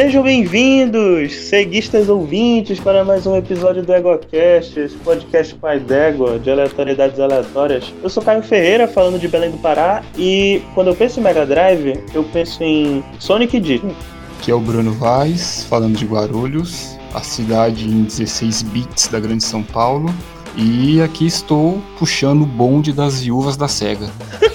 [0.00, 6.50] Sejam bem-vindos, ceguistas ouvintes, para mais um episódio do EgoCast, esse podcast pai d'égua, de
[6.50, 7.92] aleatoriedades aleatórias.
[8.02, 11.44] Eu sou Caio Ferreira, falando de Belém do Pará, e quando eu penso em Mega
[11.44, 13.94] Drive, eu penso em Sonic Disney.
[14.38, 19.44] Aqui é o Bruno Vaz, falando de Guarulhos, a cidade em 16 bits da Grande
[19.44, 20.08] São Paulo.
[20.56, 24.10] E aqui estou puxando o bonde das viúvas da SEGA.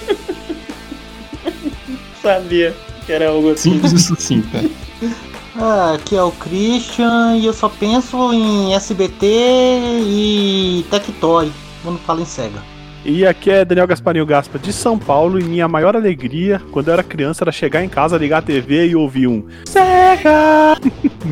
[2.20, 2.74] Sabia
[3.06, 3.74] que era algo assim.
[3.74, 4.64] Simples e sucinta.
[5.58, 9.26] Ah, aqui é o Christian e eu só penso em SBT
[10.06, 11.50] e Tectoy
[11.82, 12.62] quando falo em SEGA.
[13.04, 16.94] E aqui é Daniel Gasparinho Gaspa de São Paulo e minha maior alegria quando eu
[16.94, 20.76] era criança era chegar em casa, ligar a TV e ouvir um SEGA!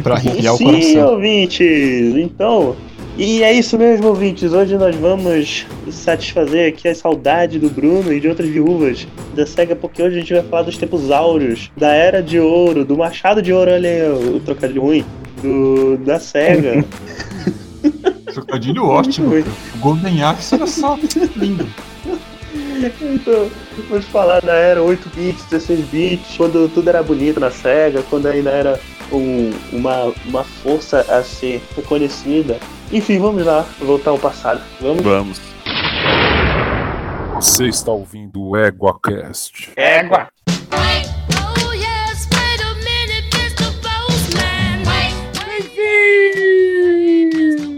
[0.03, 1.13] pra arrepiar o Sim, coração.
[1.15, 2.77] ouvintes, então...
[3.17, 4.53] E é isso mesmo, ouvintes.
[4.53, 9.77] Hoje nós vamos satisfazer aqui a saudade do Bruno e de outras viúvas da SEGA,
[9.77, 13.41] porque hoje a gente vai falar dos tempos áureos, da Era de Ouro, do Machado
[13.41, 15.05] de Ouro, olha aí o trocadilho ruim,
[15.41, 16.85] do, da SEGA.
[18.35, 19.33] Trocadilho ótimo.
[19.37, 20.99] O Golden Axe, olha só,
[21.37, 21.69] lindo.
[23.01, 23.49] Então,
[23.89, 28.27] vamos falar da era 8 bits, 16 bits, quando tudo era bonito na SEGA, quando
[28.27, 28.81] ainda era
[29.13, 32.59] um- uma, uma força a ser reconhecida.
[32.93, 34.61] Enfim, vamos lá, voltar ao passado.
[34.81, 35.03] Vamos?
[35.03, 35.41] Vamos.
[37.37, 39.73] Você está ouvindo o EguaCast.
[39.77, 40.29] Égua!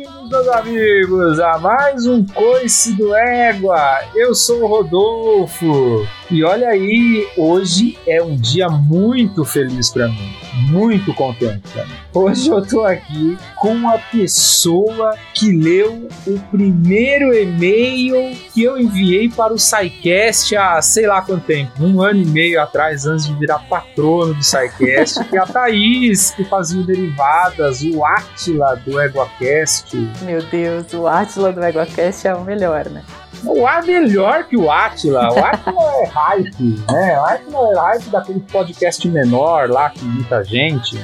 [0.09, 4.01] Oh meus amigos, a mais um Coice do Égua.
[4.15, 6.07] Eu sou o Rodolfo.
[6.29, 10.35] E olha aí, hoje é um dia muito feliz pra mim.
[10.69, 11.95] Muito contente mim.
[12.13, 19.29] Hoje eu tô aqui com uma pessoa que leu o primeiro e-mail que eu enviei
[19.29, 21.71] para o SciCast há sei lá quanto tempo.
[21.79, 26.33] Um ano e meio atrás, antes de virar patrono do SciCast, que é a Thaís,
[26.33, 29.97] que fazia derivadas, o Atila do EguaCast.
[30.23, 33.05] Meu Deus, o Atila do EguaCast é o melhor, né?
[33.45, 35.33] O A melhor que o Atila.
[35.33, 37.19] O Atila é hype, né?
[37.21, 40.97] O Atila é hype daquele podcast menor lá que muita gente,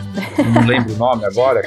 [0.54, 1.62] não lembro o nome agora.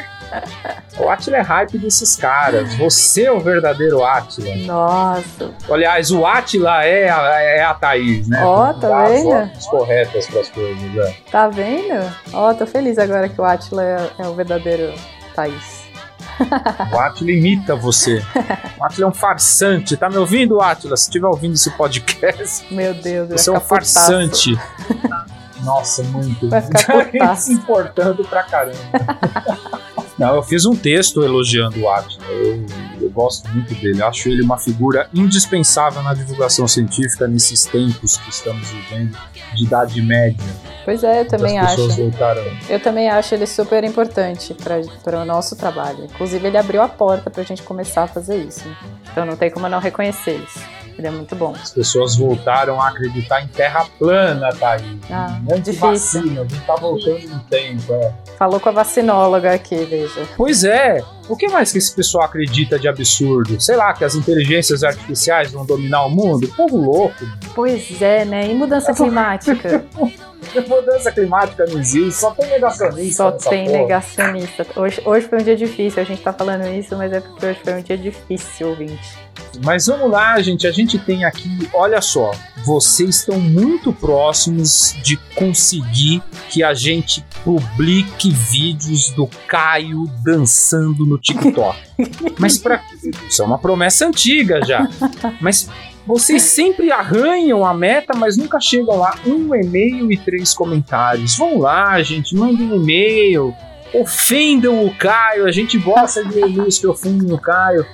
[0.97, 2.73] O Atila é hype desses caras.
[2.75, 4.55] Você é o verdadeiro Atila.
[4.65, 8.43] Nossa, Aliás, o Atila é a, é a Thaís, né?
[8.43, 9.29] Ó, tá Dá as vendo?
[9.29, 11.15] ordens corretas pras coisas, né?
[11.31, 12.11] tá vendo?
[12.33, 14.93] Ó, tô feliz agora que o Atila é, é o verdadeiro
[15.35, 15.74] Thaís.
[16.93, 18.23] O Atila imita você.
[18.79, 19.95] O Atila é um farsante.
[19.97, 20.95] Tá me ouvindo, Atila?
[20.97, 24.57] Se estiver ouvindo esse podcast, Meu Deus, você é um farsante.
[25.63, 26.49] Nossa, muito.
[26.49, 27.43] Vai ficar putaço.
[27.43, 28.77] se importando pra caramba.
[30.17, 32.24] Não, eu fiz um texto elogiando o Atila.
[33.15, 34.03] Gosto muito dele.
[34.03, 39.17] Acho ele uma figura indispensável na divulgação científica nesses tempos que estamos vivendo
[39.55, 40.45] de idade média.
[40.83, 41.81] Pois é, eu também acho.
[42.69, 46.03] Eu também acho ele super importante para o nosso trabalho.
[46.03, 48.65] Inclusive, ele abriu a porta pra gente começar a fazer isso.
[49.09, 50.59] Então não tem como não reconhecer isso.
[50.97, 51.53] Ele é muito bom.
[51.61, 54.97] As pessoas voltaram a acreditar em terra plana, Thaís.
[55.09, 57.93] Ah, Antivacina, a gente tá voltando no tempo.
[57.93, 58.13] É.
[58.37, 60.25] Falou com a vacinóloga aqui, veja.
[60.37, 61.01] Pois é.
[61.27, 63.59] O que mais que esse pessoal acredita de absurdo?
[63.59, 66.47] Sei lá, que as inteligências artificiais vão dominar o mundo?
[66.55, 67.25] Povo louco.
[67.53, 68.49] Pois é, né?
[68.49, 69.83] E mudança climática?
[70.67, 73.15] Mudança climática não existe, só tem negacionista.
[73.15, 73.77] Só tem porra.
[73.79, 74.65] negacionista.
[74.75, 77.59] Hoje, hoje foi um dia difícil, a gente tá falando isso, mas é porque hoje
[77.63, 79.24] foi um dia difícil, ouvinte.
[79.63, 80.67] Mas vamos lá, gente.
[80.67, 82.31] A gente tem aqui, olha só,
[82.65, 91.17] vocês estão muito próximos de conseguir que a gente publique vídeos do Caio dançando no
[91.17, 91.77] TikTok.
[92.39, 92.81] Mas para
[93.27, 94.87] isso é uma promessa antiga já.
[95.39, 95.69] Mas
[96.05, 99.17] vocês sempre arranham a meta, mas nunca chegam lá.
[99.25, 101.35] Um e-mail e três comentários.
[101.35, 103.55] Vamos lá, gente, mandem um e-mail.
[103.93, 107.85] Ofendam o Caio, a gente gosta de e-mails que ofendem o Caio.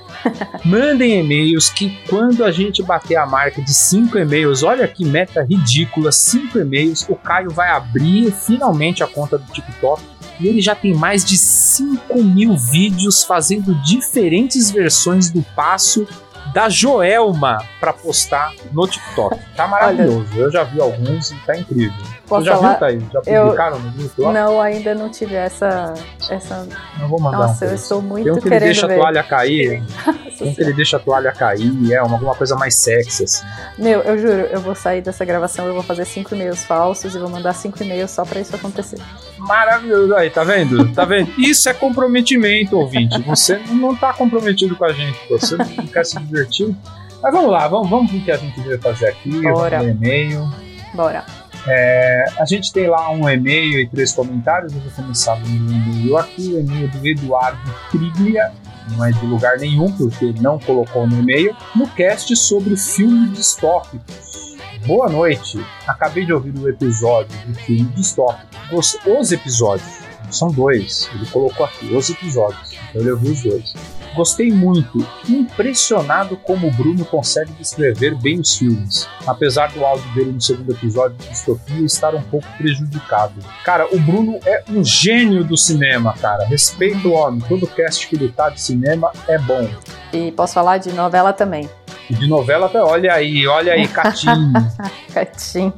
[0.66, 5.44] Mandem e-mails que quando a gente bater a marca de 5 e-mails, olha que meta
[5.44, 10.02] ridícula, 5 e-mails, o Caio vai abrir finalmente a conta do TikTok
[10.40, 16.08] e ele já tem mais de 5 mil vídeos fazendo diferentes versões do passo
[16.54, 19.38] da Joelma pra postar no TikTok.
[19.56, 20.28] Tá maravilhoso.
[20.36, 22.21] Eu já vi alguns e tá incrível.
[22.32, 22.70] Posso Você já falar?
[22.70, 23.04] viu, Thaís?
[23.12, 24.32] Já Eu- publicaram no grupo lá?
[24.32, 25.94] Não, ainda não tive essa.
[26.30, 26.66] essa...
[26.98, 28.94] Não vou mandar Nossa, um eu estou muito Tem um que ele deixa ver.
[28.94, 29.84] a toalha cair.
[30.40, 31.92] Tem um que ele deixa a toalha cair.
[31.92, 33.46] É uma, alguma coisa mais sexy, assim.
[33.78, 37.20] Meu, eu juro, eu vou sair dessa gravação, eu vou fazer cinco e-mails falsos e
[37.20, 38.98] vou mandar cinco e-mails só pra isso acontecer.
[39.38, 40.16] Maravilhoso.
[40.16, 40.88] Aí, tá vendo?
[40.94, 41.32] Tá vendo?
[41.38, 43.22] Isso é comprometimento, ouvinte.
[43.24, 45.20] Você não tá comprometido com a gente.
[45.30, 46.74] Você não quer se divertir.
[47.22, 49.42] Mas vamos lá, vamos, vamos ver o que a gente veio fazer aqui.
[49.42, 49.84] Bora.
[49.84, 50.50] E-mail.
[50.94, 51.24] Bora.
[51.68, 54.74] É, a gente tem lá um e-mail e três comentários.
[54.74, 58.52] Eu vou começar no e-mail aqui, o e-mail do Eduardo Triglia.
[58.90, 61.56] Não é de lugar nenhum, porque não colocou no e-mail.
[61.76, 64.58] No cast sobre filmes distópicos.
[64.86, 65.64] Boa noite.
[65.86, 68.48] Acabei de ouvir o episódio do filme distópico.
[68.72, 70.00] Os, os episódios,
[70.32, 71.10] são dois.
[71.14, 72.74] Ele colocou aqui, os episódios.
[72.90, 73.74] Então ele ouviu os dois.
[74.16, 80.34] Gostei muito, impressionado como o Bruno consegue descrever bem os filmes, apesar do áudio dele
[80.34, 83.34] no segundo episódio de Distopia estar um pouco prejudicado.
[83.64, 86.46] Cara, o Bruno é um gênio do cinema, cara.
[86.46, 89.70] Respeito o homem, todo cast que ele tá de cinema é bom.
[90.12, 91.70] E posso falar de novela também.
[92.10, 94.52] E de novela até, olha aí, olha aí, Catinho.
[95.14, 95.72] Catim.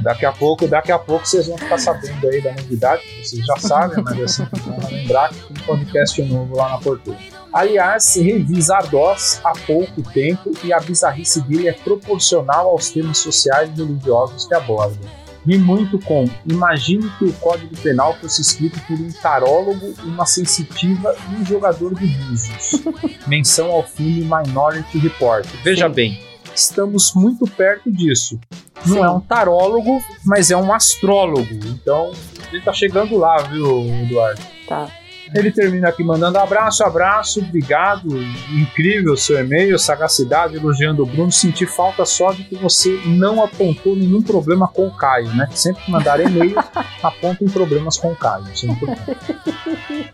[0.00, 3.56] Daqui a pouco, daqui a pouco vocês vão ficar sabendo aí da novidade, vocês já
[3.56, 7.37] sabem, mas assim, vão lembrar que tem um podcast novo lá na Porteira.
[7.52, 13.70] Aliás, revi Zardoz há pouco tempo e a bizarrice dele é proporcional aos temas sociais
[13.70, 14.98] e religiosos que aborda.
[15.44, 21.16] Vi muito com Imagine que o Código Penal fosse escrito por um tarólogo, uma sensitiva
[21.30, 22.82] e um jogador de búzios.
[23.26, 25.46] Menção ao filme Minority Report.
[25.64, 25.94] Veja Sim.
[25.94, 26.20] bem,
[26.54, 28.38] estamos muito perto disso.
[28.84, 29.02] Não Sim.
[29.02, 31.54] é um tarólogo, mas é um astrólogo.
[31.64, 32.12] Então,
[32.52, 34.40] ele tá chegando lá, viu, Eduardo?
[34.68, 34.90] Tá.
[35.34, 38.08] Ele termina aqui mandando abraço, abraço, obrigado,
[38.50, 41.30] incrível seu e-mail, sagacidade, elogiando o Bruno.
[41.30, 45.48] Senti falta só de que você não apontou nenhum problema com o Caio, né?
[45.52, 46.56] Sempre que mandar e-mail,
[47.02, 48.44] apontem problemas com o Caio.
[48.46, 50.08] É.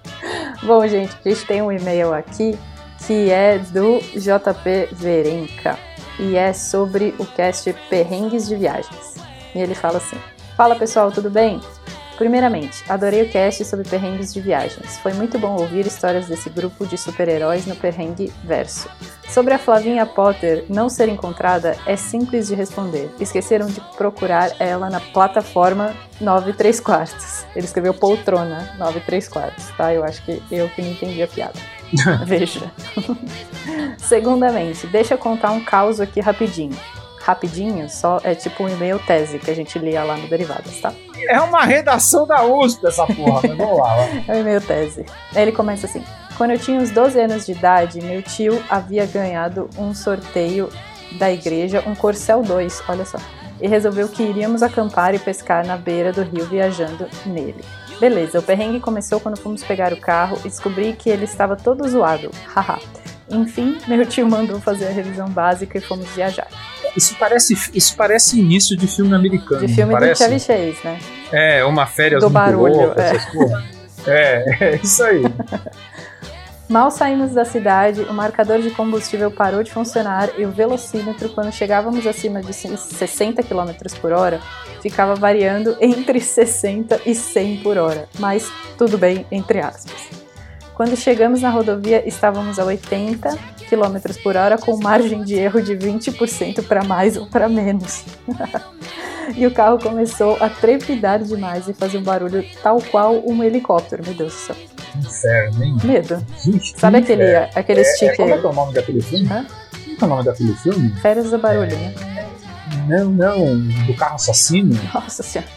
[0.66, 2.58] Bom, gente, a gente tem um e-mail aqui
[3.06, 5.78] que é do JP Verenca
[6.19, 9.14] e é sobre o cast Perrengues de Viagens.
[9.55, 10.16] E ele fala assim:
[10.56, 11.61] Fala pessoal, tudo bem?
[12.16, 14.99] Primeiramente, adorei o cast sobre perrengues de viagens.
[14.99, 18.88] Foi muito bom ouvir histórias desse grupo de super-heróis no perrengue verso.
[19.28, 23.11] Sobre a Flavinha Potter não ser encontrada, é simples de responder.
[23.19, 27.44] Esqueceram de procurar ela na plataforma 9 3 quartos.
[27.56, 29.93] Ele escreveu poltrona 9 3 quartos, tá?
[29.93, 31.58] Eu acho que eu que não entendi a piada.
[32.25, 32.70] Veja.
[33.99, 36.76] Segundamente, deixa eu contar um caos aqui rapidinho.
[37.25, 40.93] Rapidinho, só é tipo um e-mail tese que a gente lia lá no Derivadas, tá?
[41.26, 43.94] É uma redação da USP essa porra, mas vamos lá.
[43.94, 44.25] vai.
[44.29, 45.06] É o e-mail tese.
[45.35, 46.05] Ele começa assim:
[46.37, 50.69] Quando eu tinha uns 12 anos de idade, meu tio havia ganhado um sorteio
[51.12, 53.17] da igreja, um Corcel 2, olha só.
[53.59, 57.65] E resolveu que iríamos acampar e pescar na beira do rio viajando nele.
[57.99, 61.88] Beleza, o perrengue começou quando fomos pegar o carro e descobri que ele estava todo
[61.88, 62.31] zoado.
[62.55, 62.79] Haha.
[63.31, 66.47] Enfim, meu tio mandou fazer a revisão básica e fomos viajar.
[66.97, 69.67] Isso parece, isso parece início de filme americano.
[69.67, 70.23] De filme do parece?
[70.23, 70.99] Chevy Chase, né?
[71.32, 73.17] É, uma férias Do barulho, louca, é.
[73.17, 73.75] essas.
[74.06, 75.23] É, é isso aí.
[76.69, 81.53] Mal saímos da cidade, o marcador de combustível parou de funcionar e o velocímetro, quando
[81.53, 84.41] chegávamos acima de 60 km por hora,
[84.81, 88.09] ficava variando entre 60 e 100 por hora.
[88.19, 90.24] Mas tudo bem, entre aspas.
[90.75, 93.31] Quando chegamos na rodovia, estávamos a 80
[93.69, 98.05] km por hora, com margem de erro de 20% para mais ou para menos.
[99.37, 104.03] e o carro começou a trepidar demais e fazer um barulho tal qual um helicóptero.
[104.05, 104.56] Meu Deus do céu.
[104.97, 105.76] Inferno, hein?
[105.85, 106.25] Medo.
[106.38, 108.41] Gente, Sabe que aquele, aquele É, é, como é sticker?
[108.41, 109.29] que é o nome daquele filme?
[109.31, 109.47] Hã?
[109.99, 110.91] Como é o nome daquele filme?
[111.00, 111.94] Férias do barulho, né?
[112.88, 114.79] Não, não, do carro assassino.
[114.93, 115.50] Nossa senhora.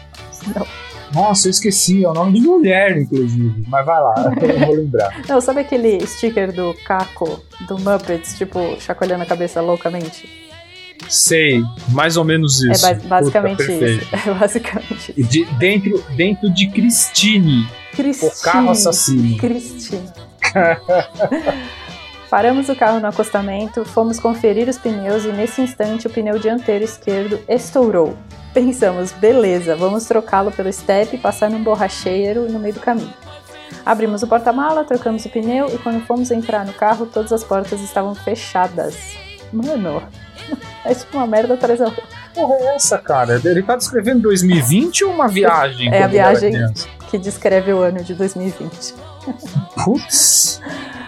[0.54, 0.66] Não.
[1.14, 3.64] Nossa, eu esqueci, é o nome de mulher, inclusive.
[3.68, 5.22] Mas vai lá, eu vou lembrar.
[5.28, 10.28] Não, sabe aquele sticker do Caco, do Muppets, tipo, chacoalhando a cabeça loucamente?
[11.08, 12.84] Sei, mais ou menos isso.
[12.86, 14.08] é ba- basicamente Puta, isso.
[14.28, 15.30] É basicamente isso.
[15.30, 18.30] de- dentro, dentro de Christine, Cristine.
[18.32, 19.36] o carro assassino.
[19.38, 20.08] Cristine.
[22.30, 26.84] Paramos o carro no acostamento, fomos conferir os pneus e nesse instante o pneu dianteiro
[26.84, 28.14] esquerdo estourou.
[28.52, 33.12] Pensamos, beleza, vamos trocá-lo pelo step e passar num borracheiro no meio do caminho.
[33.84, 37.80] Abrimos o porta-mala, trocamos o pneu e quando fomos entrar no carro, todas as portas
[37.80, 39.16] estavam fechadas.
[39.52, 40.02] Mano,
[40.84, 42.02] é tipo uma merda atrás da outra.
[42.34, 43.40] Porra, é essa, cara?
[43.44, 45.92] Ele tá descrevendo 2020 ou uma viagem?
[45.92, 46.52] É a viagem.
[47.10, 48.94] que descreve o ano de 2020.
[49.84, 50.60] Putz.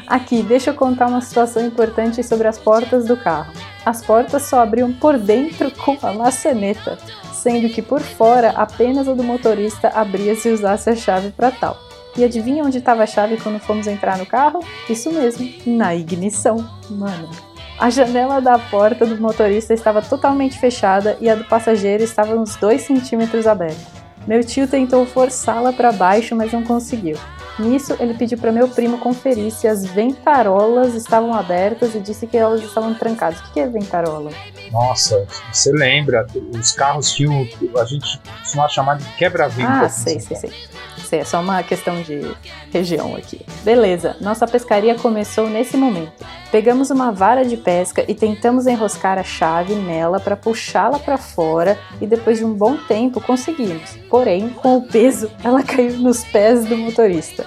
[0.07, 3.53] Aqui, deixa eu contar uma situação importante sobre as portas do carro.
[3.85, 6.99] As portas só abriam por dentro com a maçaneta,
[7.33, 11.79] sendo que por fora apenas a do motorista abria se usasse a chave para tal.
[12.17, 14.61] E adivinha onde estava a chave quando fomos entrar no carro?
[14.89, 16.57] Isso mesmo, na ignição.
[16.91, 17.31] Mano.
[17.79, 22.57] A janela da porta do motorista estava totalmente fechada e a do passageiro estava uns
[22.57, 23.81] 2 centímetros aberta.
[24.27, 27.17] Meu tio tentou forçá-la para baixo, mas não conseguiu.
[27.61, 32.37] Nisso, ele pediu para meu primo conferir se as ventarolas estavam abertas e disse que
[32.37, 33.39] elas estavam trancadas.
[33.41, 34.31] O que é ventarola?
[34.73, 36.27] Nossa, você lembra?
[36.59, 37.47] Os carros tinham.
[37.77, 39.69] A gente costumava chamar de quebra-vento.
[39.69, 40.53] Ah, sei, sei, sei.
[41.17, 42.21] É só uma questão de
[42.73, 43.45] região aqui.
[43.63, 46.13] Beleza, nossa pescaria começou nesse momento.
[46.51, 51.79] Pegamos uma vara de pesca e tentamos enroscar a chave nela para puxá-la para fora
[52.01, 53.97] e depois de um bom tempo conseguimos.
[54.09, 57.47] Porém, com o peso, ela caiu nos pés do motorista.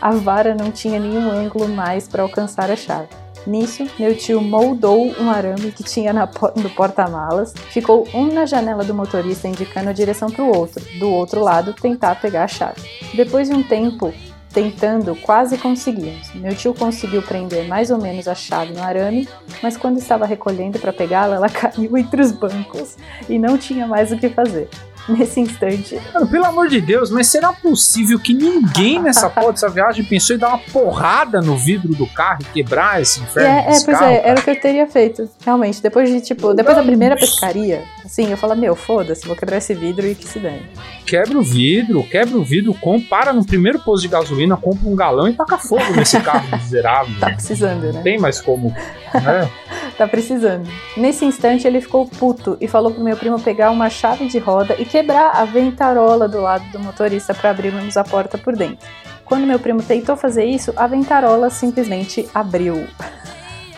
[0.00, 3.08] A vara não tinha nenhum ângulo mais para alcançar a chave.
[3.46, 8.84] Nisso, meu tio moldou um arame que tinha po- no porta-malas, ficou um na janela
[8.84, 12.82] do motorista indicando a direção para o outro, do outro lado tentar pegar a chave.
[13.14, 14.12] Depois de um tempo
[14.52, 16.32] tentando, quase conseguimos.
[16.34, 19.28] Meu tio conseguiu prender mais ou menos a chave no arame,
[19.62, 22.96] mas quando estava recolhendo para pegá-la, ela caiu entre os bancos
[23.28, 24.68] e não tinha mais o que fazer.
[25.08, 29.68] Nesse instante, Mano, pelo amor de Deus, mas será possível que ninguém nessa porra dessa
[29.68, 33.48] viagem pensou em dar uma porrada no vidro do carro e quebrar esse inferno?
[33.48, 34.28] É, é, pois carro, é, cara?
[34.28, 35.28] era o que eu teria feito.
[35.44, 39.58] Realmente, depois de, tipo, depois da primeira pescaria, assim, eu falo, meu, foda-se, vou quebrar
[39.58, 40.66] esse vidro e que se dane.
[41.06, 44.96] Quebra o vidro, quebra o vidro, com, para no primeiro posto de gasolina, compra um
[44.96, 47.14] galão e taca fogo nesse carro miserável.
[47.20, 48.02] Tá precisando, Não né?
[48.02, 48.74] tem mais como.
[49.14, 49.50] Né?
[49.96, 50.66] Tá precisando.
[50.96, 54.74] Nesse instante, ele ficou puto e falou pro meu primo pegar uma chave de roda
[54.78, 58.88] e quebrar a ventarola do lado do motorista para abrirmos a porta por dentro.
[59.26, 62.86] Quando meu primo tentou fazer isso, a ventarola simplesmente abriu.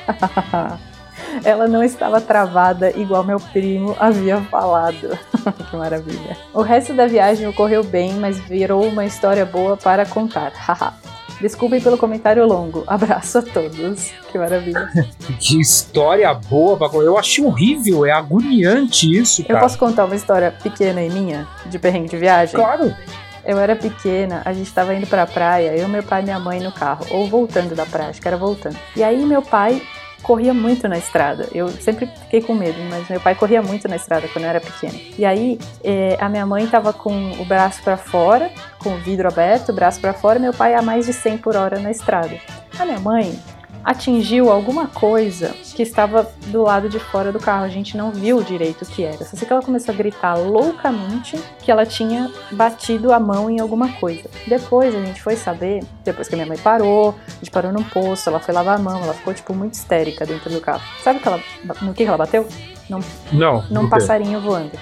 [1.44, 5.18] Ela não estava travada igual meu primo havia falado.
[5.70, 6.36] que maravilha.
[6.54, 10.52] O resto da viagem ocorreu bem, mas virou uma história boa para contar.
[10.54, 10.94] Haha.
[11.40, 12.84] Desculpem pelo comentário longo.
[12.86, 14.12] Abraço a todos.
[14.30, 14.88] Que maravilha.
[15.40, 19.60] Que história boa, eu achei horrível, é agoniante isso, Eu cara.
[19.60, 22.54] posso contar uma história pequena e minha, de perrengue de viagem?
[22.54, 22.94] Claro.
[23.44, 26.60] Eu era pequena, a gente tava indo pra praia, eu, meu pai e minha mãe
[26.60, 28.76] no carro, ou voltando da praia, acho que era voltando.
[28.94, 29.82] E aí meu pai
[30.22, 31.48] corria muito na estrada.
[31.52, 34.60] Eu sempre fiquei com medo, mas meu pai corria muito na estrada quando eu era
[34.60, 34.98] pequena.
[35.18, 39.28] E aí eh, a minha mãe tava com o braço pra fora, com o vidro
[39.28, 42.36] aberto, o braço pra fora, meu pai a mais de 100 por hora na estrada.
[42.78, 43.38] A minha mãe
[43.84, 47.64] atingiu alguma coisa que estava do lado de fora do carro.
[47.64, 49.18] A gente não viu direito o que era.
[49.24, 53.60] Só sei que ela começou a gritar loucamente que ela tinha batido a mão em
[53.60, 54.28] alguma coisa.
[54.46, 57.82] Depois a gente foi saber, depois que a minha mãe parou, a gente parou num
[57.82, 60.82] posto, ela foi lavar a mão, ela ficou tipo muito histérica dentro do carro.
[61.02, 61.40] Sabe o que ela,
[61.82, 62.46] no que que ela bateu?
[62.88, 63.00] Não.
[63.70, 63.90] Num do quê?
[63.90, 64.72] passarinho voando.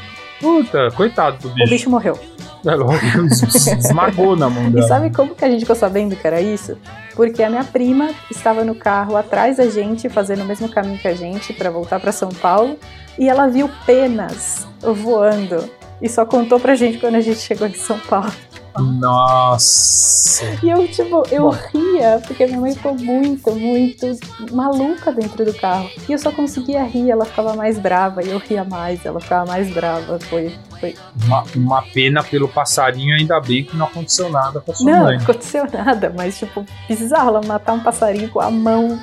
[0.40, 1.70] Puta, coitado do O bicho.
[1.70, 2.18] bicho morreu.
[2.66, 3.24] É lógico,
[3.78, 4.86] esmagou na mão E dela.
[4.88, 6.76] sabe como que a gente ficou sabendo que era isso?
[7.20, 11.06] Porque a minha prima estava no carro atrás da gente, fazendo o mesmo caminho que
[11.06, 12.78] a gente para voltar para São Paulo,
[13.18, 15.68] e ela viu penas voando.
[16.00, 18.32] E só contou pra gente quando a gente chegou em São Paulo.
[18.78, 20.44] Nossa.
[20.62, 21.56] E eu, tipo, eu Bom.
[21.72, 24.06] ria, porque minha mãe ficou muito, muito
[24.52, 25.90] maluca dentro do carro.
[26.08, 29.50] E eu só conseguia rir, ela ficava mais brava, e eu ria mais, ela ficava
[29.50, 30.18] mais brava.
[30.20, 30.54] Foi.
[30.78, 30.94] foi...
[31.24, 35.04] Uma, uma pena pelo passarinho, ainda bem que não aconteceu nada com a sua Não,
[35.04, 35.16] mãe.
[35.16, 38.98] não aconteceu nada, mas, tipo, bizarro ela matar um passarinho com a mão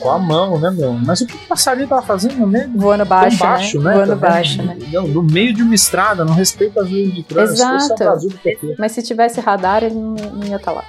[0.00, 0.92] Com a mão, né, meu?
[0.92, 2.78] Mas o que o passarinho tava fazendo mesmo?
[2.78, 3.90] voando baixo, baixo, né?
[3.90, 3.96] né?
[3.96, 4.30] Voando também.
[4.30, 4.76] baixo, né?
[4.92, 7.62] Não, no meio de uma estrada, não respeita as leis de trânsito.
[7.62, 8.76] Exato.
[8.78, 10.84] Mas se tivesse radar, ele não, não ia estar lá.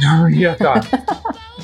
[0.00, 0.80] Não ia tá.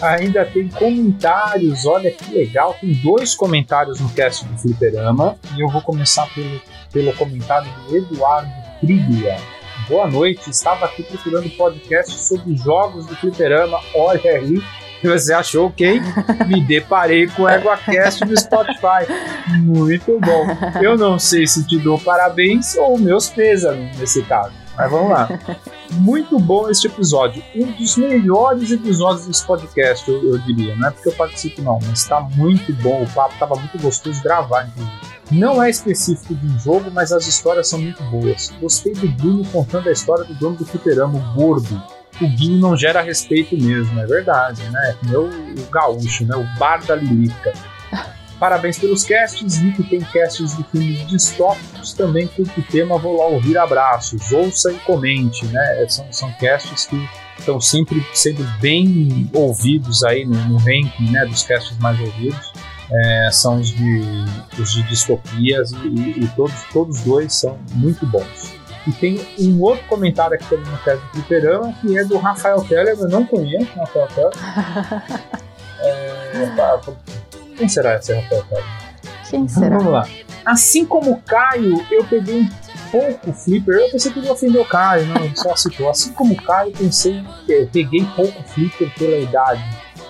[0.00, 2.76] Ainda tem comentários, olha que legal.
[2.81, 5.37] Tem dois comentários no cast do Fliperama.
[5.57, 6.61] E eu vou começar pelo,
[6.93, 8.50] pelo comentário do Eduardo
[8.81, 9.37] Triglia.
[9.88, 13.81] Boa noite, estava aqui procurando podcast sobre jogos do Fliperama.
[13.95, 14.62] Olha aí,
[15.05, 16.00] você achou quem?
[16.47, 19.07] Me deparei com o EguaCast do Spotify.
[19.62, 20.47] Muito bom.
[20.83, 24.52] Eu não sei se te dou parabéns ou meus pêsames nesse caso.
[24.76, 25.28] Mas vamos lá.
[25.90, 27.43] Muito bom este episódio.
[27.55, 30.76] Um dos melhores episódios desse podcast, eu, eu diria.
[30.76, 33.02] Não é porque eu participo, não, mas está muito bom.
[33.02, 35.19] O papo estava muito gostoso de gravar, inclusive.
[35.33, 38.52] Não é específico de um jogo, mas as histórias são muito boas.
[38.61, 41.83] Gostei do Bruno contando a história do dono do fliperama, o gordo.
[42.21, 44.97] O Guinho não gera respeito mesmo, é verdade, né?
[45.03, 46.35] É Meu o gaúcho, né?
[46.37, 47.53] O bar da Lilica.
[48.41, 53.17] Parabéns pelos casts, vi que tem casts de filmes distópicos também curto o tema, vou
[53.19, 55.87] lá ouvir abraços, ouça e comente, né?
[55.89, 61.43] São, são casts que estão sempre sendo bem ouvidos aí no, no ranking né, dos
[61.43, 62.53] casts mais ouvidos.
[62.91, 64.01] É, são os de,
[64.59, 68.55] os de distopias e, e- e todos, todos dois são muito bons.
[68.88, 72.64] E tem um outro comentário aqui também no cast do Fliperama, que é do Rafael
[72.64, 74.33] Teller, eu não conheço o Rafael Teller.
[75.80, 76.33] É,
[77.57, 78.64] quem será esse Rafael Teller?
[79.30, 79.78] Quem Então, será?
[79.78, 80.09] Vamos lá.
[80.45, 82.49] Assim como o Caio, eu peguei um
[82.90, 83.75] pouco flipper.
[83.76, 85.88] Eu pensei que ele ia ofender o Caio, não, só citou.
[85.88, 89.62] Assim como o Caio, pensei, eu peguei pouco flipper pela idade.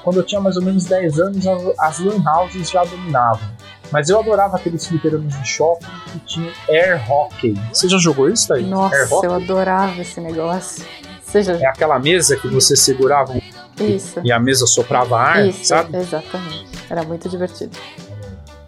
[0.03, 1.45] Quando eu tinha mais ou menos 10 anos,
[1.79, 3.47] as lan houses já dominavam.
[3.91, 7.55] Mas eu adorava aqueles fliperanos de shopping que tinham air hockey.
[7.73, 8.65] Você já jogou isso aí?
[8.65, 10.85] Nossa, eu adorava esse negócio.
[11.25, 13.35] Seja É aquela mesa que você segurava
[13.79, 14.21] isso.
[14.25, 15.97] e a mesa soprava ar, Isso, sabe?
[15.97, 16.67] exatamente.
[16.91, 17.77] Era muito divertido.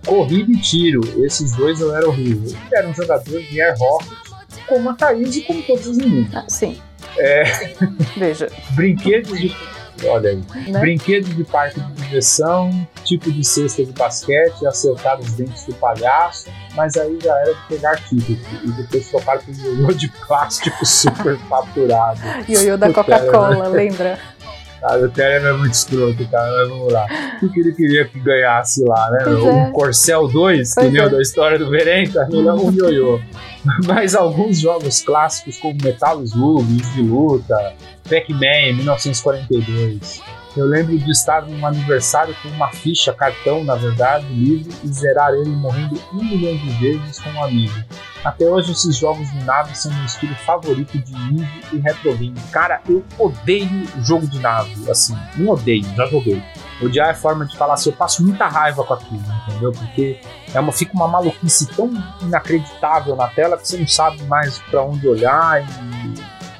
[0.06, 2.54] Corrida e tiro, esses dois eu era horrível.
[2.70, 4.10] Eu era um jogador de air hockey,
[4.66, 6.34] como a Thaís e como todos os meninos.
[6.34, 6.80] Ah, sim.
[7.18, 7.44] É,
[8.16, 9.54] Veja, brinquedos de.
[10.06, 10.42] Olha aí.
[10.70, 10.80] né?
[10.80, 16.48] Brinquedos de parque de diversão, tipo de cesta de basquete, acertar os dentes do palhaço,
[16.74, 21.38] mas aí já era de pegar título e depois trocar por ioiô de plástico super
[21.48, 22.20] faturado.
[22.48, 24.18] Ioiô da Coca-Cola, lembra?
[24.80, 27.06] Cara, o Terry é muito escroto, cara, mas vamos lá.
[27.42, 29.18] O que ele queria que ganhasse lá, né?
[29.24, 29.70] Pois o é.
[29.72, 31.08] Corcel 2, Pois que é.
[31.08, 33.20] da história do Verenca, melhor um ioiô.
[33.86, 37.74] Mas alguns jogos clássicos como Metal Slug, Jogos de Luta,
[38.08, 40.22] Pac-Man 1942.
[40.56, 45.32] Eu lembro de estar num aniversário com uma ficha, cartão, na verdade, livre, e zerar
[45.32, 47.74] ele morrendo um milhão de vezes com um amigo.
[48.24, 52.38] Até hoje esses jogos de nave são meu estilo favorito de indie e retro game.
[52.52, 56.42] Cara, eu odeio jogo de nave, assim, não odeio, já joguei.
[56.82, 59.72] Odiar é forma de falar assim, eu passo muita raiva com aquilo, entendeu?
[59.72, 60.20] Porque
[60.52, 61.90] é uma, fica uma maluquice tão
[62.20, 65.99] inacreditável na tela que você não sabe mais pra onde olhar e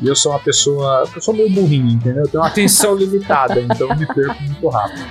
[0.01, 1.05] e eu sou uma pessoa.
[1.15, 2.25] Eu sou meio burrinho, entendeu?
[2.25, 5.05] Eu tenho uma atenção limitada, então me perco muito rápido.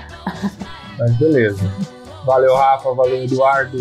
[0.98, 1.72] Mas beleza.
[2.26, 3.78] Valeu, Rafa, valeu, Eduardo.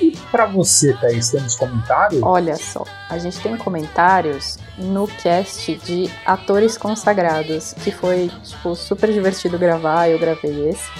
[0.00, 2.22] E pra você, Thaís, temos comentários?
[2.22, 9.12] Olha só, a gente tem comentários no cast de atores consagrados, que foi, tipo, super
[9.12, 10.90] divertido gravar, eu gravei esse.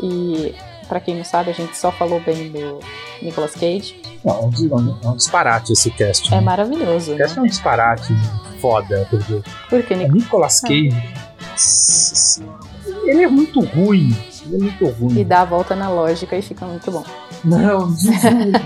[0.00, 0.54] E,
[0.92, 2.78] pra quem não sabe, a gente só falou bem do
[3.22, 3.98] Nicolas Cage.
[4.22, 6.28] Não, é um é disparate esse cast.
[6.28, 6.42] É né?
[6.42, 7.24] maravilhoso, O né?
[7.34, 8.12] é um disparate
[8.60, 10.90] foda, porque Porque é Nic- Nicolas Cage.
[11.50, 12.58] Nossa Senhora.
[13.04, 14.14] Ele é muito ruim.
[14.44, 15.18] Ele é muito ruim.
[15.18, 17.02] e dá a volta na lógica e fica muito bom.
[17.42, 17.88] Não,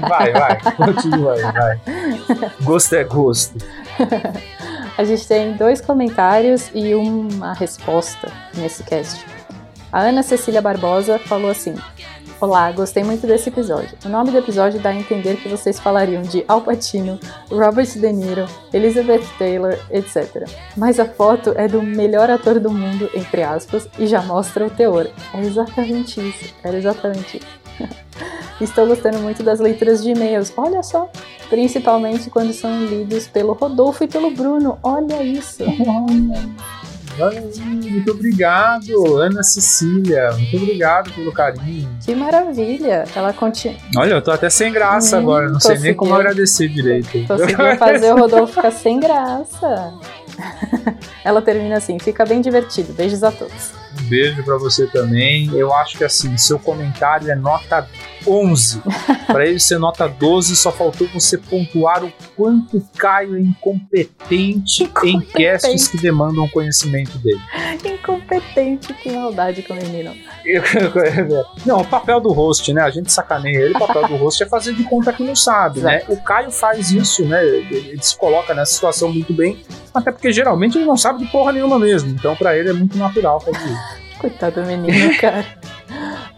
[0.08, 1.80] vai, vai, continua aí, vai.
[2.62, 3.54] Gosto é gosto.
[4.98, 9.24] A gente tem dois comentários e uma resposta nesse cast.
[9.92, 11.74] A Ana Cecília Barbosa falou assim:
[12.38, 13.96] Olá, gostei muito desse episódio.
[14.04, 17.18] O nome do episódio dá a entender que vocês falariam de Al Pacino,
[17.50, 18.44] Robert De Niro,
[18.74, 20.46] Elizabeth Taylor, etc.
[20.76, 24.70] Mas a foto é do melhor ator do mundo, entre aspas, e já mostra o
[24.70, 25.08] teor.
[25.32, 26.54] É exatamente isso.
[26.62, 27.88] Era exatamente isso.
[28.60, 30.52] Estou gostando muito das leituras de e-mails.
[30.58, 31.10] Olha só,
[31.48, 34.78] principalmente quando são lidos pelo Rodolfo e pelo Bruno.
[34.82, 35.64] Olha isso.
[37.64, 40.30] Muito obrigado, Ana Cecília.
[40.32, 41.88] Muito obrigado pelo carinho.
[42.04, 43.04] Que maravilha.
[43.14, 43.76] Ela continua.
[43.96, 47.26] Olha, eu tô até sem graça Hum, agora, não sei nem como agradecer direito.
[47.26, 49.94] Conseguiu fazer o Rodolfo ficar sem graça.
[51.24, 52.92] Ela termina assim: fica bem divertido.
[52.92, 53.72] Beijos a todos.
[54.00, 55.50] Um beijo pra você também.
[55.54, 57.88] Eu acho que assim, seu comentário é nota
[58.26, 58.82] 11.
[59.26, 65.16] Pra ele ser nota 12, só faltou você pontuar o quanto Caio é incompetente, em
[65.16, 65.32] Incompetente.
[65.32, 67.40] casts que demandam conhecimento dele.
[67.84, 70.14] Incompetente, que maldade com o menino.
[71.66, 72.82] Não, o papel do host, né?
[72.82, 73.74] A gente sacaneia ele.
[73.74, 76.02] O papel do host é fazer de conta que não sabe, né?
[76.08, 77.44] O Caio faz isso, né?
[77.44, 79.62] Ele ele se coloca nessa situação muito bem,
[79.94, 82.10] até porque geralmente ele não sabe de porra nenhuma mesmo.
[82.10, 83.85] Então, pra ele é muito natural fazer isso.
[84.18, 85.44] Coitado do menino, cara.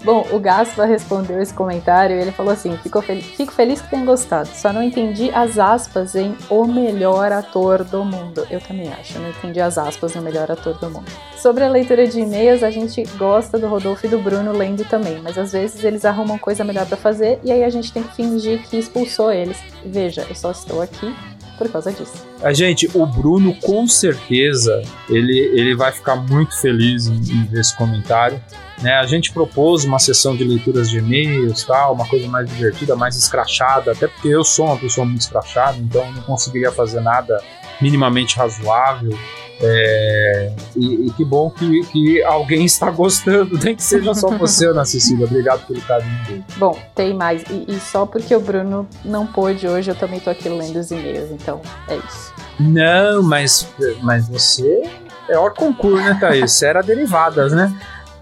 [0.05, 3.91] Bom, o Gaspa respondeu esse comentário e ele falou assim: Fico, fel- Fico feliz que
[3.91, 4.49] tenha gostado.
[4.49, 8.47] Só não entendi as aspas em o melhor ator do mundo.
[8.51, 11.07] Eu também acho, não entendi as aspas no melhor ator do mundo.
[11.37, 15.21] Sobre a leitura de e-mails, a gente gosta do Rodolfo e do Bruno lendo também,
[15.23, 18.15] mas às vezes eles arrumam coisa melhor pra fazer e aí a gente tem que
[18.15, 19.59] fingir que expulsou eles.
[19.85, 21.15] Veja, eu só estou aqui
[21.59, 22.25] por causa disso.
[22.41, 27.61] A gente, o Bruno, com certeza, ele, ele vai ficar muito feliz em, em ver
[27.61, 28.41] esse comentário.
[28.81, 28.95] Né?
[28.95, 33.17] A gente propôs uma sessão de leituras de e-mails, tal, uma coisa mais divertida, mais
[33.17, 37.43] escrachada, até porque eu sou uma pessoa muito escrachada, então eu não conseguiria fazer nada
[37.81, 39.19] minimamente razoável.
[39.61, 44.67] É, e, e que bom que, que alguém está gostando, nem que seja só você,
[44.67, 45.27] Ana Cecília.
[45.27, 46.45] Obrigado pelo carinho dele.
[46.57, 47.43] Bom, tem mais.
[47.51, 50.91] E, e só porque o Bruno não pôde hoje, eu também tô aqui lendo os
[50.91, 52.33] e-mails, então é isso.
[52.61, 53.69] Não, mas,
[54.03, 54.83] mas você
[55.29, 56.53] é hora concurso, né, Thaís?
[56.53, 57.73] Você era derivadas, né?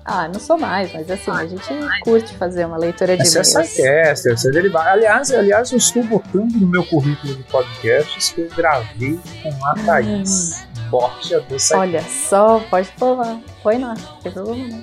[0.09, 1.69] Ah, não sou mais, mas assim, a gente
[2.03, 3.71] curte fazer uma leitura de Essa é e-mails.
[3.71, 4.91] sidecaster, você é derivada.
[4.91, 9.75] Aliás, aliás, eu estou botando no meu currículo de podcasts que eu gravei com a
[9.85, 10.65] Thaís.
[10.91, 11.75] Bocha do Sidecast.
[11.75, 13.39] Olha só, pode lá.
[13.63, 14.83] Põe lá, não tem problema não.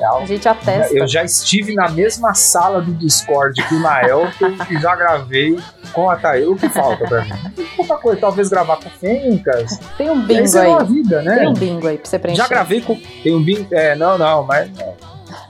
[0.00, 0.94] É algo- A gente atesta.
[0.94, 5.58] Eu já estive na mesma sala do Discord que o Naelton e já gravei
[5.92, 6.46] com a Thaís.
[6.48, 7.30] O que falta pra mim?
[7.76, 9.78] Pouca coisa, talvez gravar com o Fencas.
[9.98, 10.68] Tem um bingo Essa é aí.
[10.68, 11.38] uma vida, né?
[11.38, 12.42] Tem um bingo aí pra você preencher.
[12.42, 12.96] Já gravei com.
[13.22, 13.66] Tem um bingo.
[13.72, 14.70] É, não, não, mas.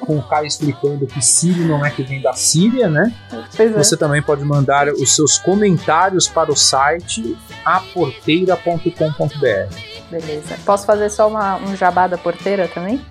[0.00, 3.12] com o Caio explicando que Sírio não é que vem da Síria, né?
[3.58, 3.68] É.
[3.68, 9.74] Você também pode mandar os seus comentários para o site aporteira.com.br.
[10.10, 10.56] Beleza.
[10.64, 13.04] Posso fazer só uma, um jabá da porteira também?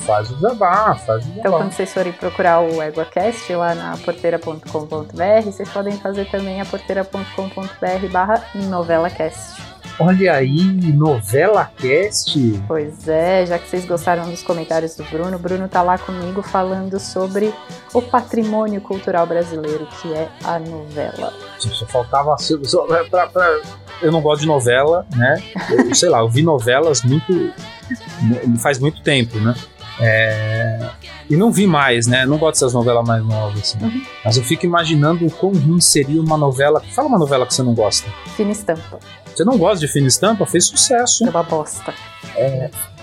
[0.00, 1.56] Faz o jabá, faz o Então, jabá.
[1.58, 8.08] quando vocês forem procurar o EguaCast lá na porteira.com.br, vocês podem fazer também a porteira.com.br
[8.12, 9.60] barra novelacast.
[9.98, 12.38] Olha aí, novela cast.
[12.68, 16.42] Pois é, já que vocês gostaram dos comentários do Bruno, o Bruno tá lá comigo
[16.42, 17.52] falando sobre
[17.94, 21.32] o patrimônio cultural brasileiro, que é a novela.
[21.58, 22.36] Só faltava.
[22.38, 23.60] Só, pra- pra-
[24.02, 25.42] eu não gosto de novela, né?
[25.70, 27.50] Eu, sei lá, eu vi novelas muito.
[28.60, 29.54] faz muito tempo, né?
[30.00, 30.90] É,
[31.28, 32.26] e não vi mais, né?
[32.26, 33.78] Não gosto dessas novelas mais novas, assim.
[33.84, 34.02] Uhum.
[34.24, 36.82] Mas eu fico imaginando o quão ruim seria uma novela.
[36.94, 38.08] Fala uma novela que você não gosta.
[38.36, 38.98] Fina estampa,
[39.34, 40.46] Você não gosta de Fina Estampa?
[40.46, 41.24] Fez sucesso.
[41.26, 41.94] é uma bosta.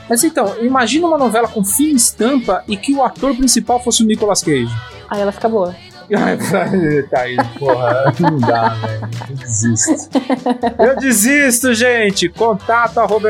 [0.10, 4.06] Mas então, imagina uma novela com fina estampa e que o ator principal fosse o
[4.06, 4.74] Nicolas Cage.
[5.10, 5.76] Aí ela fica boa.
[7.10, 9.10] Tá aí, porra, não dá, velho.
[9.30, 10.10] Eu desisto.
[10.80, 12.30] Eu desisto, gente.
[12.30, 13.24] Contato arroba.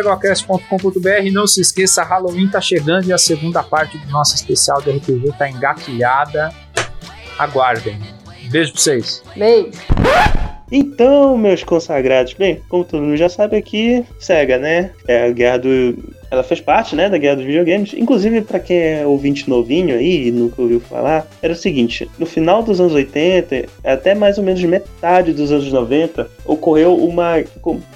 [1.32, 5.34] Não se esqueça, Halloween tá chegando e a segunda parte do nosso especial de RPG
[5.38, 6.52] tá engatilhada.
[7.38, 8.00] Aguardem.
[8.50, 9.24] Beijo pra vocês.
[9.36, 9.72] Beijo!
[10.72, 14.92] Então, meus consagrados, bem, como todo mundo já sabe aqui, SEGA, né?
[15.08, 16.16] É a guerra do.
[16.34, 17.94] Ela fez parte, né, da guerra dos videogames.
[17.94, 22.26] Inclusive, pra quem é ouvinte novinho aí e nunca ouviu falar, era o seguinte: no
[22.26, 27.44] final dos anos 80, até mais ou menos metade dos anos 90, ocorreu uma.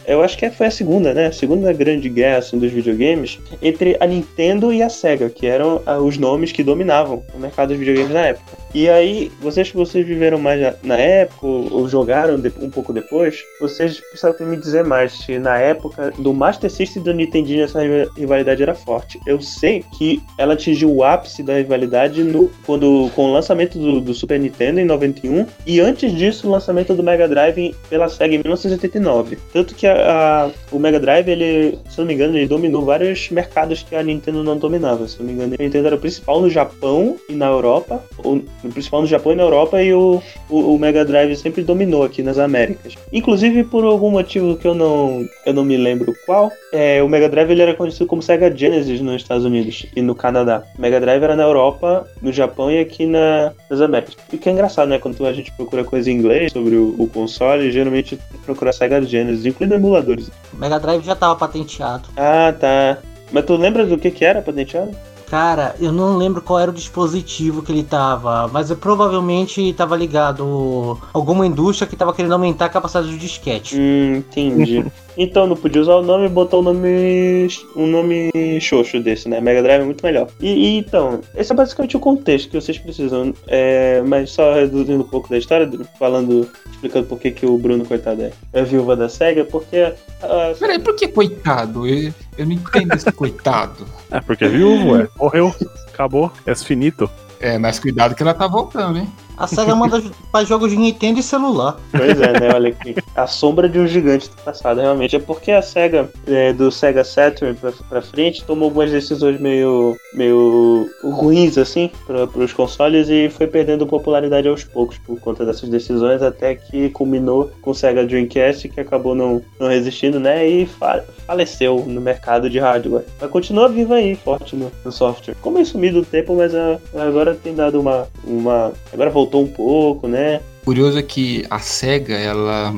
[0.06, 1.28] Eu acho que foi a segunda, né?
[1.28, 5.82] A segunda grande guerra assim, dos videogames entre a Nintendo e a SEGA, que eram
[5.86, 8.58] ah, os nomes que dominavam o mercado dos videogames na época.
[8.74, 14.00] E aí, vocês que vocês viveram mais na- época, ou jogaram um pouco depois, vocês
[14.00, 18.12] precisam me dizer mais se na época do Master System e do Nintendinho essa riva-
[18.18, 19.20] rivalidade era forte.
[19.26, 24.02] Eu sei que ela atingiu o ápice da rivalidade no, quando, com o lançamento do,
[24.02, 28.37] do Super Nintendo em 91 e antes disso o lançamento do Mega Drive pela Sega
[28.38, 29.38] em 1989.
[29.54, 33.30] Tanto que a- a- o Mega Drive, ele, se não me engano, ele dominou vários
[33.30, 35.08] mercados que a Nintendo não dominava.
[35.08, 38.36] Se não me engano, a Nintendo era o principal no Japão e na Europa, ou
[38.64, 42.04] o principal no Japão e na Europa, e o, o, o Mega Drive sempre dominou
[42.04, 42.96] aqui nas Américas.
[43.12, 47.30] Inclusive, por algum motivo que eu não, eu não me lembro qual, é, o Mega
[47.30, 50.64] Drive ele era conhecido como Sega Genesis nos Estados Unidos e no Canadá.
[50.78, 54.16] O Mega Drive era na Europa, no Japão e aqui na, nas Américas.
[54.32, 55.00] E que é engraçado, né?
[55.00, 59.46] Quando a gente procura coisa em inglês sobre o, o console, geralmente procura Sega Genesis,
[59.46, 60.30] incluindo emuladores.
[60.54, 62.10] Mega Drive já tava patenteado.
[62.16, 62.98] Ah, tá.
[63.32, 64.96] Mas tu lembra do que que era patenteado?
[65.30, 69.96] Cara, eu não lembro qual era o dispositivo que ele tava, mas eu provavelmente tava
[69.96, 73.76] ligado a alguma indústria que tava querendo aumentar a capacidade do disquete.
[73.78, 74.86] Hum, entendi.
[75.18, 77.48] então não podia usar o nome e botar o nome.
[77.76, 79.42] um nome xoxo desse, né?
[79.42, 80.28] Mega Drive é muito melhor.
[80.40, 83.34] E, e, então, esse é basicamente o contexto que vocês precisam.
[83.48, 87.86] É, mas só reduzindo um pouco da história, falando, explicando por que, que o Bruno,
[87.86, 89.94] coitado, é, é viúva da SEGA, porque.
[90.22, 91.86] ah, Peraí, por que coitado?
[91.86, 93.86] Eu, eu não entendo esse coitado.
[94.10, 95.10] É, porque é viúvo, é.
[95.18, 95.54] Morreu.
[95.90, 96.32] Acabou.
[96.46, 97.10] É finito.
[97.42, 99.12] É, mas cuidado que ela tá voltando, hein?
[99.36, 101.78] A SEGA manda pra jogos de Nintendo e celular.
[101.92, 102.54] Pois é, né?
[102.56, 102.96] Olha aqui.
[103.18, 105.16] A sombra de um gigante do passado, realmente.
[105.16, 109.98] É porque a SEGA, é, do Sega Saturn pra, pra frente, tomou algumas decisões meio,
[110.14, 115.68] meio ruins, assim, para os consoles e foi perdendo popularidade aos poucos por conta dessas
[115.68, 120.48] decisões, até que culminou com o Sega Dreamcast, que acabou não, não resistindo, né?
[120.48, 123.06] E fa- faleceu no mercado de hardware.
[123.20, 125.36] Mas continua vivo aí, forte no, no software.
[125.42, 128.72] Como meio sumido do tempo, mas ah, agora tem dado uma, uma.
[128.94, 130.40] Agora voltou um pouco, né?
[130.64, 132.74] Curioso é que a SEGA, ela,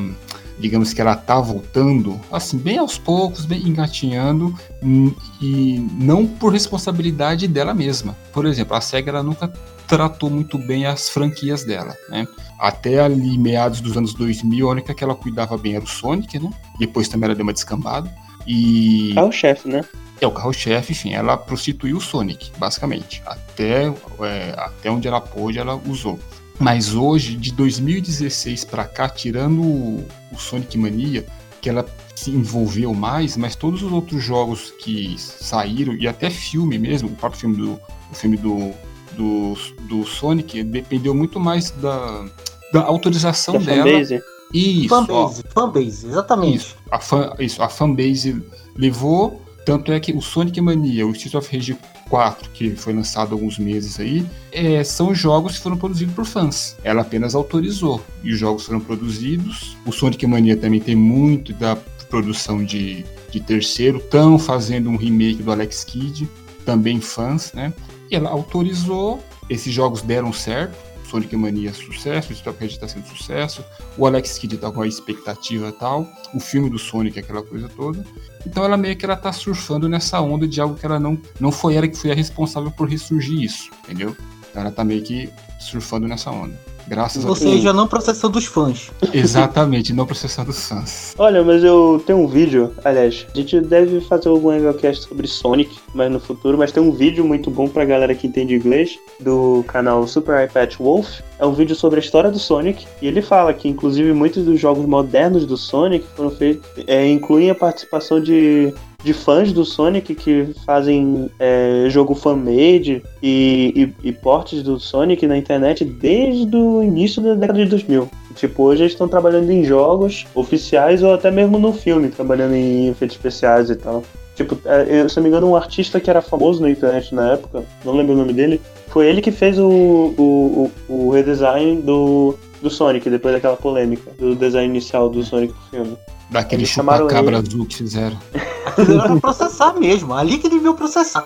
[0.59, 6.51] digamos que ela tá voltando, assim, bem aos poucos, bem engatinhando, hum, e não por
[6.51, 8.15] responsabilidade dela mesma.
[8.33, 9.51] Por exemplo, a SEGA ela nunca
[9.87, 12.27] tratou muito bem as franquias dela, né?
[12.59, 16.37] Até ali, meados dos anos 2000, a única que ela cuidava bem era o Sonic,
[16.37, 16.51] né?
[16.77, 18.13] Depois também ela deu uma descambada.
[18.45, 19.83] E Carro-chefe, né?
[20.21, 23.21] é o carro-chefe, enfim, ela prostituiu o Sonic, basicamente.
[23.25, 26.19] Até, é, até onde ela pôde, ela usou.
[26.59, 30.05] Mas hoje, de 2016 pra cá, tirando o,
[30.37, 31.25] Sonic Mania,
[31.61, 36.77] que ela se envolveu mais, mas todos os outros jogos que saíram, e até filme
[36.77, 37.79] mesmo, o próprio filme do,
[38.11, 38.73] o filme do,
[39.15, 39.53] do,
[39.87, 42.25] do Sonic, dependeu muito mais da,
[42.73, 43.83] da autorização Da dela.
[43.85, 44.21] fanbase.
[44.53, 46.57] Isso, ó, Fanbase, fanbase, exatamente.
[46.57, 48.43] isso, a, fan, isso, a fanbase
[48.75, 49.41] levou.
[49.69, 51.77] Tanto é que o Sonic Mania, o Streets of Rage
[52.09, 56.25] 4, que foi lançado há alguns meses aí, é, são jogos que foram produzidos por
[56.25, 56.75] fãs.
[56.83, 58.03] Ela apenas autorizou.
[58.23, 59.77] E os jogos foram produzidos.
[59.85, 61.75] O Sonic Mania também tem muito da
[62.09, 63.99] produção de, de terceiro.
[63.99, 66.27] Estão fazendo um remake do Alex Kidd,
[66.65, 67.71] também fãs, né?
[68.09, 69.23] E ela autorizou.
[69.47, 70.75] Esses jogos deram certo.
[71.09, 73.65] Sonic Mania sucesso, o Rage está sendo sucesso,
[73.97, 78.05] o Alex Kidd tá com a expectativa tal, o filme do Sonic, aquela coisa toda.
[78.45, 81.51] Então ela meio que ela tá surfando nessa onda de algo que ela não não
[81.51, 84.15] foi ela que foi a responsável por ressurgir isso, entendeu?
[84.49, 86.57] Então ela tá meio que surfando nessa onda.
[86.89, 87.53] Graças a Ou Deus.
[87.53, 88.89] seja, não processando os fãs.
[89.13, 91.13] Exatamente, não processando os fãs.
[91.19, 95.77] Olha, mas eu tenho um vídeo, aliás, a gente deve fazer algum Angelcast sobre Sonic,
[95.93, 99.63] mas no futuro, mas tem um vídeo muito bom pra galera que entende inglês, do
[99.67, 101.19] canal Super iPad Wolf.
[101.37, 104.59] É um vídeo sobre a história do Sonic, e ele fala que, inclusive, muitos dos
[104.59, 108.73] jogos modernos do Sonic foram feitos, é, incluem a participação de
[109.03, 115.25] de fãs do Sonic que fazem é, jogo fan-made e, e, e portes do Sonic
[115.25, 118.09] na internet desde o início da década de 2000.
[118.35, 122.89] Tipo, hoje eles estão trabalhando em jogos oficiais ou até mesmo no filme, trabalhando em
[122.89, 124.03] efeitos especiais e tal.
[124.35, 127.63] Tipo, é, se não me engano, um artista que era famoso na internet na época,
[127.83, 132.35] não lembro o nome dele, foi ele que fez o, o, o, o redesign do,
[132.61, 135.97] do Sonic, depois daquela polêmica, do design inicial do Sonic pro filme.
[136.29, 137.47] Daquele chupa-cabra ele.
[137.47, 138.17] azul que fizeram.
[138.65, 140.13] Aquilo era pra processar mesmo.
[140.13, 141.25] Ali que deviam processar.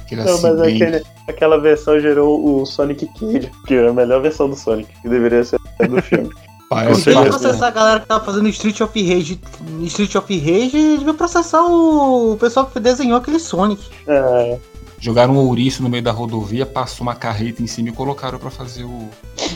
[0.00, 4.48] Aquele Não, mas aquele, aquela versão gerou o Sonic Cage, que é a melhor versão
[4.48, 6.30] do Sonic, que deveria ser a do filme.
[6.70, 9.40] Parece que- processar a galera que tava fazendo Street of Rage.
[9.84, 13.82] Street of Rage devia processar o pessoal que desenhou aquele Sonic.
[14.06, 14.58] É,
[15.00, 18.50] Jogaram um ouriço no meio da rodovia, passou uma carreta em cima e colocaram pra
[18.50, 19.08] fazer o.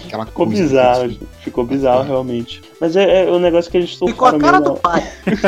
[0.06, 0.62] Aquela ficou coisa.
[0.62, 2.62] bizarro, ficou bizarro realmente.
[2.80, 5.02] Mas é, é o negócio que eles Ficou a surfaram cara meio do pai.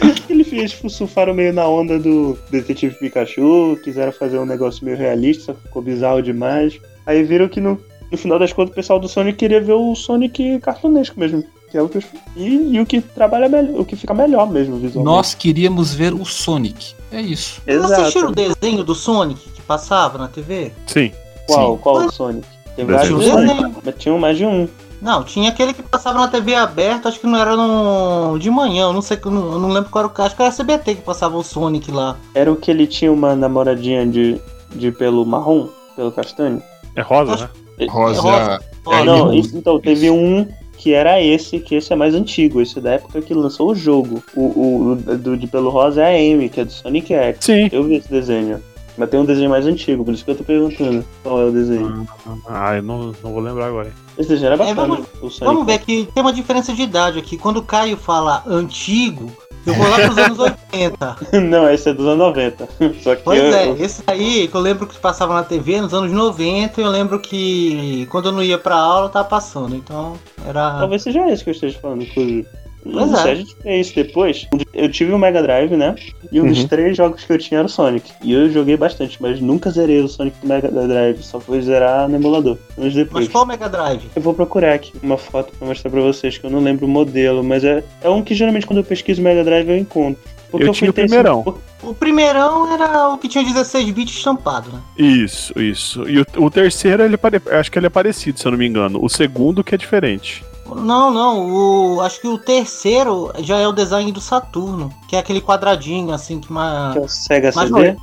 [0.00, 0.14] na...
[0.28, 4.96] Eles fez, tipo, surfaram meio na onda do Detetive Pikachu, quiseram fazer um negócio meio
[4.96, 6.78] realista, ficou bizarro demais.
[7.06, 9.94] Aí viram que no, no final das contas o pessoal do Sonic queria ver o
[9.96, 11.42] Sonic cartunesco mesmo.
[11.70, 14.48] Que é o que, os- e, e o que trabalha melhor, o que fica melhor
[14.50, 15.04] mesmo visualmente.
[15.16, 16.94] Nós queríamos ver o Sonic.
[17.10, 17.60] É isso.
[17.64, 18.00] Vocês Exato.
[18.02, 20.72] assistiram o desenho do Sonic que passava na TV?
[20.86, 21.12] Sim.
[21.46, 21.76] Qual?
[21.76, 21.82] Sim.
[21.82, 22.46] Qual o Sonic?
[22.76, 24.68] Tem Desenho vários mas tinha mais de um.
[25.00, 28.36] Não, tinha aquele que passava na TV aberta, acho que não era no...
[28.38, 30.36] de manhã, eu não sei, eu não, eu não lembro qual era o caso, acho
[30.36, 32.16] que era CBT que passava o Sonic lá.
[32.34, 34.40] Era o que ele tinha uma namoradinha de,
[34.74, 36.60] de pelo marrom, pelo castanho?
[36.96, 37.86] É rosa, né?
[37.88, 38.20] Rosa.
[38.20, 38.60] rosa.
[38.90, 40.46] É, não, isso- então teve um
[40.88, 44.24] que era esse, que esse é mais antigo, esse da época que lançou o jogo.
[44.34, 47.44] O, o, o do de pelo rosa é a Amy, que é do Sonic X.
[47.44, 47.68] Sim.
[47.70, 48.58] Eu vi esse desenho.
[48.98, 51.52] Mas tem um desenho mais antigo, por isso que eu tô perguntando qual é o
[51.52, 52.06] desenho.
[52.48, 53.92] Ah, eu não, não vou lembrar agora.
[54.18, 54.74] Esse desenho era bacana.
[54.74, 57.36] vamos- o Sonic Vamos ver que tem uma diferença de idade aqui.
[57.38, 59.30] Quando o Caio fala antigo,
[59.64, 61.16] eu vou lá pros anos 80.
[61.48, 62.68] não, esse é dos anos 90.
[63.00, 65.80] Só que Pois eu, é, eu- esse aí que eu lembro que passava na TV
[65.80, 70.14] nos anos 90, eu lembro que quando eu não ia pra aula tava passando, então
[70.44, 70.78] era.
[70.80, 72.46] Talvez seja esse que eu esteja falando, inclusive.
[72.88, 73.30] Não é.
[73.30, 74.46] a gente isso depois.
[74.72, 75.94] Eu tive o Mega Drive, né?
[76.32, 76.68] E um dos Uhum.
[76.68, 78.10] três jogos que eu tinha era o Sonic.
[78.22, 81.22] E eu joguei bastante, mas nunca zerei o Sonic do Mega Drive.
[81.22, 82.56] Só fui zerar no emulador.
[82.76, 83.24] Anos depois.
[83.26, 84.02] Mas qual Mega Drive?
[84.16, 86.88] Eu vou procurar aqui uma foto pra mostrar pra vocês, que eu não lembro o
[86.88, 90.22] modelo, mas é, é um que geralmente quando eu pesquiso Mega Drive eu encontro.
[90.50, 91.56] Porque Eu tinha fui o primeirão.
[91.82, 94.80] O primeirão era o que tinha 16 bits estampado, né?
[94.96, 96.08] Isso, isso.
[96.08, 97.40] E o, o terceiro, ele pare...
[97.50, 98.98] acho que ele é parecido, se eu não me engano.
[99.02, 100.42] O segundo que é diferente.
[100.76, 105.18] Não, não, o, acho que o terceiro já é o design do Saturno, que é
[105.18, 106.90] aquele quadradinho assim que uma...
[106.92, 107.96] Que é o Sega Mas CD.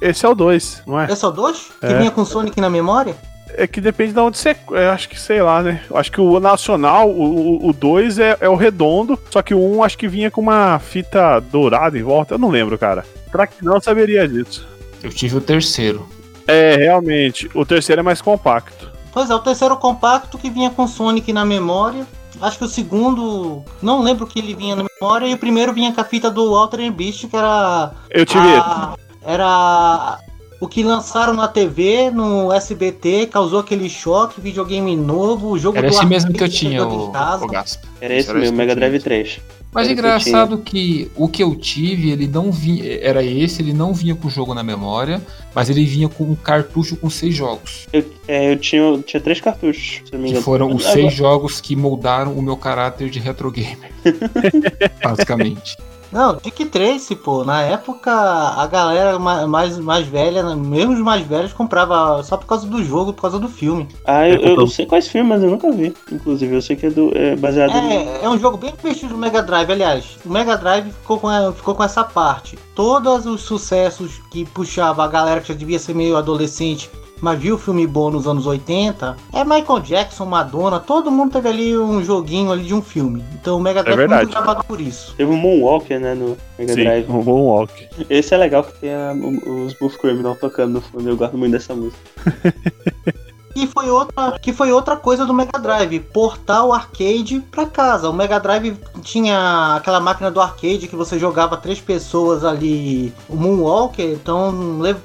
[0.00, 1.12] Esse é o 2, não é?
[1.12, 1.70] Esse é o 2?
[1.80, 1.98] Que É.
[1.98, 3.14] vinha com Sonic na memória?
[3.58, 4.56] É que depende de onde você.
[4.70, 5.82] Eu acho que sei lá, né?
[5.88, 9.76] Eu acho que o nacional, o 2 é, é o redondo, só que o 1
[9.76, 12.34] um, acho que vinha com uma fita dourada em volta.
[12.34, 13.04] Eu não lembro, cara.
[13.30, 14.66] Pra que não saberia disso.
[15.02, 16.06] Eu tive o terceiro.
[16.46, 17.50] É, realmente.
[17.54, 18.90] O terceiro é mais compacto.
[19.16, 22.06] Pois é, o terceiro compacto que vinha com Sonic na memória.
[22.38, 25.90] Acho que o segundo, não lembro que ele vinha na memória, e o primeiro vinha
[25.90, 28.46] com a fita do Walter Beast, que era Eu tive.
[28.46, 30.18] a, era
[30.60, 35.88] o que lançaram na TV, no SBT, causou aquele choque, videogame novo, o jogo Era
[35.88, 37.85] do esse mesmo que eu tinha, o, o Gaspa.
[38.00, 39.02] Era esse Era esse Mega que eu Drive tinha.
[39.02, 39.40] 3.
[39.72, 42.98] Mas Era esse que engraçado que o que eu tive, ele não vinha.
[43.00, 45.20] Era esse, ele não vinha com o jogo na memória,
[45.54, 47.86] mas ele vinha com um cartucho com seis jogos.
[47.92, 50.44] Eu, é, eu tinha, eu tinha três cartuchos, se não me Que engano.
[50.44, 53.90] foram os seis jogos que moldaram o meu caráter de retro gamer.
[55.02, 55.76] Basicamente.
[56.16, 61.26] Não, Dick Tracy, pô, na época a galera ma- mais, mais velha, mesmo os mais
[61.26, 63.86] velhos, comprava só por causa do jogo, por causa do filme.
[64.04, 65.94] Ah, eu, eu, comprou- eu sei quais filmes, mas eu nunca vi.
[66.10, 67.90] Inclusive, eu sei que é, do, é baseado no.
[67.92, 70.16] É, é um jogo bem divertido do Mega Drive, aliás.
[70.24, 72.58] O Mega Drive ficou com, a- ficou com essa parte.
[72.74, 77.54] Todos os sucessos que puxava a galera que já devia ser meio adolescente, mas viu
[77.54, 82.02] o filme bom nos anos 80, é Michael Jackson, Madonna, todo mundo teve ali um
[82.04, 83.24] joguinho ali de um filme.
[83.34, 84.24] Então o Mega Drive foi verdade.
[84.26, 85.14] muito gravado por isso.
[85.16, 87.10] Teve um Moonwalker, né, no Mega Sim, Drive.
[87.10, 87.72] um bom walk.
[88.10, 91.08] Esse é legal que tem a- o- os Smooth Criminal tocando no fundo.
[91.08, 91.98] Eu gosto muito dessa música.
[93.56, 98.10] E foi outra, que foi outra coisa do Mega Drive, portar o arcade pra casa.
[98.10, 103.34] O Mega Drive tinha aquela máquina do arcade que você jogava três pessoas ali, o
[103.34, 104.54] Moonwalker, então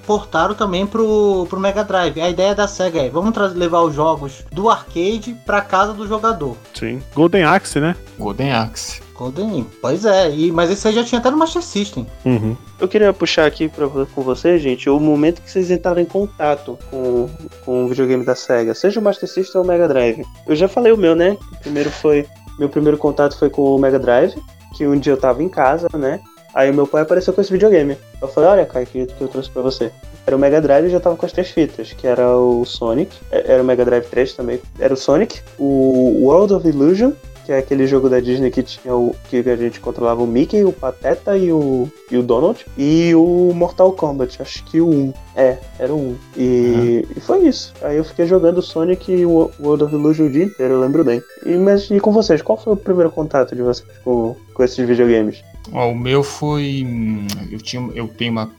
[0.06, 2.20] portaram também pro, pro Mega Drive.
[2.20, 6.58] A ideia da SEGA é, vamos levar os jogos do arcade pra casa do jogador.
[6.74, 7.02] Sim.
[7.16, 7.96] Golden Axe, né?
[8.20, 9.01] Golden Axe.
[9.21, 12.07] Golden, pois é, e, mas esse aí já tinha até no Master System.
[12.25, 12.57] Uhum.
[12.79, 16.77] Eu queria puxar aqui pra, com vocês, gente, o momento que vocês entraram em contato
[16.89, 17.29] com,
[17.63, 20.23] com o videogame da SEGA, seja o Master System ou o Mega Drive.
[20.47, 21.38] Eu já falei o meu, né?
[21.53, 22.25] O primeiro foi.
[22.57, 24.36] Meu primeiro contato foi com o Mega Drive,
[24.75, 26.19] que um dia eu tava em casa, né?
[26.53, 27.95] Aí meu pai apareceu com esse videogame.
[28.21, 29.91] Eu falei, olha, cara, que, que eu trouxe pra você.
[30.25, 33.15] Era o Mega Drive e já tava com as três fitas, que era o Sonic,
[33.31, 34.60] é- era o Mega Drive 3 também.
[34.79, 37.12] Era o Sonic, o World of Illusion,
[37.52, 40.64] que é aquele jogo da Disney que tinha o que a gente controlava o Mickey,
[40.64, 42.66] o Pateta e o, e o Donald.
[42.78, 45.14] E o Mortal Kombat, acho que o 1.
[45.36, 46.16] É, era o 1.
[46.38, 47.74] E, e foi isso.
[47.82, 50.80] Aí eu fiquei jogando o Sonic e o World of Illusion o dia inteiro, eu
[50.80, 51.22] lembro bem.
[51.46, 54.88] E, mas e com vocês, qual foi o primeiro contato de vocês com, com esses
[54.88, 55.44] videogames?
[55.74, 56.86] Ó, o meu foi.
[56.88, 58.50] hum, Eu, tinha, eu tenho uma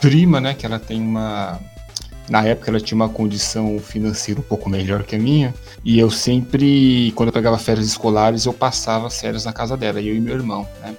[0.00, 0.52] prima, né?
[0.54, 1.60] Que ela tem uma.
[2.28, 5.54] Na época ela tinha uma condição financeira um pouco melhor que a minha.
[5.84, 10.00] E eu sempre, quando eu pegava férias escolares, eu passava as férias na casa dela,
[10.00, 10.94] eu e meu irmão, né?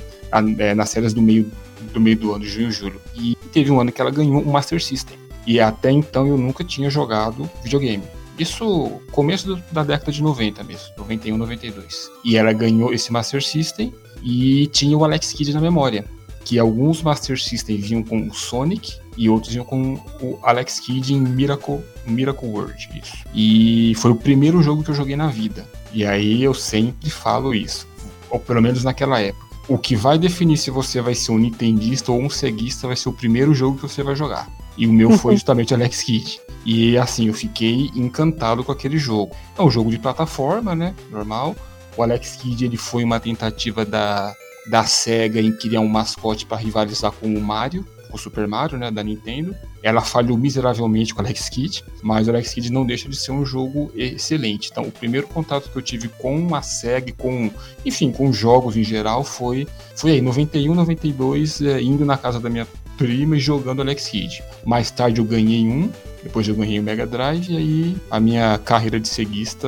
[0.59, 1.49] É, nas férias do meio,
[1.93, 2.99] do meio do ano, junho e julho.
[3.15, 5.17] E teve um ano que ela ganhou um Master System.
[5.45, 8.03] E até então eu nunca tinha jogado videogame.
[8.39, 12.09] Isso começo do- da década de 90 mesmo, 91, 92.
[12.25, 16.05] E ela ganhou esse Master System e tinha o Alex Kidd na memória.
[16.43, 21.13] Que alguns Master System vinham com o Sonic e outros vinham com o Alex Kidd
[21.13, 22.89] em Miracle, Miracle World.
[23.01, 23.17] Isso.
[23.33, 25.65] E foi o primeiro jogo que eu joguei na vida.
[25.93, 27.87] E aí eu sempre falo isso,
[28.29, 29.43] ou pelo menos naquela época.
[29.67, 33.07] O que vai definir se você vai ser um nintendista ou um ceguista vai ser
[33.09, 34.49] o primeiro jogo que você vai jogar.
[34.77, 36.41] E o meu foi justamente Alex Kidd.
[36.65, 39.33] E assim, eu fiquei encantado com aquele jogo.
[39.57, 40.93] É um jogo de plataforma, né?
[41.09, 41.55] Normal.
[41.95, 44.33] O Alex Kidd ele foi uma tentativa da,
[44.67, 48.91] da SEGA em criar um mascote para rivalizar com o Mario, o Super Mario, né,
[48.91, 49.55] da Nintendo.
[49.81, 53.31] Ela falhou miseravelmente com o Alex Kidd, mas o Alex Kidd não deixa de ser
[53.31, 54.69] um jogo excelente.
[54.71, 57.51] Então, o primeiro contato que eu tive com a SEGA, com,
[57.83, 62.49] enfim, com jogos em geral, foi, foi aí, 91, 92, é, indo na casa da
[62.49, 64.43] minha prima e jogando Alex Kidd.
[64.63, 65.89] Mais tarde eu ganhei um,
[66.23, 69.67] depois eu ganhei o Mega Drive, e aí a minha carreira de ceguista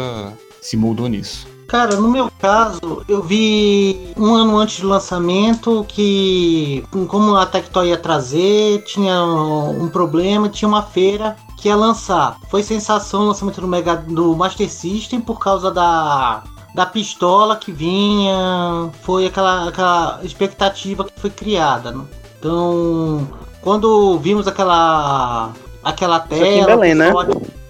[0.61, 1.54] se moldou nisso.
[1.67, 7.89] Cara, no meu caso, eu vi um ano antes do lançamento que, como a Tectoy
[7.89, 12.37] ia trazer, tinha um problema, tinha uma feira que ia lançar.
[12.49, 16.43] Foi sensação o lançamento do, Mega, do Master System por causa da,
[16.75, 21.91] da pistola que vinha, foi aquela, aquela expectativa que foi criada.
[21.91, 22.03] né?
[22.37, 23.27] Então,
[23.61, 25.51] quando vimos aquela,
[25.83, 26.67] aquela aqui em tela.
[26.67, 27.11] Belém, né?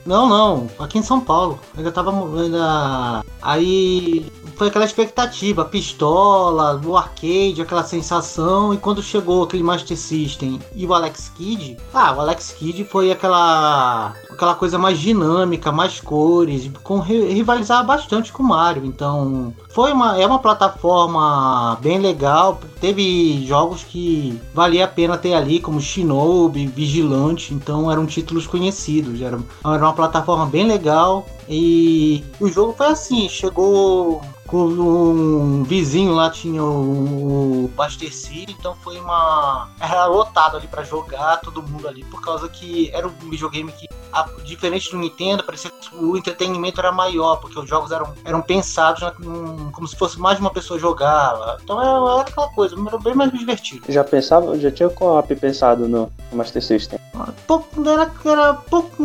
[0.05, 1.59] Não, não, aqui em São Paulo.
[1.75, 2.11] Ainda tava.
[2.39, 3.23] Ainda...
[3.41, 10.59] Aí foi aquela expectativa, pistola, o arcade, aquela sensação, e quando chegou aquele Master System
[10.75, 15.99] e o Alex Kidd, ah, o Alex Kidd foi aquela aquela coisa mais dinâmica, mais
[15.99, 21.97] cores, com ri- rivalizava bastante com o Mario, então foi uma é uma plataforma bem
[21.99, 28.45] legal, teve jogos que valia a pena ter ali, como Shinobi, Vigilante, então eram títulos
[28.45, 35.63] conhecidos, era, era uma plataforma bem legal e o jogo foi assim, chegou com um
[35.63, 41.37] vizinho lá tinha o, o Master City, então foi uma era lotado ali pra jogar
[41.41, 45.69] todo mundo ali por causa que era um videogame que a- diferente do Nintendo parecia
[45.71, 50.19] que o entretenimento era maior porque os jogos eram, eram pensados num- como se fosse
[50.19, 54.03] mais de uma pessoa jogar então era, era aquela coisa era bem mais divertido Já
[54.03, 56.99] pensava, já tinha co-op pensado no Master System.
[57.47, 59.03] pouco era, era pouco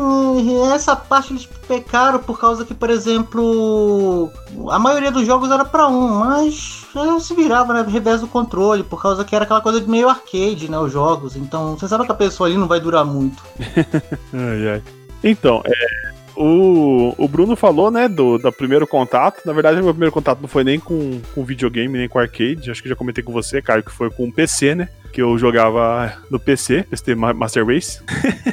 [0.74, 4.30] essa parte eles pecaram por causa que por exemplo
[4.70, 8.82] a maioria dos jogos era pra um mas é, se virava né, revés do controle
[8.82, 12.04] por causa que era aquela coisa de meio arcade né os jogos então você sabe
[12.06, 13.42] que a pessoa ali não vai durar muito
[14.32, 14.82] Ai, ai.
[15.22, 19.42] Então, é, o, o Bruno falou, né, do, do primeiro contato.
[19.44, 22.70] Na verdade, meu primeiro contato não foi nem com, com videogame, nem com arcade.
[22.70, 24.88] Acho que já comentei com você, Caio, que foi com o PC, né?
[25.12, 28.00] Que eu jogava no PC, PC Ma- Master Race.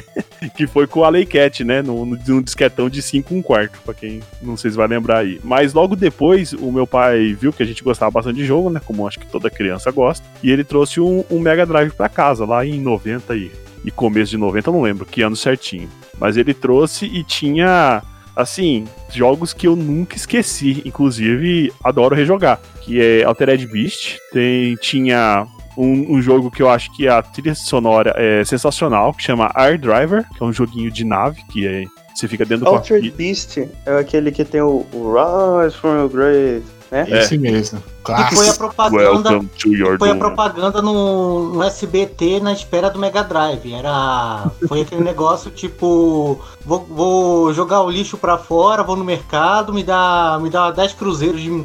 [0.56, 1.82] que foi com a Laycat, né?
[1.82, 5.40] Num disquetão de 5 um quarto, pra quem não sei se vai lembrar aí.
[5.42, 8.80] Mas logo depois, o meu pai viu que a gente gostava bastante de jogo, né?
[8.84, 10.26] Como acho que toda criança gosta.
[10.42, 13.50] E ele trouxe um, um Mega Drive pra casa, lá em 90 e,
[13.84, 15.88] e começo de 90, eu não lembro que ano certinho.
[16.18, 18.02] Mas ele trouxe e tinha,
[18.34, 20.82] assim, jogos que eu nunca esqueci.
[20.84, 22.60] Inclusive, adoro rejogar.
[22.82, 24.18] Que é Altered Beast.
[24.32, 29.22] Tem, tinha um, um jogo que eu acho que a trilha sonora é sensacional, que
[29.22, 32.70] chama Air Driver, que é um joguinho de nave, que é, você fica dentro do
[32.70, 33.16] Altered cockpit.
[33.16, 37.06] Beast é aquele que tem o, o Rise from your grave, né?
[37.08, 37.82] Esse mesmo.
[38.04, 42.90] que foi a propaganda Welcome to your foi a propaganda no, no SBT na espera
[42.90, 43.72] do Mega Drive.
[43.72, 44.50] Era.
[44.66, 46.40] Foi aquele negócio tipo.
[46.64, 50.94] Vou, vou jogar o lixo pra fora, vou no mercado, me dá, me dá 10
[50.94, 51.64] cruzeiros de,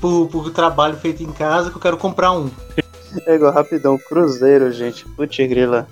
[0.00, 2.50] por, por trabalho feito em casa que eu quero comprar um.
[3.26, 5.04] É igual rapidão, Cruzeiro, gente.
[5.04, 5.86] Putz, grila.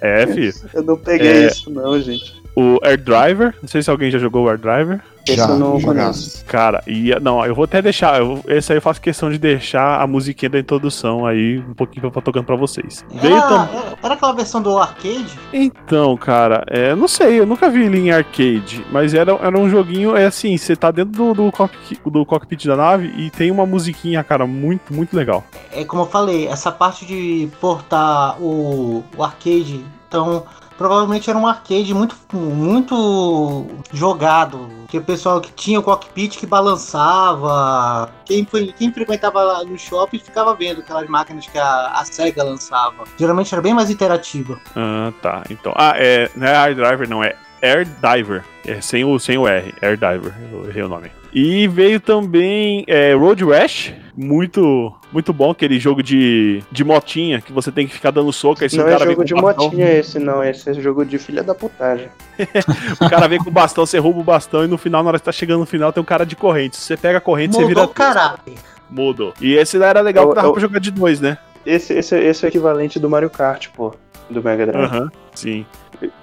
[0.00, 0.54] É, filho.
[0.74, 1.46] Eu não peguei É.
[1.46, 2.41] isso não, gente.
[2.54, 5.00] O Air Driver, não sei se alguém já jogou o Air Driver.
[5.26, 6.20] Esse Já, eu não jogaço.
[6.30, 6.44] conheço.
[6.46, 8.18] Cara, e não, eu vou até deixar.
[8.20, 12.02] Eu, esse aí eu faço questão de deixar a musiquinha da introdução aí um pouquinho
[12.02, 13.04] pra, pra tocando pra vocês.
[13.08, 15.38] Veio Era, tam- era, era aquela versão do arcade?
[15.52, 19.70] Então, cara, é, não sei, eu nunca vi ele em arcade, mas era, era um
[19.70, 23.50] joguinho, é assim, você tá dentro do, do, cockpit, do cockpit da nave e tem
[23.52, 25.44] uma musiquinha, cara, muito, muito legal.
[25.72, 30.44] É como eu falei, essa parte de portar o, o arcade, então
[30.76, 34.68] provavelmente era um arcade muito, muito jogado.
[34.88, 38.12] Que o pessoal que tinha o cockpit que balançava.
[38.26, 43.04] Quem, quem frequentava lá no shopping ficava vendo aquelas máquinas que a, a SEGA lançava.
[43.18, 44.58] Geralmente era bem mais interativa.
[44.76, 45.72] Ah, tá, então.
[45.76, 49.46] Ah, é, não é Air Driver, não, é Air Diver, é sem o, sem o
[49.46, 51.10] R, Air Diver, eu errei o nome.
[51.32, 57.52] E veio também é, Road Rash, muito, muito bom, aquele jogo de, de motinha, que
[57.52, 60.18] você tem que ficar dando soco, aí se Não é jogo de bastão- motinha esse,
[60.18, 60.42] não.
[60.42, 62.08] Esse é jogo de filha da putagem.
[63.00, 65.18] O cara vem com o bastão, você rouba o bastão e no final, na hora
[65.18, 66.76] que tá chegando no final, tem um cara de corrente.
[66.76, 67.84] Se você pega a corrente, você Mudou vira.
[67.84, 68.54] o caráter.
[68.90, 69.34] Mudou.
[69.40, 71.36] E esse lá era legal Eu- que dava eu- pra jogar de dois, né?
[71.64, 73.94] Esse, esse, esse é o equivalente do Mario Kart, pô.
[74.30, 74.84] Do Mega Drive.
[74.86, 75.64] Aham, sim.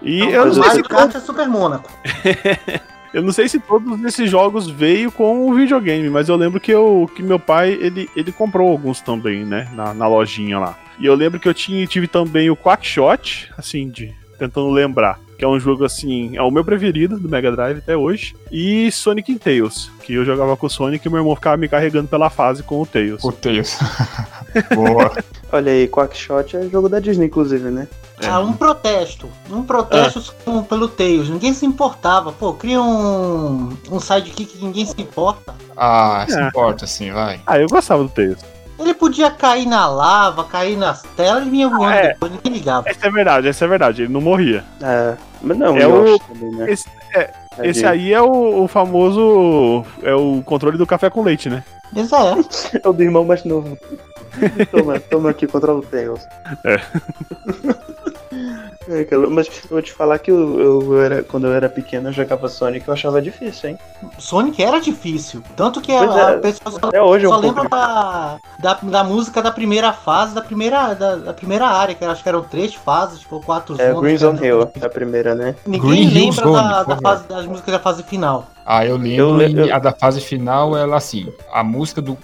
[0.02, 1.90] E Não, eu não, sei se, Mario Kart é Super Mônaco.
[3.14, 6.72] eu não sei se todos esses jogos veio com o videogame, mas eu lembro que,
[6.72, 9.70] eu, que meu pai, ele, ele comprou alguns também, né?
[9.74, 10.78] Na, na lojinha lá.
[11.00, 15.20] E eu lembro que eu tinha, tive também o Quackshot, assim, de tentando lembrar.
[15.38, 18.36] Que é um jogo assim, é o meu preferido do Mega Drive até hoje.
[18.52, 22.10] E Sonic Tails, que eu jogava com o Sonic e meu irmão ficava me carregando
[22.10, 23.24] pela fase com o Tails.
[23.24, 23.80] O Tails.
[24.76, 25.12] Boa.
[25.52, 27.88] Olha aí, Quackshot é jogo da Disney, inclusive, né?
[28.28, 29.30] Ah, um protesto.
[29.50, 31.30] Um protesto com- pelo Tails.
[31.30, 32.32] Ninguém se importava.
[32.32, 35.54] Pô, cria um, um sidekick que ninguém se importa.
[35.78, 36.48] Ah, se É.
[36.48, 37.40] importa assim, vai.
[37.48, 38.40] Ah, eu gostava do Tails.
[38.78, 42.08] Ele podia cair na lava, cair nas telas e vinha voando é.
[42.14, 42.90] depois, ninguém ligava.
[42.90, 44.64] Essa é verdade, essa é verdade, ele não morria.
[44.82, 46.72] É, mas não, É o também, né?
[46.72, 49.84] esse- é, É Esse aí é o, o famoso.
[50.02, 51.62] É o controle do café com leite, né?
[51.92, 52.36] Mas é.
[52.82, 53.78] É o do irmão mais novo.
[54.72, 56.22] toma, toma aqui, controla o Tails.
[56.64, 56.80] É.
[58.90, 62.14] É, mas eu vou te falar que eu, eu era, quando eu era pequeno eu
[62.14, 63.80] jogava Sonic eu achava difícil, hein?
[64.18, 65.44] Sonic era difícil.
[65.56, 68.40] Tanto que Pois a, é, a pessoa só, Até hoje é um só lembra da,
[68.58, 72.24] da, da música da primeira fase, da primeira, da, da primeira área, que eu acho
[72.24, 75.56] que eram três fases, tipo, quatro É zonas, Green Zone Hill, a primeira, né?
[75.68, 78.48] Ninguém Green lembra Zone, da, da fase, das músicas da fase final.
[78.72, 82.16] Ah, eu lembro, Eu e eu- a da fase final, ela assim, a música do.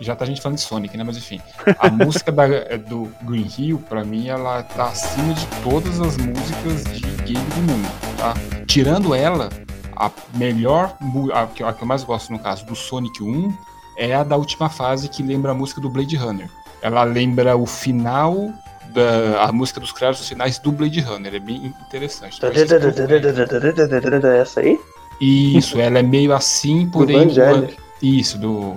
[0.00, 1.04] Já tá a gente falando de Sonic, né?
[1.04, 1.40] Mas enfim,
[1.78, 6.82] a música da- do Green Hill, pra mim, ela tá acima de todas as músicas
[6.92, 7.88] de game do mundo,
[8.18, 8.34] tá?
[8.66, 9.48] Tirando ela,
[9.94, 10.96] a melhor,
[11.32, 13.56] a que, a que eu mais gosto no caso do Sonic 1
[13.96, 16.48] é a da última fase que lembra a música do Blade Runner.
[16.82, 18.50] Ela lembra o final
[18.92, 22.40] da a música dos créditos finais do Blade Runner, é bem interessante.
[24.40, 24.80] Essa aí?
[25.24, 27.28] Isso, ela é meio assim, porém.
[27.28, 27.76] Vangelis.
[28.02, 28.74] Isso, do.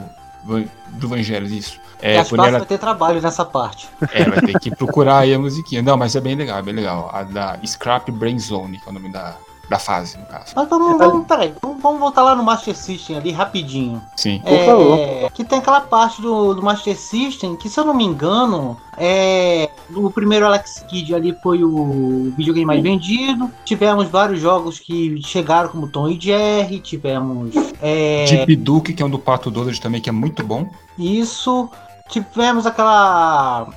[0.90, 1.80] Do Vangelis, isso.
[2.02, 3.90] É, Gaspar porém ela vai ter trabalho nessa parte.
[4.14, 5.82] é, vai ter que procurar aí a musiquinha.
[5.82, 7.10] Não, mas é bem legal, é bem legal.
[7.12, 9.36] A da Scrap Brain Zone, que é o nome da,
[9.70, 10.54] da fase, no caso.
[10.56, 14.02] Mas vamos, vamos, peraí, vamos, voltar lá no Master System ali rapidinho.
[14.16, 14.42] Sim.
[14.46, 15.32] Por favor.
[15.32, 19.70] Que tem aquela parte do, do Master System que, se eu não me engano, é.
[19.94, 23.52] O primeiro Alex Kidd ali foi o videogame mais vendido.
[23.64, 26.80] Tivemos vários jogos que chegaram como Tom e Jerry.
[26.80, 27.54] Tivemos.
[27.82, 30.70] É, Deep Duke, que é um do Pato Donald também, que é muito bom.
[30.98, 31.70] Isso.
[32.10, 33.68] Tivemos aquela.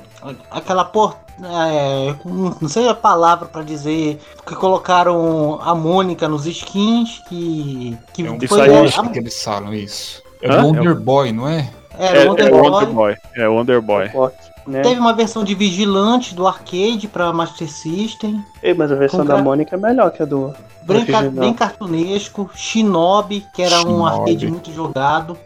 [0.50, 1.16] Aquela por.
[1.42, 4.18] É, não sei a palavra pra dizer.
[4.46, 7.20] Que colocaram a Mônica nos skins.
[7.28, 7.96] Que.
[8.12, 10.22] que É um Isso foi aí, a- que eles falam isso.
[10.42, 10.62] É Hã?
[10.62, 11.68] o Wonder Boy, não é?
[11.98, 12.70] era É, o é Wonder o Boy.
[12.70, 13.16] Wonder Boy.
[13.36, 14.08] É o Wonder Boy.
[14.10, 14.36] Forte,
[14.66, 14.82] né?
[14.82, 18.42] Teve uma versão de Vigilante do arcade pra Master System.
[18.62, 20.52] Ei, mas a versão da gra- Mônica é melhor que a do.
[20.84, 22.48] Bem, ca- bem cartunesco.
[22.54, 24.06] Shinobi, que era um Shinobi.
[24.20, 25.36] arcade muito jogado.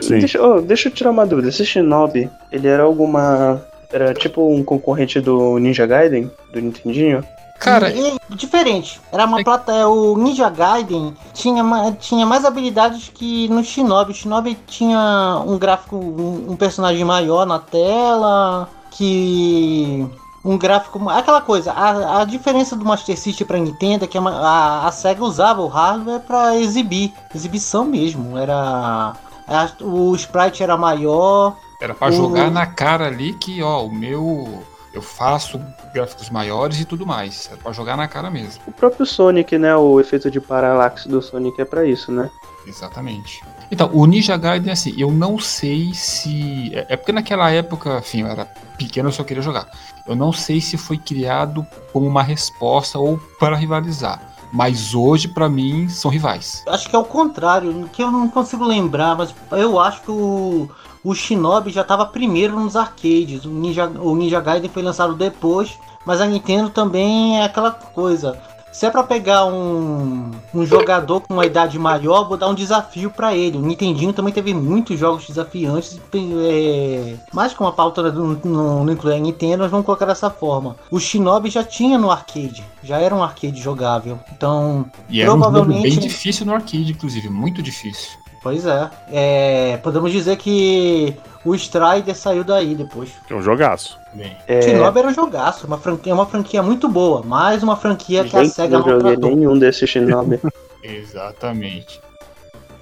[0.00, 0.18] Sim.
[0.18, 1.48] Deixa, ô, deixa eu tirar uma dúvida.
[1.48, 3.62] Esse Shinobi, ele era alguma.
[3.94, 7.22] Era tipo um concorrente do Ninja Gaiden, do Nintendinho?
[7.60, 9.00] Cara, E- diferente.
[9.12, 9.72] Era uma É- plata.
[9.72, 11.62] é, O Ninja Gaiden tinha,
[12.00, 14.10] tinha mais habilidades que no Shinobi.
[14.10, 20.04] O Shinobi tinha um gráfico, um, um personagem maior na tela, que
[20.44, 21.70] um gráfico, aquela coisa.
[21.72, 25.62] A, a diferença do Master System para Nintendo é que a, a, a Sega usava
[25.62, 28.36] o hardware para exibir, exibição mesmo.
[28.36, 29.12] Era
[29.46, 31.54] a- o sprite era maior.
[31.84, 34.62] Era pra o- jogar na cara ali que, ó, o meu.
[34.92, 35.60] Eu faço
[35.92, 37.50] gráficos maiores e tudo mais.
[37.52, 38.62] É pra jogar na cara mesmo.
[38.64, 39.74] O próprio Sonic, né?
[39.74, 42.30] O efeito de paralaxe do Sonic é pra isso, né?
[42.64, 43.42] Exatamente.
[43.72, 46.70] Então, o Ninja Gaiden, assim, eu não sei se.
[46.74, 48.44] É é porque naquela época, enfim, eu era
[48.78, 49.66] pequeno, eu só queria jogar.
[50.06, 54.20] Eu não sei se foi criado como uma resposta ou para rivalizar.
[54.52, 56.62] Mas hoje, pra mim, são rivais.
[56.68, 60.68] Acho que é o contrário, que eu não consigo lembrar, mas eu acho que o,
[61.04, 63.44] o Shinobi já estava primeiro nos arcades.
[63.44, 68.36] O Ninja, o Ninja Gaiden foi lançado depois, mas a Nintendo também é aquela coisa.
[68.72, 73.08] Se é pra pegar um, um jogador com uma idade maior, vou dar um desafio
[73.08, 73.56] pra ele.
[73.56, 78.92] O Nintendinho também teve muitos jogos desafiantes, é, mas como a pauta não, não, não
[78.92, 80.74] inclui a Nintendo, nós vamos colocar dessa forma.
[80.90, 84.18] O Shinobi já tinha no arcade, já era um arcade jogável.
[84.32, 88.23] Então, E era um jogo Provavelmente- bem difícil no arcade, inclusive, muito difícil.
[88.44, 88.90] Pois é.
[89.10, 93.08] É, Podemos dizer que o Strider saiu daí depois.
[93.28, 93.98] É um jogaço.
[94.12, 97.22] Bem, É, Shinobi era um jogaço, uma franquia, uma franquia muito boa.
[97.22, 99.34] Mais uma franquia que a gente, SEGA não joguei maltratou.
[99.34, 100.38] nenhum desses Shinobi.
[100.84, 102.00] exatamente.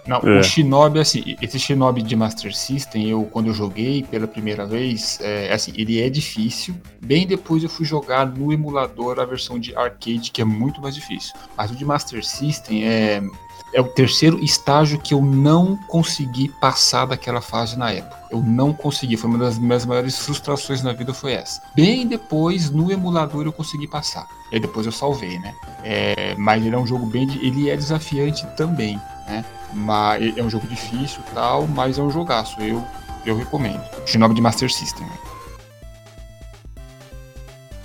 [0.04, 0.40] Não, É.
[0.40, 5.20] o Shinobi, assim, esse Shinobi de Master System, eu, quando eu joguei pela primeira vez,
[5.22, 6.74] é, assim, ele é difícil.
[7.00, 10.96] Bem depois eu fui jogar no emulador a versão de arcade, que é muito mais
[10.96, 11.32] difícil.
[11.56, 13.22] Mas o de Master System é,
[13.72, 18.16] é o terceiro estágio que eu não consegui passar daquela fase na época.
[18.30, 21.62] Eu não consegui, foi uma das minhas maiores frustrações na vida foi essa.
[21.74, 24.26] Bem depois, no emulador, eu consegui passar.
[24.50, 25.54] E depois eu salvei, né?
[25.82, 27.26] É, mas ele é um jogo bem.
[27.26, 28.96] de- Ele é desafiante também,
[29.26, 29.44] né?
[29.72, 32.60] Mas é um jogo difícil tal, mas é um jogaço.
[32.60, 32.84] Eu,
[33.24, 33.82] eu recomendo.
[34.06, 35.06] Shinobi de Master System.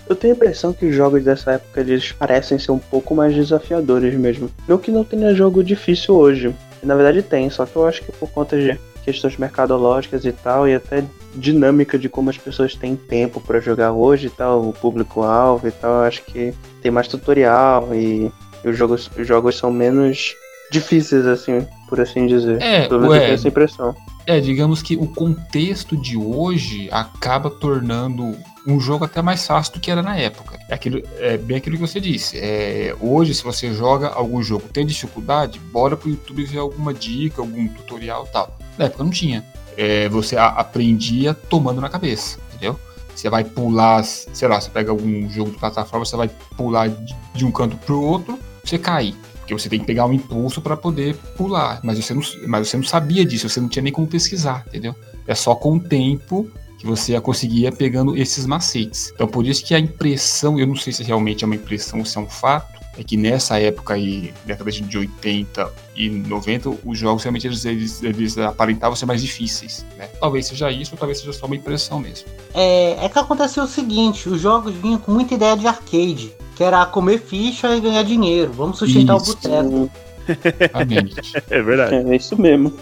[0.09, 3.35] Eu tenho a impressão que os jogos dessa época eles parecem ser um pouco mais
[3.35, 4.49] desafiadores mesmo.
[4.67, 6.55] Não que não tenha jogo difícil hoje.
[6.81, 10.67] Na verdade tem, só que eu acho que por conta de questões mercadológicas e tal,
[10.67, 11.03] e até
[11.33, 15.71] dinâmica de como as pessoas têm tempo pra jogar hoje e tal, o público-alvo e
[15.71, 18.31] tal, eu acho que tem mais tutorial e,
[18.63, 20.35] e os, jogos, os jogos são menos
[20.69, 22.61] difíceis, assim, por assim dizer.
[22.61, 23.95] É, Pelo menos eu ué, tenho essa impressão.
[24.25, 28.35] É, digamos que o contexto de hoje acaba tornando
[28.67, 30.59] um jogo até mais fácil do que era na época.
[30.67, 32.37] É, aquilo, é bem aquilo que você disse.
[32.37, 37.41] É, hoje, se você joga algum jogo tem dificuldade, bora pro YouTube ver alguma dica,
[37.41, 38.57] algum tutorial tal.
[38.77, 39.45] Na época não tinha.
[39.77, 42.77] É, você aprendia tomando na cabeça, entendeu?
[43.15, 47.15] Você vai pular, sei lá, você pega algum jogo de plataforma, você vai pular de,
[47.33, 49.15] de um canto pro outro, você cai.
[49.39, 51.79] Porque você tem que pegar um impulso para poder pular.
[51.83, 54.93] Mas você, não, mas você não sabia disso, você não tinha nem como pesquisar, entendeu?
[55.25, 59.11] É só com o tempo que você ia conseguir ir pegando esses macetes.
[59.13, 62.05] Então por isso que a impressão, eu não sei se realmente é uma impressão ou
[62.05, 66.97] se é um fato, é que nessa época aí, década de 80 e 90, os
[66.97, 70.07] jogos realmente eles, eles, eles aparentavam ser mais difíceis, né?
[70.19, 72.27] Talvez seja isso, ou talvez seja só uma impressão mesmo.
[72.55, 76.63] É, é que aconteceu o seguinte, os jogos vinham com muita ideia de arcade, que
[76.63, 78.51] era comer ficha e ganhar dinheiro.
[78.51, 79.31] Vamos sustentar Isso.
[79.31, 79.91] o boteco.
[80.59, 81.21] Exatamente.
[81.51, 81.95] É verdade.
[81.95, 82.73] É isso mesmo.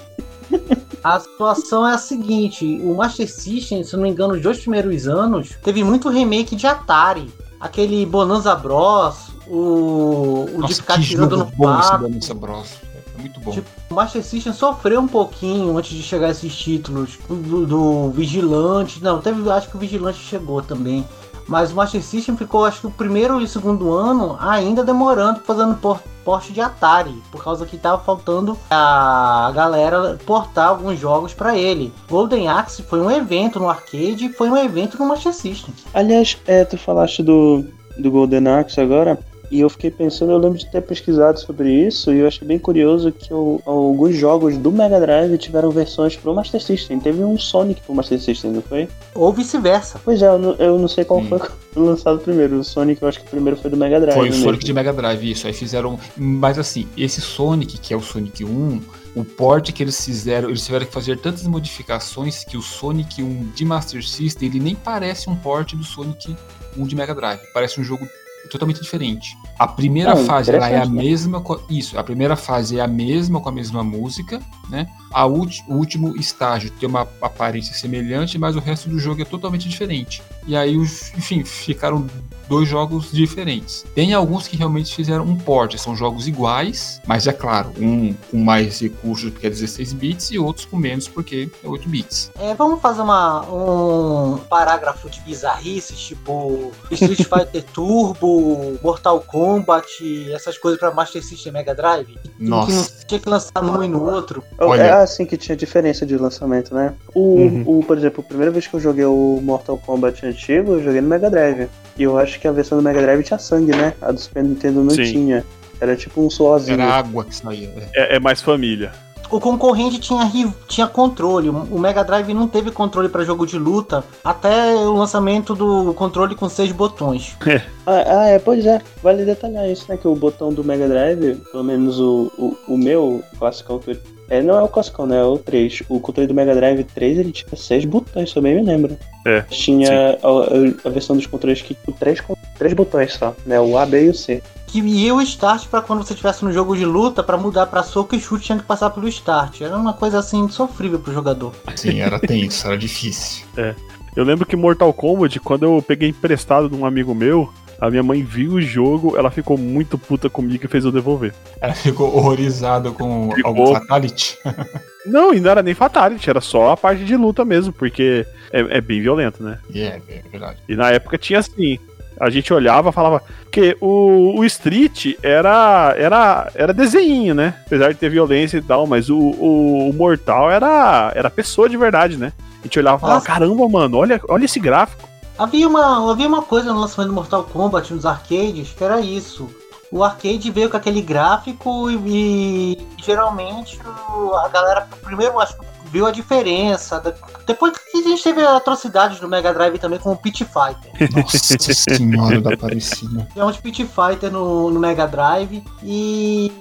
[1.04, 5.08] A situação é a seguinte, o Master System, se não me engano, os dois primeiros
[5.08, 7.32] anos, teve muito remake de Atari.
[7.60, 12.00] Aquele Bonanza Bros, o, o de Nossa, ficar que tirando no papo.
[12.00, 12.74] Bonanza Bros.
[13.18, 13.52] É muito bom.
[13.52, 19.02] Tipo, O Master System sofreu um pouquinho antes de chegar esses títulos do, do Vigilante.
[19.04, 21.06] Não, teve, acho que o Vigilante chegou também.
[21.48, 25.42] Mas o Master System ficou, acho que o primeiro e o segundo ano ainda demorando
[25.42, 31.34] fazendo por, porte de Atari, por causa que tava faltando a galera portar alguns jogos
[31.34, 31.94] para ele.
[32.10, 35.74] Golden Axe foi um evento no arcade foi um evento no Master System.
[35.94, 37.64] Aliás, é, tu falaste do,
[37.98, 39.20] do Golden Axe agora,
[39.52, 42.58] e eu fiquei pensando, eu lembro de ter pesquisado sobre isso, e eu achei bem
[42.60, 47.00] curioso que o- alguns jogos do Mega Drive tiveram versões pro Master System.
[47.00, 48.88] Teve um Sonic pro Master System, não foi?
[49.14, 50.00] Ou vice-versa.
[50.04, 51.30] Pois é, eu não, eu não sei qual Sim.
[51.30, 51.40] foi
[51.76, 52.58] lançado primeiro.
[52.60, 54.16] O Sonic, eu acho que o primeiro foi do Mega Drive.
[54.18, 54.44] Foi o mesmo.
[54.46, 55.48] Sonic de Mega Drive, isso.
[55.48, 56.00] Aí fizeram.
[56.18, 58.82] Mas assim, esse Sonic, que é o Sonic 1,
[59.16, 63.52] o port que eles fizeram, eles tiveram que fazer tantas modificações que o Sonic 1
[63.56, 66.36] de Master System, ele nem parece um port do Sonic
[66.78, 67.40] 1 de Mega Drive.
[67.54, 68.06] Parece um jogo
[68.50, 69.38] totalmente diferente.
[69.58, 71.04] A primeira Ah, fase ela é a né?
[71.04, 71.44] mesma.
[71.70, 74.88] Isso, a primeira fase é a mesma com a mesma música, né?
[75.12, 79.26] A ulti- o último estágio tem uma aparência semelhante, mas o resto do jogo é
[79.26, 80.22] totalmente diferente.
[80.46, 82.06] E aí, enfim, ficaram
[82.50, 83.86] dois jogos diferentes.
[83.96, 88.38] Tem alguns que realmente fizeram um port, são jogos iguais, mas é claro, um com
[88.38, 92.32] mais recursos porque é 16 bits e outros com menos porque é 8 bits.
[92.38, 100.58] É, vamos fazer uma, um parágrafo de bizarrices, tipo Street Fighter Turbo, Mortal Kombat, essas
[100.58, 102.16] coisas pra Master System Mega Drive.
[102.38, 103.06] Que Nossa.
[103.08, 104.44] tinha que lançar num e no outro.
[104.58, 104.82] Olha.
[104.84, 106.94] É assim que tinha diferença de lançamento, né?
[107.14, 107.64] O, Uhum.
[107.80, 111.02] o, por exemplo, a primeira vez que eu joguei o Mortal Kombat antigo, eu joguei
[111.02, 111.68] no Mega Drive.
[111.98, 113.94] E eu acho que a versão do Mega Drive tinha sangue, né?
[114.02, 115.04] A do Super Nintendo não Sim.
[115.04, 115.46] tinha.
[115.82, 116.80] Era tipo um suorzinho.
[116.80, 117.70] Era água que saía.
[117.94, 118.14] é.
[118.14, 118.92] É, é mais família.
[119.32, 120.22] O concorrente tinha,
[120.68, 121.50] tinha controle.
[121.50, 126.36] O Mega Drive não teve controle pra jogo de luta até o lançamento do controle
[126.36, 127.36] com seis botões.
[127.88, 128.82] Ah, ah, é, pois é.
[129.04, 129.96] Vale detalhar isso, né?
[129.96, 133.92] Que o botão do Mega Drive, pelo menos o, o, o meu, o classicão que
[133.92, 133.98] eu.
[134.30, 135.20] É, não é o classicão, né?
[135.20, 135.84] É o 3.
[135.88, 138.98] O controle do Mega Drive 3 ele tinha seis botões, se eu bem me lembro.
[139.26, 143.60] É, Tinha a, a versão dos controles que tinha três, con- três botões só, né?
[143.60, 144.42] O A, B e o C.
[144.68, 147.82] Que ia o start pra quando você estivesse no jogo de luta, pra mudar pra
[147.84, 149.62] soco e chute tinha que passar pelo start.
[149.62, 151.54] Era uma coisa assim sofrível pro jogador.
[151.76, 153.46] Sim, era tenso, era difícil.
[154.16, 158.04] Eu lembro que Mortal Kombat, quando eu peguei emprestado de um amigo meu, a minha
[158.04, 161.34] mãe viu o jogo, ela ficou muito puta comigo e fez eu devolver.
[161.60, 163.50] Ela ficou horrorizada com Ficou.
[163.50, 164.38] algum fatality.
[165.06, 168.78] Não, e não era nem Fatality, era só a parte de luta mesmo, porque é,
[168.78, 169.60] é bem violento, né?
[169.70, 170.58] E é, é verdade.
[170.68, 171.78] E na época tinha assim.
[172.20, 173.22] A gente olhava e falava.
[173.44, 177.54] Porque o, o Street era, era, era desenho, né?
[177.68, 181.78] Apesar de ter violência e tal, mas o, o, o Mortal era, era pessoa de
[181.78, 182.34] verdade, né?
[182.62, 183.28] A gente olhava e falava: Nossa.
[183.28, 185.08] caramba, mano, olha, olha esse gráfico.
[185.38, 189.50] Havia uma, havia uma coisa no lançamento do Mortal Kombat nos arcades que era isso.
[189.92, 193.80] O arcade veio com aquele gráfico e, e geralmente
[194.14, 195.56] o- a galera primeiro acho
[195.92, 197.02] viu a diferença.
[197.46, 200.92] Depois que a gente teve atrocidades no Mega Drive também com o Pit Fighter.
[201.16, 203.28] Nossa senhora da Aparecida.
[203.32, 206.52] Tivemos Pit Fighter no, no Mega Drive e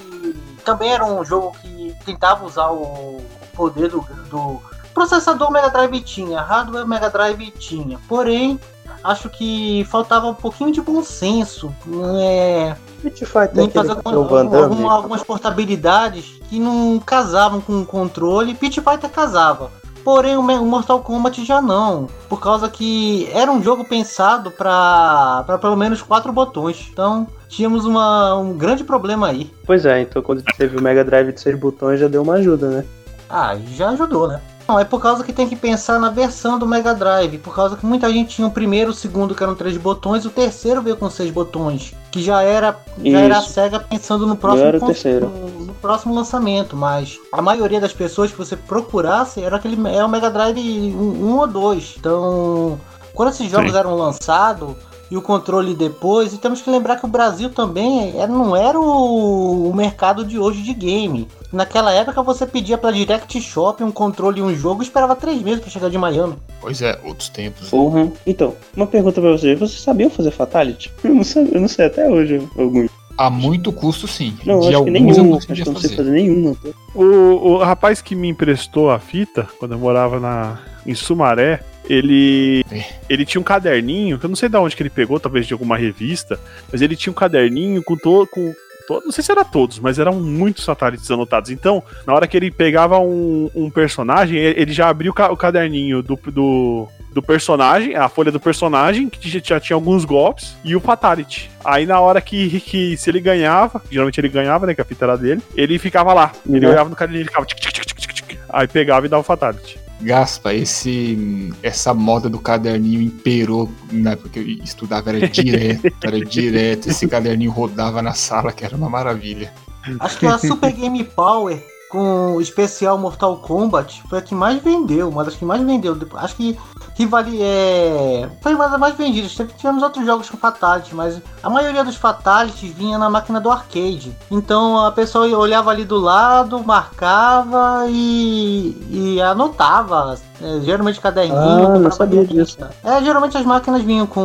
[0.65, 3.21] também era um jogo que tentava usar o
[3.55, 4.61] poder do, do
[4.95, 7.99] processador Mega Drive tinha, hardware Mega Drive tinha.
[8.09, 8.59] Porém,
[9.03, 11.75] acho que faltava um pouquinho de bom senso.
[12.21, 12.75] É,
[13.05, 14.73] Street Fighter nem aquele fazer que alguma- tem o Van alguma- Damme.
[14.75, 18.55] alguma- algumas portabilidades que não casavam com o controle.
[18.55, 19.71] Pit Fighter casava.
[20.03, 22.09] Porém, o Mortal Kombat já não.
[22.29, 26.89] Por causa que era um jogo pensado para pelo menos quatro botões.
[26.93, 29.51] Então, tínhamos uma, um grande problema aí.
[29.67, 32.69] Pois é, então quando teve o Mega Drive de seis botões já deu uma ajuda,
[32.69, 32.85] né?
[33.31, 34.43] Ah, já ajudou, né?
[34.67, 37.39] Não, é por causa que tem que pensar na versão do Mega Drive.
[37.39, 40.29] Por causa que muita gente tinha o primeiro, o segundo, que eram três botões, e
[40.29, 41.95] o terceiro veio com seis botões.
[42.11, 43.43] Que já era, já era a.
[43.43, 45.29] SEGA pensando no próximo, era o con- terceiro.
[45.29, 46.77] no, no próximo lançamento.
[46.77, 50.97] Mas a maioria das pessoas que você procurasse era aquele é o Mega Drive 1
[50.97, 51.97] um, ou 2.
[51.99, 52.81] Então,
[53.13, 53.79] quando esses jogos Sim.
[53.79, 54.75] eram lançados.
[55.11, 59.73] E o controle depois, e temos que lembrar que o Brasil também não era o,
[59.75, 61.29] mercado de hoje de game.
[61.53, 65.41] Naquela época você pedia pra Direct Shop um controle e um jogo e esperava três
[65.43, 66.35] meses pra chegar de Miami.
[66.61, 67.73] Pois é, outros tempos.
[67.73, 68.13] Uhum.
[68.27, 69.59] Então, uma pergunta pra vocês.
[69.59, 70.91] Vocês sabiam fazer Fatality?
[71.05, 72.91] Eu não, sei, eu não sei até hoje alguns.
[73.17, 74.37] A muito custo, sim.
[74.45, 75.25] Não, de acho que eu nenhum.
[75.25, 75.97] não Acho que não sei fazer.
[75.97, 76.57] fazer nenhuma.
[76.95, 82.65] O, o rapaz que me emprestou a fita, quando eu morava na, em Sumaré, ele,
[82.71, 82.85] É.
[83.09, 85.53] ele tinha um caderninho, que eu não sei de onde que ele pegou, talvez de
[85.53, 86.39] alguma revista,
[86.73, 88.27] mas ele tinha um caderninho com todo.
[88.29, 88.55] Com
[88.87, 91.51] não sei se era todos, mas eram muitos satélites anotados.
[91.51, 95.37] Então, na hora que ele pegava um, um personagem, ele já abria o, ca- o
[95.39, 100.55] caderninho do, do, do personagem, a folha do personagem, que já, já tinha alguns golpes,
[100.63, 101.51] e o Fatality.
[101.65, 104.75] Aí na hora que, que se ele ganhava, geralmente ele ganhava, né?
[104.75, 106.33] Que a fita era dele, ele ficava lá.
[106.47, 106.73] Ele Uhum.
[106.73, 107.47] olhava no caderninho e ficava.
[107.47, 108.39] tic, tic, tic, tic, tic.
[108.51, 109.79] Aí pegava e dava o Fatality.
[110.05, 116.21] Gaspa, esse, essa moda do caderninho imperou na época que eu estudava, era direto, era
[116.21, 116.89] direto.
[116.89, 119.53] Esse caderninho rodava na sala, que era uma maravilha.
[120.01, 124.61] Acho que a Super Game Power com o especial Mortal Kombat foi a que mais
[124.61, 125.97] vendeu, uma das que mais vendeu.
[126.17, 126.59] Acho que
[126.97, 128.29] Rivali é.
[128.43, 129.35] Foi uma das mais vendidas.
[129.35, 133.51] Teve- Tivemos outros jogos com Fatality, mas a maioria dos Fatalities vinha na máquina do
[133.51, 134.13] arcade.
[134.31, 138.77] Então a pessoa olhava ali do lado, marcava e,
[139.17, 140.17] e anotava.
[140.43, 141.67] é, geralmente caderninho.
[141.75, 142.59] Ah, não sabia disso.
[142.83, 144.21] É, geralmente as máquinas vinham com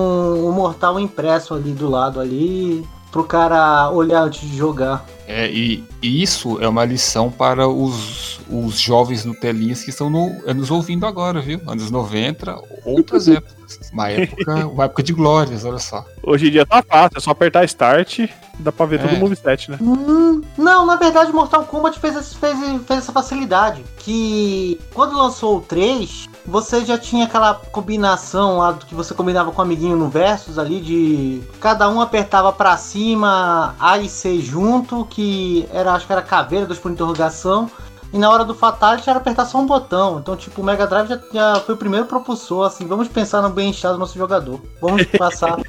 [0.48, 2.88] o Mortal impresso ali do lado ali.
[3.12, 5.06] Pro cara olhar antes de jogar.
[5.28, 10.72] É, e, isso é uma lição para os, os jovens Nutelinhas que estão no- nos
[10.72, 11.60] ouvindo agora, viu?
[11.68, 12.56] Anos 90,
[12.90, 13.60] outras épocas.
[13.94, 16.04] Uma época, uma época de glórias, olha só.
[16.24, 19.18] Hoje em dia tá fácil, é só apertar Start e dá pra ver todo É.
[19.18, 19.78] o moveset, né?
[19.80, 23.84] Hum, não, na verdade, Mortal Kombat fez, esse- fez, fez essa facilidade.
[23.98, 29.52] Que quando lançou o 3, você já tinha aquela combinação lá do que você combinava
[29.52, 34.40] com o amiguinho no Versus ali de cada um apertava pra cima A e C
[34.40, 37.70] junto, que era acho que era caveira, dois por interrogação.
[38.12, 40.18] E na hora do Fatality era apertar só um botão.
[40.20, 43.50] Então, tipo, o Mega Drive já, já foi o primeiro propulsor, assim, vamos pensar no
[43.52, 44.60] bem-estar do nosso jogador.
[44.82, 45.60] Vamos passar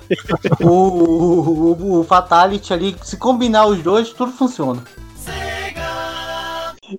[0.61, 4.83] o, o, o- o Fatality ali, se combinar os dois, tudo funciona.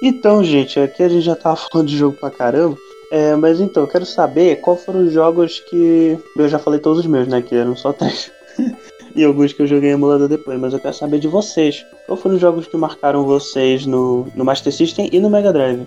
[0.02, 2.78] Então, gente, aqui a gente já tava falando de jogo pra caramba.
[3.12, 6.18] É, mas então, eu quero saber qual foram os jogos que.
[6.38, 7.42] Eu já falei todos os meus, né?
[7.42, 8.32] Que eram só três.
[9.16, 11.86] e alguns que eu joguei em emulador depois, mas eu quero saber de vocês.
[12.06, 15.86] Qual foram os jogos que marcaram vocês no, no Master System e no Mega Drive?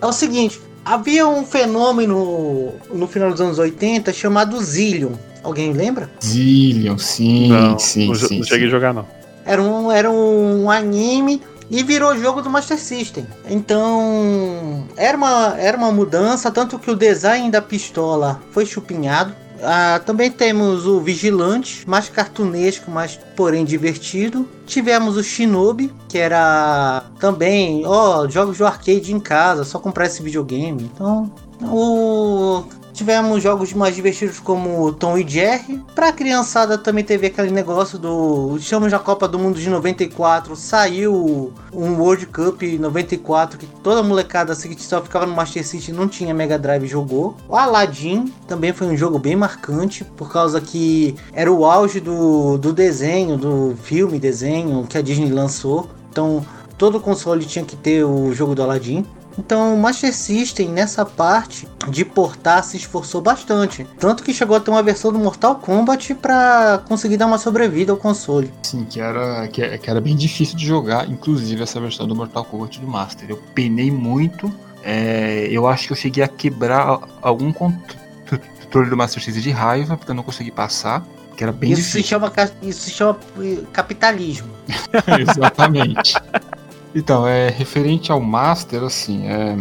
[0.00, 5.12] É o seguinte, havia um fenômeno no final dos anos 80 chamado Zillion.
[5.42, 6.10] Alguém lembra?
[6.22, 8.38] Zillion, sim, não, sim, não, sim.
[8.38, 8.70] não cheguei a sim.
[8.70, 9.06] jogar, não.
[9.44, 13.26] Era um, era um anime e virou jogo do Master System.
[13.48, 19.34] Então, era uma, era uma mudança, tanto que o design da pistola foi chupinhado.
[19.62, 24.48] Ah, também temos o Vigilante, mais cartunesco, mas porém divertido.
[24.66, 30.22] Tivemos o Shinobi, que era também, ó, jogos de arcade em casa, só comprar esse
[30.22, 30.90] videogame.
[30.92, 31.32] Então,
[31.62, 35.82] o Tivemos jogos mais divertidos como Tom e Jerry.
[35.94, 38.56] Pra criançada também teve aquele negócio do.
[38.58, 40.54] Estamos na Copa do Mundo de 94.
[40.54, 45.94] Saiu um World Cup 94 que toda molecada assim, que só ficava no Master System
[45.94, 47.36] não tinha Mega Drive jogou.
[47.48, 52.58] O Aladdin também foi um jogo bem marcante, por causa que era o auge do,
[52.58, 55.88] do desenho, do filme desenho que a Disney lançou.
[56.10, 56.44] Então
[56.76, 59.06] todo console tinha que ter o jogo do Aladdin.
[59.38, 63.86] Então o Master System nessa parte de portar se esforçou bastante.
[63.98, 67.92] Tanto que chegou a ter uma versão do Mortal Kombat para conseguir dar uma sobrevida
[67.92, 68.52] ao console.
[68.62, 72.44] Sim, que era, que, que era bem difícil de jogar, inclusive essa versão do Mortal
[72.44, 73.30] Kombat do Master.
[73.30, 74.52] Eu penei muito.
[74.84, 79.96] é, eu acho que eu cheguei a quebrar algum controle do Master System de raiva,
[79.96, 81.04] porque eu não consegui passar.
[81.36, 82.08] Que era bem Isso se, difícil.
[82.10, 84.48] chama, ca- isso se chama eh, capitalismo.
[85.18, 86.14] Exatamente.
[86.94, 89.56] Então, é referente ao Master, assim, é,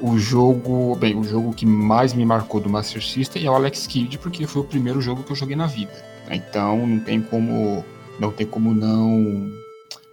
[0.00, 3.86] o jogo, bem, o jogo que mais me marcou do Master System é o Alex
[3.86, 5.92] Kidd, porque foi o primeiro jogo que eu joguei na vida.
[6.30, 7.84] Então, não tem como,
[8.20, 9.50] não tem como não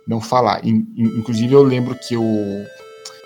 [0.08, 0.64] não falar.
[0.66, 2.24] In- in- inclusive, eu lembro que eu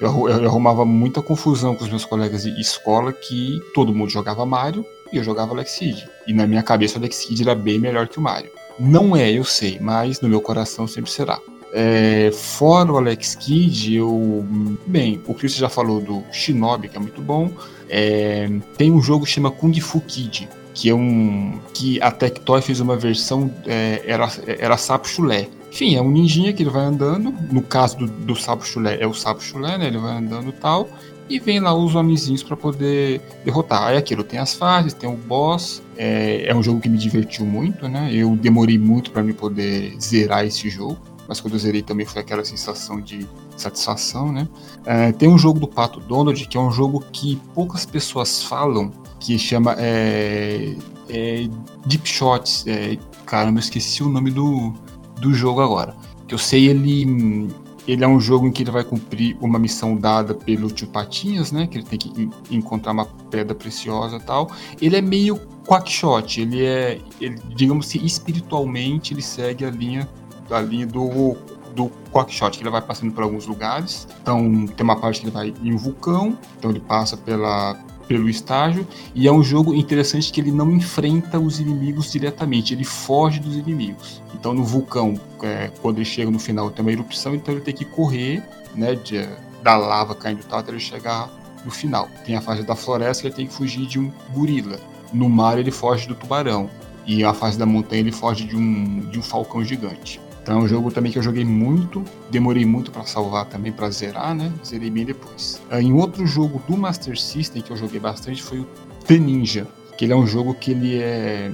[0.02, 4.46] eu, eu arrumava muita confusão com os meus colegas de escola que todo mundo jogava
[4.46, 6.10] Mario e eu jogava Alex Kidd.
[6.26, 8.50] E na minha cabeça o Alex Kidd era bem melhor que o Mario.
[8.80, 11.38] Não é, eu sei, mas no meu coração sempre será.
[11.72, 14.46] É, fora o Alex Kidd, eu.
[14.88, 17.52] Bem, o Chris já falou do Shinobi, que é muito bom.
[17.88, 21.60] É, tem um jogo que chama Kung Fu Kid, que é um.
[21.74, 23.52] que a Tectoy fez uma versão.
[23.66, 25.48] é, era, era sapo chulé.
[25.72, 27.32] Enfim, é um ninjinha que ele vai andando.
[27.52, 29.88] No caso do, do sapo chulé, é o sapo chulé, né?
[29.88, 30.90] Ele vai andando e tal.
[31.30, 33.84] E vem lá os homenzinhos para poder derrotar.
[33.84, 35.84] Aí aquilo, tem as fases, tem o boss.
[35.96, 38.10] É, é um jogo que me divertiu muito, né?
[38.12, 42.22] Eu demorei muito para me poder zerar esse jogo mas quando eu zerei também foi
[42.22, 43.26] aquela sensação de
[43.56, 44.48] satisfação, né?
[44.84, 48.92] É, tem um jogo do Pato Donald que é um jogo que poucas pessoas falam,
[49.20, 50.76] que chama é,
[51.08, 51.48] é,
[51.86, 52.66] Deep Shots.
[52.68, 54.74] É, caramba, eu esqueci o nome do,
[55.22, 55.96] do jogo agora.
[56.28, 57.48] que eu sei ele
[57.88, 61.52] ele é um jogo em que ele vai cumprir uma missão dada pelo tio Patinhas,
[61.52, 61.66] né?
[61.66, 64.52] Que ele tem que en- encontrar uma pedra preciosa e tal.
[64.80, 70.08] Ele é meio quackshot, ele é, ele, digamos que espiritualmente ele segue a linha,
[70.52, 71.36] a linha do
[71.76, 74.08] do quackshot, que ele vai passando por alguns lugares.
[74.22, 77.78] Então tem uma parte que ele vai em um vulcão, então ele passa pela
[78.08, 82.84] pelo estágio e é um jogo interessante que ele não enfrenta os inimigos diretamente, ele
[82.84, 84.20] foge dos inimigos.
[84.34, 87.74] Então no vulcão, é, quando ele chega no final tem uma erupção, então ele tem
[87.74, 88.44] que correr,
[88.74, 89.30] né, de,
[89.62, 91.30] da lava caindo e tal até ele chegar
[91.64, 92.10] no final.
[92.26, 94.80] Tem a fase da floresta que ele tem que fugir de um gorila.
[95.14, 96.68] No mar ele foge do tubarão
[97.06, 100.20] e a fase da montanha ele foge de um de um falcão gigante.
[100.42, 103.90] Então é um jogo também que eu joguei muito, demorei muito pra salvar também, pra
[103.90, 104.52] zerar, né?
[104.66, 105.62] Zerei bem depois.
[105.70, 108.68] Ah, Em outro jogo do Master System que eu joguei bastante foi o
[109.06, 109.68] The Ninja,
[109.98, 111.52] que ele é um jogo que ele é...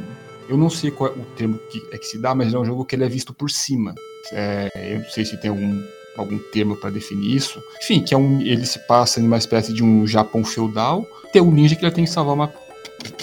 [0.47, 2.59] Eu não sei qual é o termo que é que se dá, mas ele é
[2.59, 3.95] um jogo que ele é visto por cima.
[4.31, 5.81] É, eu não sei se tem algum,
[6.15, 7.59] algum termo pra definir isso.
[7.81, 11.03] Enfim, que é um, ele se passa em uma espécie de um Japão feudal.
[11.33, 12.53] Tem um ninja que ele tem que salvar uma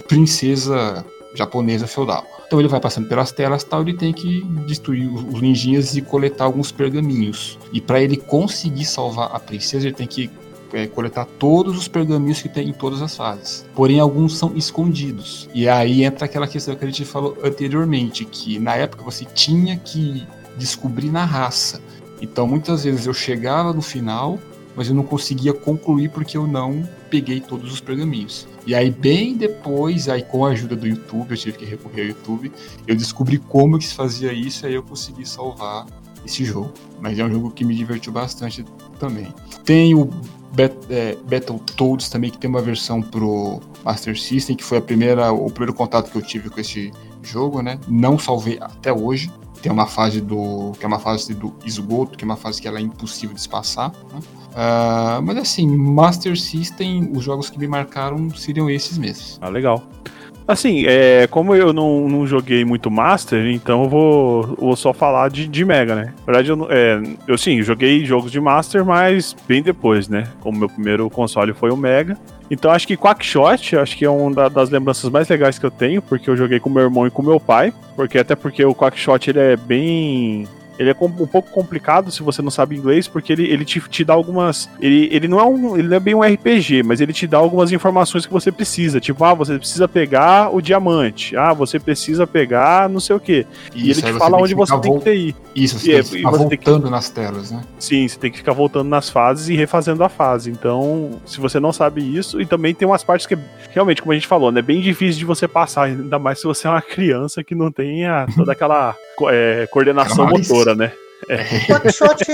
[0.08, 1.04] princesa
[1.34, 2.26] japonesa feudal.
[2.52, 6.44] Então ele vai passando pelas telas tal, ele tem que destruir os ninjinhas e coletar
[6.44, 7.58] alguns pergaminhos.
[7.72, 10.30] E para ele conseguir salvar a princesa, ele tem que
[10.70, 13.64] é, coletar todos os pergaminhos que tem em todas as fases.
[13.74, 15.48] Porém, alguns são escondidos.
[15.54, 19.78] E aí entra aquela questão que a gente falou anteriormente, que na época você tinha
[19.78, 20.22] que
[20.58, 21.80] descobrir na raça.
[22.20, 24.38] Então muitas vezes eu chegava no final,
[24.76, 28.46] mas eu não conseguia concluir porque eu não peguei todos os pergaminhos.
[28.66, 32.08] E aí, bem depois, aí com a ajuda do YouTube, eu tive que recorrer ao
[32.08, 32.52] YouTube,
[32.86, 35.86] eu descobri como que se fazia isso e aí eu consegui salvar
[36.24, 36.72] esse jogo.
[37.00, 38.64] Mas é um jogo que me divertiu bastante
[38.98, 39.34] também.
[39.64, 40.08] Tem o
[40.54, 45.32] Bet é, Battletoads também, que tem uma versão pro Master System, que foi a primeira,
[45.32, 46.92] o primeiro contato que eu tive com esse
[47.22, 47.78] jogo, né?
[47.88, 49.30] Não salvei até hoje.
[49.62, 50.72] Tem uma fase do.
[50.78, 53.40] que é uma fase do esgoto, que é uma fase que ela é impossível de
[53.40, 53.90] se passar.
[54.12, 54.20] Né?
[54.54, 59.38] Ah, mas assim, Master System, os jogos que me marcaram seriam esses mesmos.
[59.40, 59.82] Ah, legal.
[60.46, 65.30] Assim, é, como eu não, não joguei muito Master, então eu vou, vou só falar
[65.30, 66.12] de, de Mega, né?
[66.18, 70.24] Na verdade, eu, é, eu sim, joguei jogos de Master, mas bem depois, né?
[70.40, 72.18] Como meu primeiro console foi o Mega.
[72.50, 76.02] Então acho que Quackshot, acho que é uma das lembranças mais legais que eu tenho,
[76.02, 79.30] porque eu joguei com meu irmão e com meu pai, porque até porque o Quackshot
[79.30, 80.46] ele é bem
[80.78, 84.04] ele é um pouco complicado se você não sabe inglês, porque ele, ele te, te
[84.04, 84.68] dá algumas.
[84.80, 85.76] Ele, ele não é um.
[85.76, 89.00] Ele não é bem um RPG, mas ele te dá algumas informações que você precisa.
[89.00, 91.36] Tipo, ah, você precisa pegar o diamante.
[91.36, 93.46] Ah, você precisa pegar não sei o quê.
[93.74, 95.36] E Isso, ele te fala tem onde que você tem que ir.
[95.54, 97.62] Isso, você E tem é- que e ficar tem que- voltando nas telas, né?
[97.78, 100.50] Sim, você tem que ficar voltando nas fases e refazendo a fase.
[100.50, 103.36] Então, se você não sabe isso, e também tem umas partes que,
[103.70, 106.44] realmente, como a gente falou, né, é bem difícil de você passar, ainda mais se
[106.44, 108.96] você é uma criança que não tenha toda aquela
[109.28, 110.92] é, coordenação Aquela motora, né?
[111.68, 112.24] Quackshot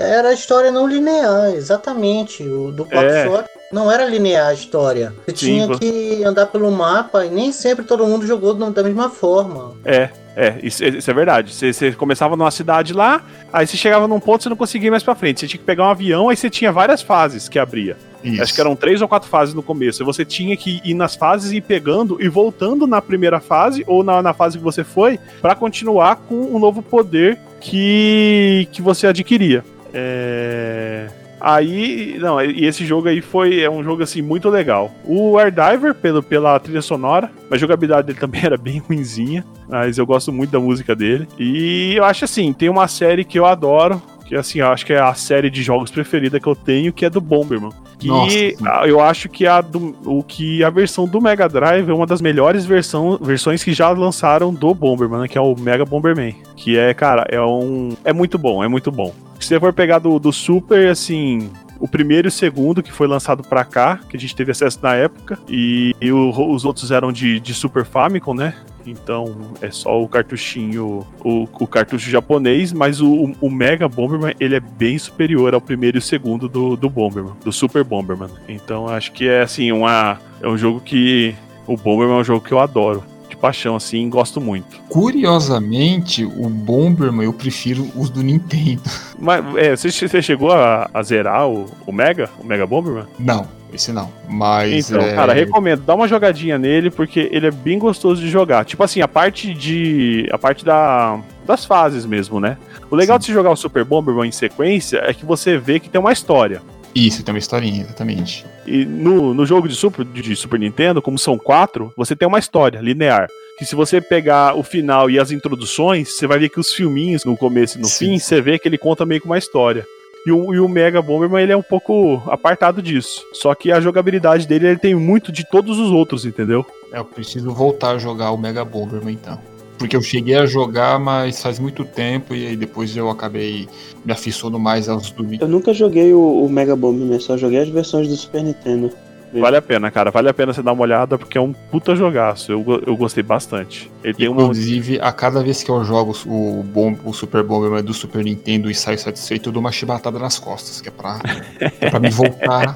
[0.00, 2.42] era a história não linear, exatamente.
[2.42, 5.14] O do Quackshot não era linear a história.
[5.26, 9.08] Você Sim, tinha que andar pelo mapa e nem sempre todo mundo jogou da mesma
[9.08, 9.76] forma.
[9.84, 11.54] É, é, isso, isso é verdade.
[11.54, 14.88] Você, você começava numa cidade lá, aí você chegava num ponto e você não conseguia
[14.88, 15.40] ir mais pra frente.
[15.40, 17.96] Você tinha que pegar um avião, aí você tinha várias fases que abria.
[18.22, 18.42] Isso.
[18.42, 20.02] Acho que eram três ou quatro fases no começo.
[20.02, 23.84] E você tinha que ir nas fases e ir pegando e voltando na primeira fase
[23.86, 28.82] ou na, na fase que você foi pra continuar com um novo poder que, que
[28.82, 29.64] você adquiria.
[29.92, 31.06] É...
[31.40, 34.90] Aí, não, e esse jogo aí foi é um jogo assim muito legal.
[35.04, 40.06] O Airdiver pelo pela trilha sonora, a jogabilidade dele também era bem ruinzinha, mas eu
[40.06, 41.28] gosto muito da música dele.
[41.38, 44.92] E eu acho assim, tem uma série que eu adoro, que assim, eu acho que
[44.92, 47.70] é a série de jogos preferida que eu tenho, que é do Bomberman.
[47.98, 51.92] Que Nossa, eu acho que a, do, o, que a versão do Mega Drive é
[51.92, 55.84] uma das melhores versão, versões que já lançaram do Bomberman, né, que é o Mega
[55.84, 56.34] Bomberman.
[56.56, 57.96] Que é, cara, é um.
[58.04, 59.14] É muito bom, é muito bom.
[59.38, 61.50] Se você for pegar do, do Super, assim.
[61.84, 64.78] O primeiro e o segundo que foi lançado pra cá, que a gente teve acesso
[64.82, 68.54] na época, e, e o- os outros eram de, de Super Famicom, né?
[68.86, 74.54] Então é só o cartuchinho, o, o cartucho japonês, mas o, o- Mega Bomberman ele
[74.56, 78.30] é bem superior ao primeiro e segundo do, do Bomberman, do Super Bomberman.
[78.48, 81.34] Então acho que é assim, uma, é um jogo que.
[81.66, 83.04] O Bomberman é um jogo que eu adoro.
[83.44, 84.80] Paixão, assim, gosto muito.
[84.88, 88.80] Curiosamente, o Bomberman eu prefiro os do Nintendo.
[89.20, 92.30] Mas é, você, você chegou a, a zerar o, o Mega?
[92.40, 93.04] O Mega Bomberman?
[93.18, 94.10] Não, esse não.
[94.26, 94.88] Mas.
[94.88, 98.64] Então, é, cara, recomendo, dá uma jogadinha nele, porque ele é bem gostoso de jogar.
[98.64, 100.26] Tipo assim, a parte de.
[100.32, 102.56] A parte da, das fases mesmo, né?
[102.90, 103.20] O legal Sim.
[103.20, 106.12] de se jogar o Super Bomberman em sequência é que você vê que tem uma
[106.12, 106.62] história.
[106.94, 108.46] Isso, tem uma historinha, exatamente.
[108.66, 112.38] E no, no jogo de Super, de Super Nintendo, como são quatro, você tem uma
[112.38, 113.28] história linear.
[113.58, 117.24] que se você pegar o final e as introduções, você vai ver que os filminhos
[117.24, 118.06] no começo e no Sim.
[118.12, 119.84] fim, você vê que ele conta meio que uma história.
[120.26, 123.22] E o, e o Mega Bomberman, ele é um pouco apartado disso.
[123.34, 126.64] Só que a jogabilidade dele, ele tem muito de todos os outros, entendeu?
[126.92, 129.38] É, Eu preciso voltar a jogar o Mega Bomberman então.
[129.84, 133.68] Porque eu cheguei a jogar, mas faz muito tempo e aí depois eu acabei
[134.02, 137.68] me afissando mais aos do Eu nunca joguei o, o Mega Bomberman, só joguei as
[137.68, 138.90] versões do Super Nintendo.
[139.34, 140.10] Vale a pena, cara.
[140.10, 142.50] Vale a pena você dar uma olhada, porque é um puta jogaço.
[142.50, 143.90] Eu, eu gostei bastante.
[144.02, 144.40] Ele tem uma.
[144.40, 148.70] Inclusive, a cada vez que eu jogo o, bom, o Super Bomberman do Super Nintendo
[148.70, 151.20] e saio satisfeito, eu dou uma chibatada nas costas, que é pra,
[151.60, 152.74] é pra me voltar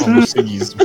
[0.00, 0.80] ao morceguismo.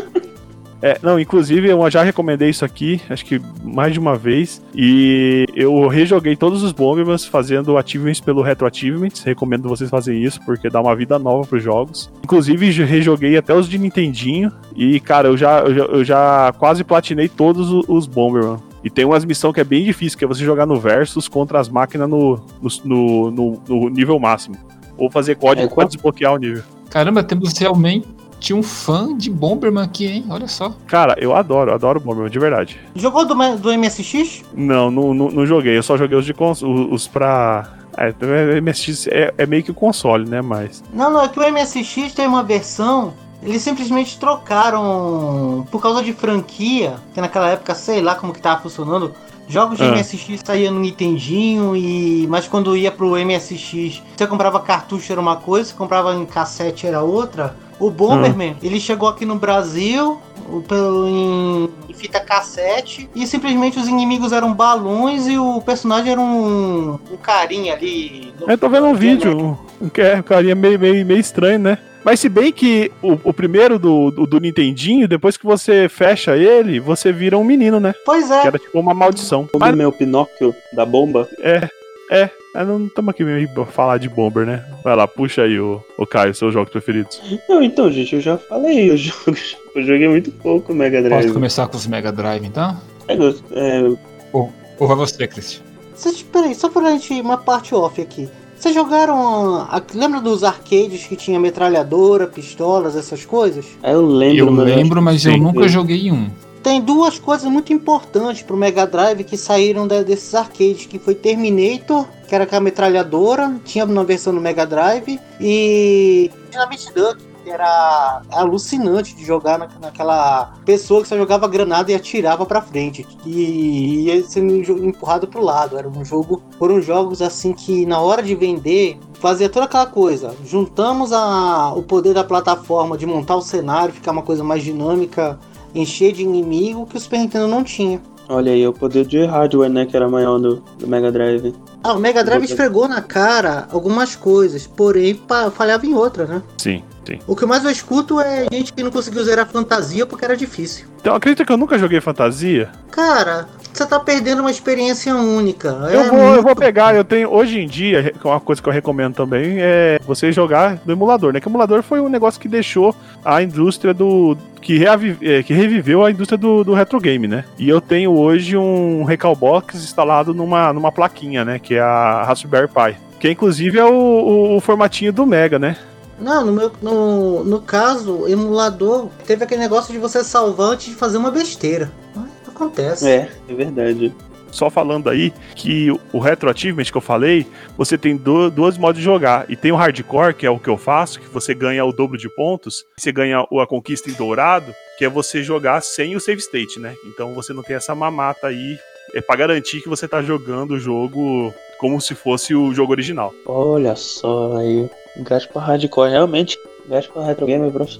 [0.82, 4.62] É, não, inclusive eu já recomendei isso aqui, acho que mais de uma vez.
[4.76, 9.24] E eu rejoguei todos os Bombermans fazendo achievements pelo Retro Achievements.
[9.24, 12.12] Recomendo vocês fazerem isso, porque dá uma vida nova pros jogos.
[12.24, 14.52] Inclusive, rejoguei até os de Nintendinho.
[14.76, 18.58] E, cara, eu já, eu já, eu já quase platinei todos os Bomberman.
[18.84, 21.60] E tem umas missões que é bem difícil, que é você jogar no Versus contra
[21.60, 22.40] as máquinas no,
[22.86, 24.56] no, no, no nível máximo.
[24.98, 26.64] Ou fazer código É, pra desbloquear o nível.
[26.90, 28.08] Caramba, temos realmente
[28.54, 30.26] um fã de Bomberman aqui, hein?
[30.30, 30.76] Olha só.
[30.86, 32.80] Cara, eu adoro, adoro Bomberman, de verdade.
[32.96, 34.44] Jogou do, do MSX?
[34.54, 35.78] Não, não, não, não joguei.
[35.78, 37.74] Eu só joguei os de cons os, os pra.
[37.98, 40.42] É, o MSX é, é meio que o console, né?
[40.42, 40.84] Mas.
[40.94, 43.14] Não, não, é que o MSX tem uma versão.
[43.42, 48.62] Eles simplesmente trocaram por causa de franquia, que naquela época, sei lá como que tava
[48.62, 49.14] funcionando.
[49.48, 49.92] Jogos de Ah.
[49.92, 52.28] MSX saíam no Nintendinho e.
[52.28, 56.86] Mas quando ia pro MSX, você comprava cartucho era uma coisa, você comprava em cassete
[56.86, 57.56] era outra.
[57.80, 60.20] O Bomberman, ele chegou aqui no Brasil
[60.50, 66.12] o- pelo- em, em fita cassete e simplesmente os inimigos eram balões e o personagem
[66.12, 68.34] era um, um carinha ali.
[68.48, 71.78] Eu tô vendo um vídeo, um, é um carinha meio, meio, meio estranho, né?
[72.04, 76.38] Mas se bem que o, o primeiro do, do, do Nintendinho, depois que você fecha
[76.38, 77.94] ele, você vira um menino, né?
[78.06, 78.42] Pois é.
[78.42, 79.48] Que era tipo uma maldição.
[79.54, 81.28] O Mas meu Pinóquio da bomba.
[81.42, 81.70] é,
[82.10, 82.30] é.
[82.58, 84.66] Mas não estamos aqui meio pra falar de Bomber, né?
[84.84, 87.22] Vai lá, puxa aí, o, o Caio, seus jogos preferidos.
[87.48, 89.56] Não, então, gente, eu já falei os jogos.
[89.76, 91.34] Eu joguei muito pouco o Mega Posso Drive.
[91.34, 92.76] começar com os Mega Drive então?
[93.08, 93.96] É, é,
[94.34, 95.62] Ou vai você, Christian?
[95.96, 98.28] Vocês, peraí, só pra gente, uma parte off aqui.
[98.58, 99.58] Vocês jogaram.
[99.58, 103.68] a- lembra dos arcades que tinha metralhadora, pistolas, essas coisas?
[103.84, 106.28] aí eu lembro, Eu mas lembro, mas eu sim, nunca joguei um.
[106.64, 111.14] Tem duas coisas muito importantes pro Mega Drive que saíram da- desses arcades, que foi
[111.14, 117.24] Terminator, que era com a metralhadora, tinha na versão do Mega Drive, e Dynamite Duck,
[117.44, 122.62] que era alucinante de jogar na- naquela pessoa que só jogava granada e atirava pra
[122.62, 124.54] frente, e ia sendo
[124.86, 125.78] empurrado pro lado.
[125.78, 130.36] Era um jogo, foram jogos assim que na hora de vender fazia toda aquela coisa.
[130.46, 135.40] Juntamos a, o poder da plataforma de montar o cenário, ficar uma coisa mais dinâmica
[135.76, 138.02] encher de inimigo que o Super Nintendo não tinha.
[138.30, 141.54] Olha aí, o poder de hardware, né, que era maior do, do Mega Drive.
[141.84, 145.20] Ah, o Mega Drive esfregou na cara algumas coisas, porém
[145.54, 146.42] falhava em outra, né?
[146.58, 147.20] Sim, sim.
[147.26, 150.86] O que mais eu escuto é gente que não conseguiu zerar fantasia porque era difícil.
[151.00, 152.70] Então, acredita que eu nunca joguei fantasia?
[152.92, 155.68] Cara, você tá perdendo uma experiência única.
[155.92, 157.32] Eu É vou, eu vou muito- pegar, eu tenho.
[157.32, 161.40] Hoje em dia, uma coisa que eu recomendo também é você jogar no emulador, né?
[161.40, 162.94] Que o emulador foi um negócio que deixou
[163.24, 164.38] a indústria do.
[164.62, 167.46] que, reavi- eh, que reviveu a indústria do, do retro game, né?
[167.58, 171.58] E eu tenho hoje um Recalbox instalado numa, numa plaquinha, né?
[171.60, 172.98] Que é a Raspberry Pi.
[173.20, 175.78] Que inclusive é o, o- o formatinho do Mega, né?
[176.20, 180.96] Não, no, meu, no, no caso, emulador, teve aquele negócio de você salvar antes de
[180.96, 181.92] fazer uma besteira.
[182.16, 183.08] Mas Acontece.
[183.08, 184.14] É, é verdade.
[184.50, 187.46] Só falando aí que o Retro Achievement que eu falei,
[187.78, 189.46] você tem do, dois modos de jogar.
[189.48, 192.18] E tem o Hardcore, que é o que eu faço, que você ganha o dobro
[192.18, 192.84] de pontos.
[192.98, 196.96] Você ganha a conquista em dourado, que é você jogar sem o save state, né?
[197.06, 198.80] Então você não tem essa mamata aí.
[199.14, 203.34] É pra garantir que você tá jogando o jogo como se fosse o jogo original.
[203.46, 204.90] Olha só aí.
[205.18, 206.58] Gasto pra hardcore, realmente.
[206.88, 208.00] Gasto pra retro game, prof.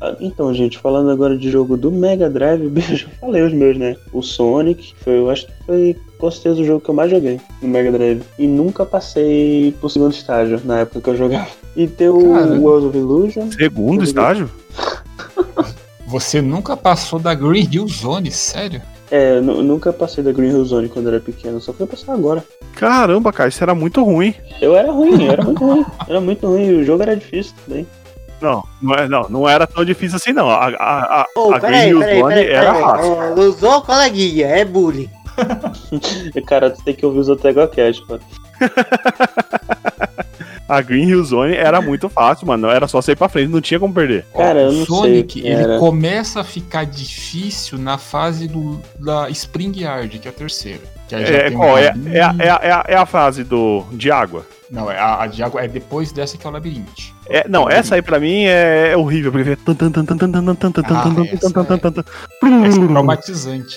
[0.00, 3.76] Ah, Então, gente, falando agora de jogo do Mega Drive, eu já falei os meus,
[3.76, 3.96] né?
[4.12, 7.10] O Sonic, que foi, eu acho que foi com certeza o jogo que eu mais
[7.10, 8.22] joguei no Mega Drive.
[8.38, 11.48] E nunca passei pro segundo estágio na época que eu jogava.
[11.76, 12.18] E tem o.
[12.60, 13.50] World of Illusion.
[13.52, 14.50] Segundo estágio?
[16.06, 18.80] Você nunca passou da Green Hill Zone, sério?
[19.10, 22.44] É, nu- nunca passei da Green Hill Zone quando era pequeno, só fui passar agora.
[22.74, 24.34] Caramba, cara, isso era muito ruim.
[24.60, 25.84] Eu era ruim, eu era muito ruim.
[26.06, 27.86] Era muito ruim, o jogo era difícil também.
[28.40, 30.48] Não, não, é, não, não era tão difícil assim, não.
[30.48, 33.22] A, a, a, Ô, a peraí, Green Hill peraí, Zone era fácil.
[33.22, 35.10] É, usou o coleguinha, é bullying.
[36.46, 38.18] Cara, tu tem que ouvir os Otego Cast, pô.
[40.68, 42.68] A Green Hill Zone era muito fácil, mano.
[42.68, 44.26] Era só sair pra frente, não tinha como perder.
[44.36, 50.18] Cara, o Sonic, sei, ele começa a ficar difícil na fase do, da Spring Yard,
[50.18, 50.82] que é a terceira.
[51.08, 51.78] Que é, qual?
[51.78, 54.46] É, é, é, a, é a fase do, de água.
[54.70, 56.92] Não, é a, a de água é depois dessa que é o labirinto.
[57.30, 59.62] É, não, essa aí pra mim é horrível, porque fica.
[62.42, 63.76] Ah, essa é traumatizante.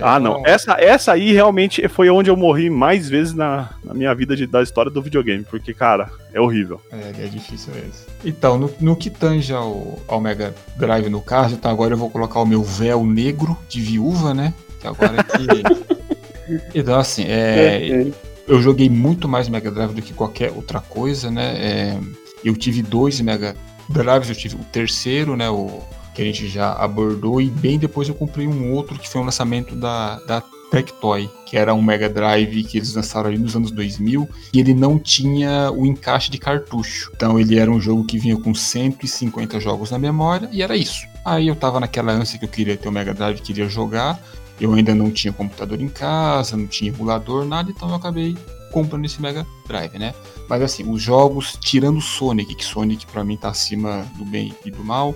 [0.00, 0.42] Ah, é não.
[0.46, 4.46] Essa, essa aí realmente foi onde eu morri mais vezes na, na minha vida de-
[4.46, 6.80] da história do videogame, porque, cara, é horrível.
[6.90, 8.04] É, é difícil esse.
[8.24, 12.08] Então, no, no que tange ao, ao Mega Drive no caso, então agora eu vou
[12.10, 14.54] colocar o meu véu negro de viúva, né?
[14.80, 16.68] Que agora é que.
[16.78, 18.06] então, assim, é,
[18.48, 21.54] eu joguei muito mais Mega Drive do que qualquer outra coisa, né?
[21.58, 21.98] É,
[22.44, 23.54] eu tive dois Mega
[23.88, 25.50] Drives, eu tive o terceiro, né?
[25.50, 25.82] O
[26.14, 29.24] que a gente já abordou, e bem depois eu comprei um outro que foi um
[29.24, 30.42] lançamento da, da
[30.72, 34.72] Tectoy, que era um Mega Drive que eles lançaram ali nos anos 2000, e ele
[34.72, 37.12] não tinha o encaixe de cartucho.
[37.14, 41.06] Então ele era um jogo que vinha com 150 jogos na memória, e era isso.
[41.24, 44.18] Aí eu tava naquela ânsia que eu queria ter o Mega Drive, queria jogar,
[44.58, 48.36] eu ainda não tinha computador em casa, não tinha emulador, nada, então eu acabei
[48.72, 50.14] comprando esse Mega Drive, né?
[50.48, 54.70] Mas assim, os jogos, tirando Sonic, que Sonic pra mim tá acima do bem e
[54.70, 55.14] do mal,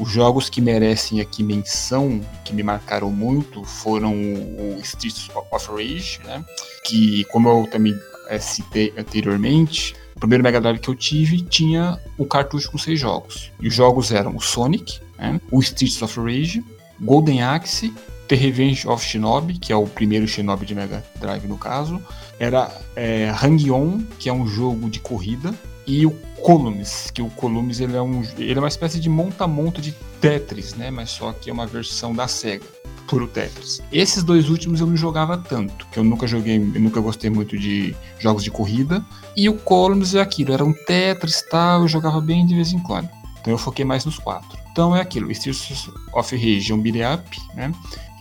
[0.00, 6.20] os jogos que merecem aqui menção, que me marcaram muito, foram o Streets of Rage,
[6.24, 6.42] né?
[6.84, 7.94] Que, como eu também
[8.28, 12.98] eh, citei anteriormente, o primeiro Mega Drive que eu tive tinha o cartucho com seis
[12.98, 13.52] jogos.
[13.60, 15.38] E os jogos eram o Sonic, né?
[15.50, 16.64] o Streets of Rage,
[16.98, 17.92] Golden Axe,
[18.26, 22.00] The Revenge of Shinobi, que é o primeiro Shinobi de Mega Drive no caso,
[22.38, 25.54] era é, Hang-On, que é um jogo de corrida,
[25.86, 26.10] e o
[26.40, 30.74] Columns, que o Columns ele é, um, ele é uma espécie de monta-monta de Tetris,
[30.74, 30.90] né?
[30.90, 32.64] Mas só que é uma versão da SEGA,
[33.08, 33.82] puro Tetris.
[33.92, 37.58] Esses dois últimos eu não jogava tanto, que eu nunca joguei, eu nunca gostei muito
[37.58, 39.04] de jogos de corrida.
[39.36, 42.78] E o Columns é aquilo, era um Tetris tal, eu jogava bem de vez em
[42.78, 43.08] quando.
[43.40, 44.58] Então eu foquei mais nos quatro.
[44.70, 47.72] Então é aquilo, Streets of Rage é um beat up, né?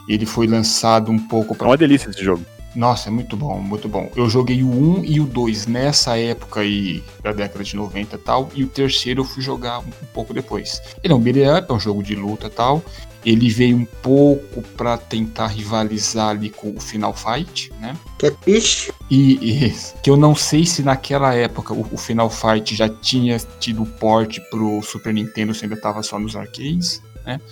[0.07, 2.43] Ele foi lançado um pouco É para uma delícia esse jogo.
[2.75, 4.11] Nossa, é muito bom, muito bom.
[4.15, 8.19] Eu joguei o 1 e o 2 nessa época aí da década de 90 e
[8.19, 10.81] tal, e o terceiro eu fui jogar um, pouco depois.
[11.03, 12.83] Ele é um beat'em up, é um jogo de luta e tal.
[13.25, 17.97] Ele veio um pouco pra tentar rivalizar ali com o Final Fight, né?
[18.17, 18.91] Catfish?
[19.09, 23.37] E, e que eu não sei se naquela época o, o Final Fight já tinha
[23.59, 27.01] tido porte pro Super Nintendo, se ainda tava só nos arcades.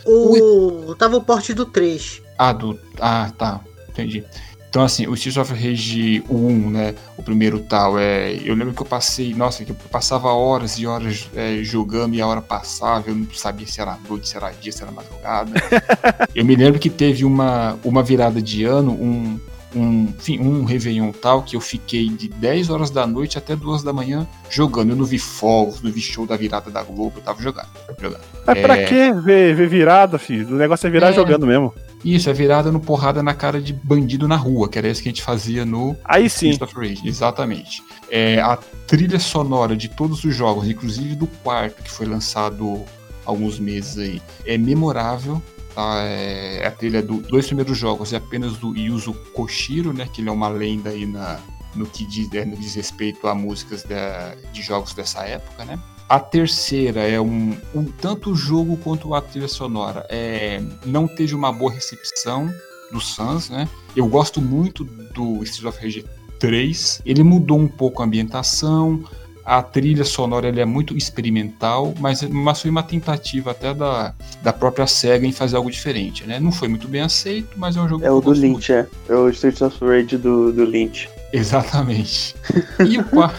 [0.05, 0.95] O...
[0.95, 2.21] Tava o porte do 3.
[2.37, 2.79] Ah, do.
[2.99, 3.61] Ah, tá.
[3.89, 4.23] Entendi.
[4.69, 6.93] Então, assim, o Streets of Rage 1, né?
[7.15, 8.33] O primeiro tal, é.
[8.43, 12.21] Eu lembro que eu passei, nossa, que eu passava horas e horas é, jogando e
[12.21, 15.51] a hora passava, eu não sabia se era noite, se era dia, se era madrugada.
[16.35, 19.39] eu me lembro que teve uma, uma virada de ano, um.
[19.75, 23.83] Um, enfim, um Réveillon tal, que eu fiquei de 10 horas da noite até 2
[23.83, 24.91] da manhã jogando.
[24.91, 27.67] Eu não vi fogos, não vi show da virada da Globo, eu tava jogando.
[27.99, 28.21] jogando.
[28.45, 28.85] Mas pra É.
[28.85, 30.55] que ver, ver virada, filho?
[30.55, 31.13] O negócio é virar É.
[31.13, 31.73] jogando mesmo.
[32.05, 35.09] Isso, é virada no porrada na cara de bandido na rua, que era isso que
[35.09, 36.51] a gente fazia no Aí sim.
[36.61, 37.81] Of Rage, exatamente.
[38.09, 38.55] É, a
[38.87, 42.83] trilha sonora de todos os jogos, inclusive do quarto, que foi lançado
[43.25, 45.41] há alguns meses aí, é memorável.
[45.75, 45.99] Tá?
[46.03, 50.07] É, a trilha dos dois primeiros jogos é apenas do Yuzo Koshiro, né?
[50.11, 51.39] Que ele é uma lenda aí na,
[51.75, 55.77] no que diz, é, no diz respeito a músicas da- de jogos dessa época, né?
[56.09, 61.35] A terceira é um, um tanto o jogo quanto a trilha sonora é, não teve
[61.35, 62.49] uma boa recepção
[62.91, 63.67] do Sans, né?
[63.95, 66.05] Eu gosto muito do Streets of Rage
[66.39, 67.01] 3.
[67.05, 69.03] Ele mudou um pouco a ambientação,
[69.43, 74.53] a trilha sonora ele é muito experimental, mas, mas foi uma tentativa até da, da
[74.53, 76.39] própria SEGA em fazer algo diferente, né?
[76.39, 78.55] Não foi muito bem aceito, mas é um jogo É o eu do gosto muito.
[78.55, 78.87] Lynch, é.
[79.09, 81.09] É o Streets of Rage do, do Lynch.
[81.33, 82.33] Exatamente.
[82.87, 83.33] E o, qua-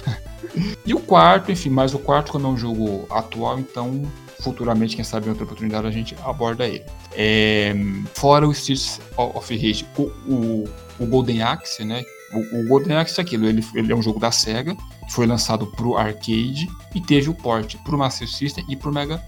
[0.85, 4.03] e o quarto, enfim, mas o quarto quando é um jogo atual, então
[4.41, 6.85] futuramente, quem sabe em outra oportunidade a gente aborda ele.
[7.13, 7.75] É,
[8.15, 10.65] fora o Streets of Rage, o, o,
[10.99, 12.05] o Golden Axe, né?
[12.33, 14.77] O, o Golden Axe é aquilo, ele, ele é um jogo da SEGA,
[15.11, 19.23] foi lançado pro arcade e teve o port pro Master System e pro Mega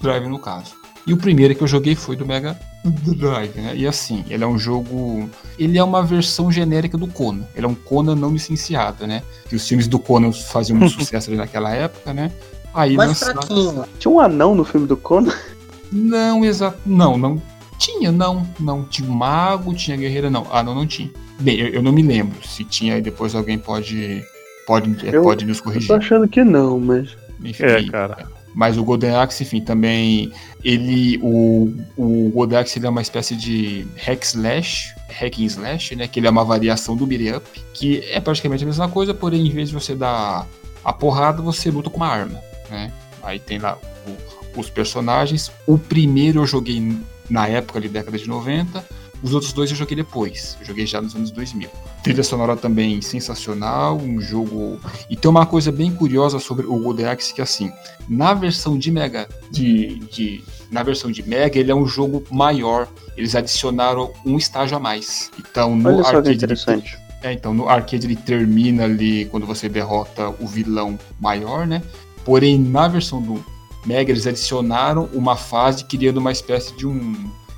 [0.00, 0.83] Drive no caso.
[1.06, 3.74] E o primeiro que eu joguei foi do Mega Drive, né?
[3.76, 5.28] E assim, ele é um jogo.
[5.58, 7.44] Ele é uma versão genérica do Conan.
[7.54, 9.22] Ele é um Conan não licenciado, né?
[9.48, 12.30] Que os filmes do Conan faziam muito sucesso ali naquela época, né?
[12.72, 13.34] Aí Mais lançaram.
[13.42, 13.84] fraquinho.
[13.98, 15.32] Tinha um anão no filme do Conan?
[15.92, 16.78] Não, exato.
[16.86, 17.40] Não, não.
[17.78, 18.46] Tinha, não.
[18.58, 18.84] Não.
[18.84, 20.46] Tinha mago, tinha guerreira, não.
[20.50, 21.10] Ah, não, não tinha.
[21.38, 22.36] Bem, eu, eu não me lembro.
[22.46, 24.24] Se tinha, aí depois alguém pode.
[24.66, 25.92] Pode, é, Eu- pode nos Eu tô corrigir.
[25.94, 27.14] achando que não, mas.
[27.44, 28.26] Enfim, É, cara.
[28.54, 30.32] Mas o Golden Axe, enfim, também.
[30.62, 31.18] Ele.
[31.22, 36.06] O, o Golden Axe ele é uma espécie de hack slash, hack and slash, né?
[36.06, 39.46] Que ele é uma variação do beat up, que é praticamente a mesma coisa, porém,
[39.46, 40.46] em vez de você dar
[40.84, 42.40] A porrada você luta com uma arma,
[42.70, 42.92] né?
[43.22, 45.50] Aí tem lá o- os personagens.
[45.66, 46.96] O primeiro eu joguei
[47.28, 48.84] na época ali, década de 90.
[49.24, 50.56] Os outros dois eu joguei depois.
[50.60, 51.68] Eu joguei já nos anos 2000.
[52.02, 54.78] Trilha sonora também sensacional, um jogo.
[55.08, 57.72] E tem uma coisa bem curiosa sobre o Golden Axe que assim,
[58.06, 62.86] na versão de Mega, de, de- na versão de Mega, ele é um jogo maior.
[63.16, 65.30] Eles adicionaram um estágio a mais.
[65.38, 66.98] Então no Olha só que interessante.
[67.22, 71.82] é, então no arcade ele termina ali quando você derrota o vilão maior, né?
[72.26, 73.42] Porém, na versão do
[73.86, 77.14] Mega, eles adicionaram uma fase criando uma espécie de um,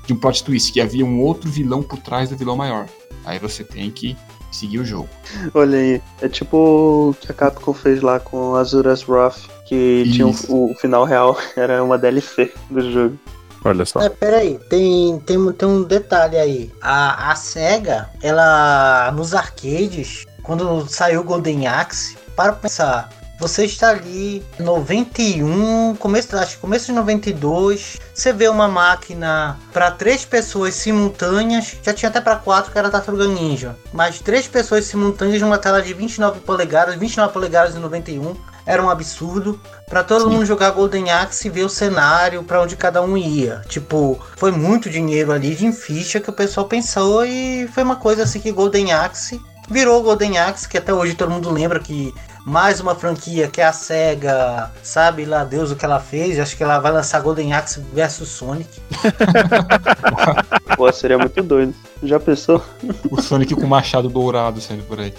[0.07, 2.87] de um plot twist, que havia um outro vilão por trás do vilão maior.
[3.25, 4.15] Aí você tem que
[4.51, 5.09] seguir o jogo.
[5.53, 10.27] Olha aí, é tipo o que a Capcom fez lá com Azura's Wrath, que tinha
[10.29, 10.47] Isso.
[10.51, 13.17] o, final real, era uma DLC do jogo.
[13.65, 13.99] Olha só.
[14.01, 16.71] É, peraí, tem, tem, um- tem um detalhe aí.
[16.81, 23.09] A, a SEGA, ela, nos arcades, quando saiu o Golden Axe, para pensar,
[23.39, 29.91] você está ali 91, começo, acho que começo de 92, você vê uma máquina para
[29.91, 34.85] três pessoas simultâneas, já tinha até para quatro que era Tartaruga Ninja, mas três pessoas
[34.85, 38.35] simultâneas numa tela de 29 polegadas, 29 polegadas em 91,
[38.65, 39.59] era um absurdo.
[39.87, 40.31] Pra todo Sim.
[40.31, 43.61] mundo jogar Golden Axe e ver o cenário pra onde cada um ia.
[43.69, 48.23] Tipo, foi muito dinheiro ali de ficha que o pessoal pensou e foi uma coisa
[48.23, 49.39] assim que Golden Axe
[49.69, 52.13] virou Golden Axe, que até hoje todo mundo lembra que
[52.47, 56.55] mais uma franquia que é a SEGA, sabe lá Deus o que ela fez, acho
[56.55, 58.69] que ela vai lançar Golden Axe versus Sonic.
[60.77, 61.73] Pô, seria muito doido.
[62.01, 62.63] Já pensou?
[63.11, 65.13] O Sonic com machado dourado saindo por aí.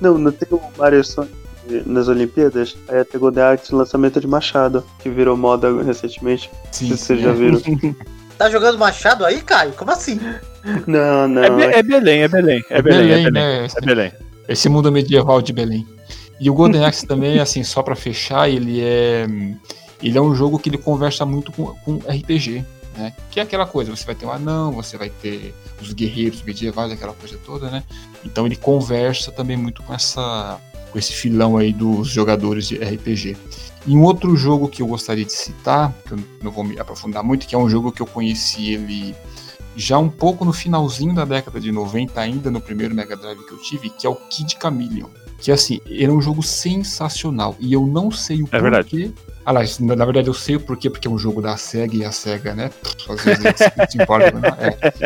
[0.00, 1.32] Não, não tem o Mario Sonic
[1.84, 2.74] nas Olimpíadas?
[2.88, 6.50] Aí até Golden Axe lançamento de Machado, que virou moda recentemente.
[6.72, 7.34] Sim, Se vocês sim, já é.
[7.34, 7.60] viram.
[8.36, 9.72] Tá jogando Machado aí, Caio?
[9.74, 10.18] Como assim?
[10.88, 11.44] Não, não.
[11.44, 12.64] É, Be- é Belém, é Belém.
[12.68, 13.60] É É Belém, Belém, é Belém.
[13.60, 13.66] né?
[13.76, 14.12] É Belém.
[14.48, 15.86] Esse mundo medieval de Belém.
[16.44, 19.26] E o Golden Axe também, assim, só pra fechar, ele é
[20.02, 22.62] ele é um jogo que ele conversa muito com, com RPG,
[22.98, 23.14] né?
[23.30, 26.92] Que é aquela coisa, você vai ter um anão, você vai ter os guerreiros medievais,
[26.92, 27.82] aquela coisa toda, né?
[28.22, 30.60] Então ele conversa também muito com essa
[30.92, 33.38] com esse filão aí dos jogadores de RPG.
[33.86, 37.24] E um outro jogo que eu gostaria de citar, que eu não vou me aprofundar
[37.24, 39.16] muito, que é um jogo que eu conheci ele
[39.74, 43.52] já um pouco no finalzinho da década de 90, ainda no primeiro Mega Drive que
[43.52, 45.08] eu tive, que é o Kid Chameleon.
[45.44, 47.54] Que assim, ele é um jogo sensacional.
[47.60, 48.88] E eu não sei o É verdade.
[48.88, 49.10] porquê.
[49.44, 52.04] Aliás, na, na verdade eu sei o porquê, porque é um jogo da SEGA e
[52.04, 52.70] a SEGA, né?
[52.82, 53.58] pff, Às vezes eles
[53.92, 54.56] se- né?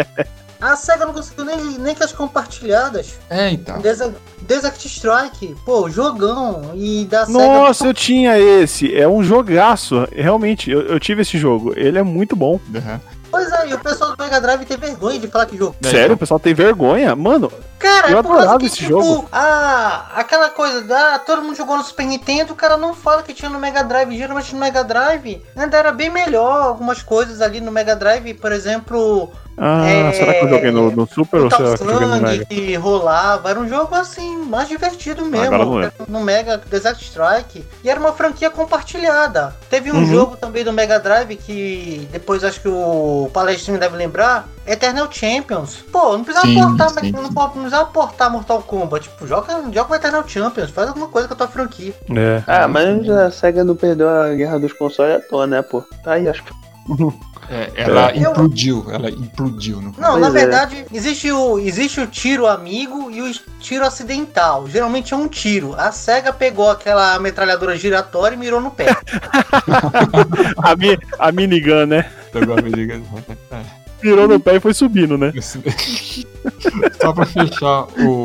[0.07, 0.17] É,
[0.61, 3.19] A SEGA não conseguiu nem, nem com as compartilhadas.
[3.29, 3.81] é, então.
[3.81, 6.71] Desert, Desert Strike, pô, jogão.
[6.77, 7.39] E da SEGA.
[7.39, 8.95] Nossa, eu tinha esse.
[8.95, 10.07] É um jogaço.
[10.13, 11.73] Realmente, eu, eu tive esse jogo.
[11.77, 12.61] Ele é muito bom.
[12.73, 13.01] Uhum.
[13.39, 15.77] Pois é, e o pessoal do Mega Drive tem vergonha de falar que jogo.
[15.83, 17.15] Sério, o pessoal tem vergonha?
[17.15, 19.29] Mano, Cara, Eu é por causa adorava que, esse tipo, jogo.
[19.31, 21.19] Ah, aquela coisa da.
[21.21, 24.17] Todo mundo jogou no Super Nintendo, o cara não fala que tinha no Mega Drive.
[24.17, 26.63] Geralmente no Mega Drive ainda era bem melhor.
[26.63, 30.91] Algumas coisas ali no Mega Drive, por exemplo, ah, É, será que eu joguei no,
[30.91, 32.45] no Super o ou será que eu joguei no Mega?
[32.47, 33.51] que rolava.
[33.51, 35.47] Era um jogo assim, mais divertido mesmo.
[35.55, 35.93] Agora não lembro.
[36.09, 37.65] no Mega Desert Strike.
[37.83, 39.55] E era uma franquia compartilhada.
[39.69, 40.07] Teve um Uhum.
[40.07, 44.47] jogo também do Mega Drive que depois acho que o Palestrinho deve lembrar.
[44.67, 45.77] Eternal Champions.
[45.91, 47.33] Pô, não precisava Sim, portar, sim, não sim.
[47.53, 49.09] precisava portar Mortal Kombat.
[49.09, 51.95] Tipo, joga, joga o Eternal Champions, faz alguma coisa com a tua franquia.
[52.15, 52.43] É.
[52.47, 55.83] Ah, mas a SEGA não perdeu a guerra dos consoles à toa, né, pô?
[56.05, 56.53] Tá aí, acho que.
[57.51, 59.81] É, ela Eu- implodiu, ela implodiu.
[59.81, 59.95] No...
[59.99, 60.31] Não, na é.
[60.31, 64.69] verdade, existe o, existe o tiro amigo e o tiro acidental.
[64.69, 65.75] Geralmente é um tiro.
[65.75, 68.89] A SEGA pegou aquela metralhadora giratória e mirou no pé.
[70.63, 72.11] A, mi, a minigun, né?
[72.35, 73.01] Agora me diga-
[73.51, 73.63] É.
[74.01, 75.33] Virou no pé e foi subindo, né?
[77.01, 78.18] Só pra fechar o,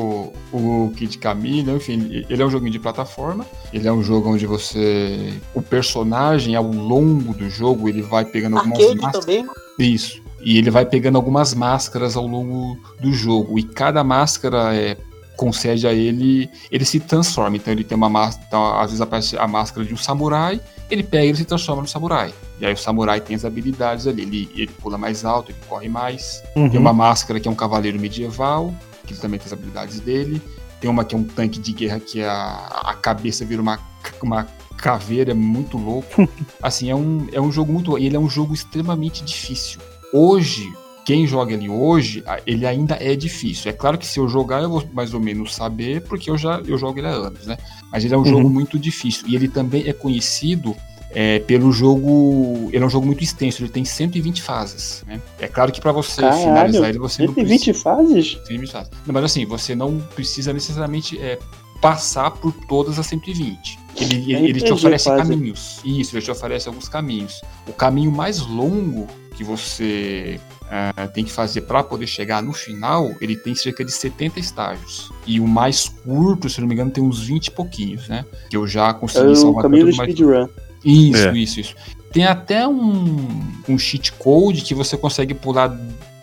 [0.54, 3.46] o Kid Camille, enfim, ele é um joguinho de plataforma.
[3.74, 5.34] Ele é um jogo onde você.
[5.54, 9.26] O personagem, ao longo do jogo, ele vai pegando algumas Arcade máscaras.
[9.26, 9.46] também.
[9.80, 10.22] Isso.
[10.46, 13.58] E ele vai pegando algumas máscaras ao longo do jogo.
[13.58, 14.98] E cada máscara é,
[15.38, 16.50] concede a ele.
[16.70, 17.56] Ele se transforma.
[17.56, 18.46] Então ele tem uma máscara.
[18.48, 20.60] Então, às vezes aparece a máscara de um samurai.
[20.92, 22.34] Ele pega e ele se transforma no samurai.
[22.60, 24.22] E aí o samurai tem as habilidades ali.
[24.24, 26.44] Ele, ele pula mais alto, ele corre mais.
[26.54, 26.78] Tem Uhum.
[26.80, 28.74] uma máscara que é um cavaleiro medieval,
[29.06, 30.42] que também tem as habilidades dele.
[30.80, 33.80] Tem uma que é um tanque de guerra, que é a, a cabeça vira uma,
[34.22, 34.48] uma
[34.78, 36.28] caveira, é muito louco.
[36.62, 37.98] assim, é um, é um jogo muito.
[37.98, 39.80] Ele é um jogo extremamente difícil.
[40.12, 40.64] Hoje,
[41.06, 43.70] quem joga ele hoje, ele ainda é difícil.
[43.70, 46.62] É claro que se eu jogar, eu vou mais ou menos saber, porque eu já
[46.66, 47.58] eu jogo ele há anos, né?
[47.92, 48.26] Mas ele é um Uhum.
[48.28, 49.26] jogo muito difícil.
[49.28, 50.76] E ele também é conhecido
[51.14, 52.70] é, pelo jogo.
[52.72, 55.04] Ele é um jogo muito extenso, ele tem 120 fases.
[55.08, 55.22] Né?
[55.40, 58.32] É claro que para você Caralho, finalizar ele, você não 120 fases?
[58.48, 58.92] 120 fases.
[59.06, 61.40] Não, mas assim, você não precisa necessariamente é,
[61.82, 63.80] passar por todas as 120.
[63.96, 65.30] Ele, ele, ele te oferece quase.
[65.30, 65.80] caminhos.
[65.86, 67.42] Isso, ele te oferece alguns caminhos.
[67.68, 73.12] O caminho mais longo que você ah, tem que fazer para poder chegar no final,
[73.22, 75.12] ele tem cerca de 70 estágios.
[75.28, 78.26] E o mais curto, se não me engano, tem uns 20 e pouquinhos, né?
[78.50, 80.48] Que eu já É consegui o salvar caminho do speedrun.
[80.84, 81.38] Isso, É.
[81.38, 81.76] isso, isso.
[82.12, 83.28] Tem até um,
[83.68, 85.76] um cheat code que você consegue pular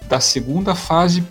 [0.09, 1.23] da segunda fase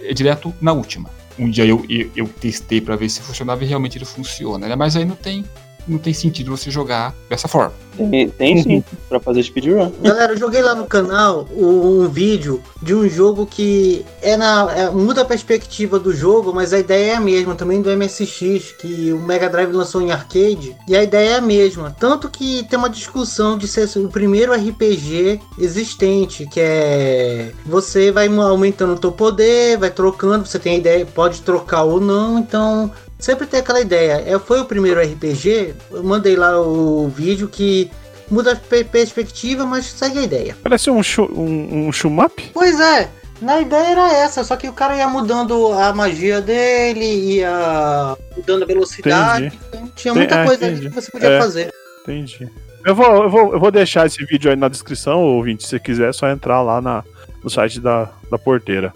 [0.00, 1.08] eh, direto na última.
[1.38, 4.76] Um dia eu, eu, eu testei pra ver se funcionava e realmente ele funciona, né?
[4.76, 5.44] Mas aí não tem,
[5.86, 7.72] não tem sentido você jogar dessa forma.
[7.96, 9.92] Tem, tem sim, pra fazer speedrun.
[10.00, 14.72] Galera, eu joguei lá no canal um, um vídeo de um jogo que é na,
[14.74, 18.72] é- muda a perspectiva do jogo, mas a ideia é a mesma, também do MSX,
[18.78, 21.94] que o Mega Drive lançou em arcade, e a ideia é a mesma.
[21.98, 28.28] Tanto que tem uma discussão de ser o primeiro RPG existente, que é você vai
[28.28, 32.90] aumentando o teu poder, vai trocando, você tem a ideia, pode trocar ou não, então
[33.22, 34.22] sempre tem aquela ideia.
[34.26, 37.90] É, foi o primeiro RPG, eu mandei lá o vídeo que
[38.30, 40.56] muda a pe- perspectiva, mas segue a ideia.
[40.62, 41.00] Parece um,
[41.30, 42.32] um, um shumap?
[42.52, 43.08] Pois é,
[43.40, 47.04] na ideia era essa, só que o cara ia mudando a magia dele,
[47.36, 50.88] ia mudando a velocidade, então tinha Tem- muita é, coisa ali entendi.
[50.90, 51.38] que você podia É.
[51.40, 51.72] fazer.
[52.02, 52.50] Entendi.
[52.84, 55.62] Eu vou, eu, vou, eu vou deixar esse vídeo aí na descrição, ouvinte.
[55.62, 57.04] Se você quiser, é só entrar lá na,
[57.44, 58.92] no site da, da porteira.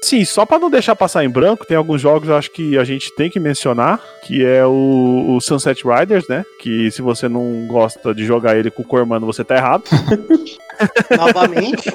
[0.00, 3.12] Sim, só pra não deixar passar em branco, tem alguns jogos acho que a gente
[3.16, 6.44] tem que mencionar, que é o, o Sunset Riders, né?
[6.60, 9.82] Que se você não gosta de jogar ele com o Cormano, você tá errado.
[11.16, 11.92] Novamente,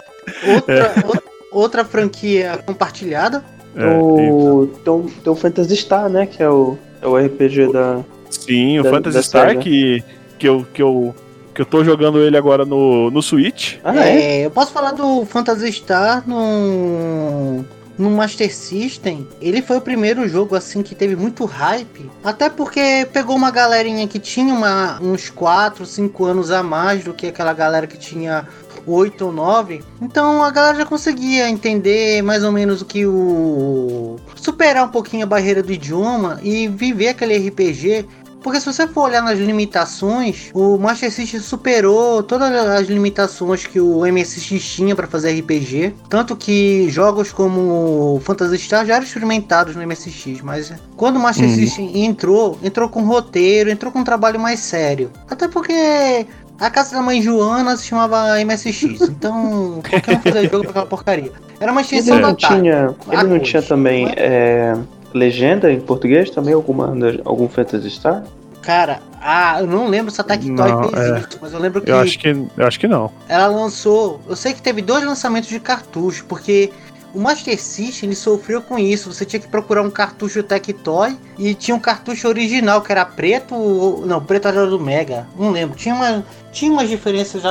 [0.53, 3.43] outra, outra, outra franquia compartilhada.
[3.75, 6.25] É, o, tem, um- tem o Phantasy Star, né?
[6.25, 8.01] Que é o, é o RPG da.
[8.29, 10.03] sim, o da- Phantasy da Star, que,
[10.37, 11.15] que, eu, que, eu,
[11.55, 13.77] que eu tô jogando ele agora no, no Switch.
[13.83, 14.41] Ah, é?
[14.41, 17.63] É, eu posso falar do Phantasy Star no,
[17.97, 19.27] no Master System.
[19.41, 22.09] Ele foi o primeiro jogo assim que teve muito hype.
[22.23, 27.13] Até porque pegou uma galerinha que tinha uma- uns 4, 5 anos a mais do
[27.13, 28.47] que aquela galera que tinha
[28.85, 29.81] 8 ou 9.
[30.01, 34.17] Então a galera já conseguia entender mais ou menos o que o.
[34.35, 38.05] superar um pouquinho a barreira do idioma e viver aquele RPG.
[38.43, 43.79] Porque se você for olhar nas limitações, o Master System superou todas as limitações que
[43.79, 45.93] o MSX tinha para fazer RPG.
[46.09, 51.47] Tanto que jogos como Phantasy Star já eram experimentados no MSX, mas quando o Master
[51.47, 51.55] Uhum.
[51.55, 55.09] System entrou, entrou com roteiro, entrou com um trabalho mais sério.
[55.29, 56.25] Até porque
[56.59, 60.85] a casa da mãe Joana se chamava MSX, então qualquer um fazia jogo pra aquela
[60.85, 61.31] porcaria.
[61.59, 62.61] Era uma Ele extensão da não Atari.
[62.61, 64.15] tinha, ele não tinha também não é?
[64.17, 64.77] é,
[65.13, 66.53] legenda em português também?
[66.53, 66.93] Alguma,
[67.25, 68.23] algum Phantasy Star?
[68.61, 70.55] Cara, ah, eu não lembro se a Tectoy
[70.89, 71.19] fez é.
[71.19, 73.11] isso, mas eu lembro que Eu acho que, eu acho que não.
[73.27, 74.21] ela lançou.
[74.27, 76.71] Eu sei que teve dois lançamentos de cartucho, porque
[77.13, 79.11] o Master System ele sofreu com isso.
[79.11, 83.53] Você tinha que procurar um cartucho Tectoy e tinha um cartucho original que era preto.
[83.53, 85.27] ou- Não, preto era do Mega.
[85.37, 85.75] Não lembro.
[85.75, 86.23] Tinha, uma,
[86.53, 87.41] tinha umas diferenças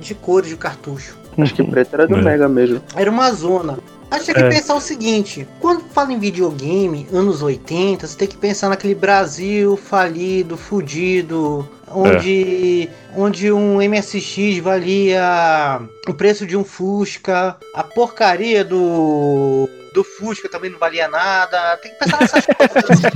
[0.00, 1.16] de cores de cartucho.
[1.38, 2.22] Acho que preto era do É.
[2.22, 2.82] Mega mesmo.
[2.96, 3.78] Era uma zona.
[4.10, 4.48] Aí você tem É.
[4.48, 8.94] que pensar o seguinte: quando fala em videogame, anos 80, você tem que pensar naquele
[8.94, 18.64] Brasil falido, fudido, onde, onde um MSX valia o preço de um Fusca, a porcaria
[18.64, 19.68] do.
[19.92, 21.76] Do Fusca também não valia nada.
[21.78, 22.76] Tem que pensar nessas coisas.
[22.90, 23.06] assim.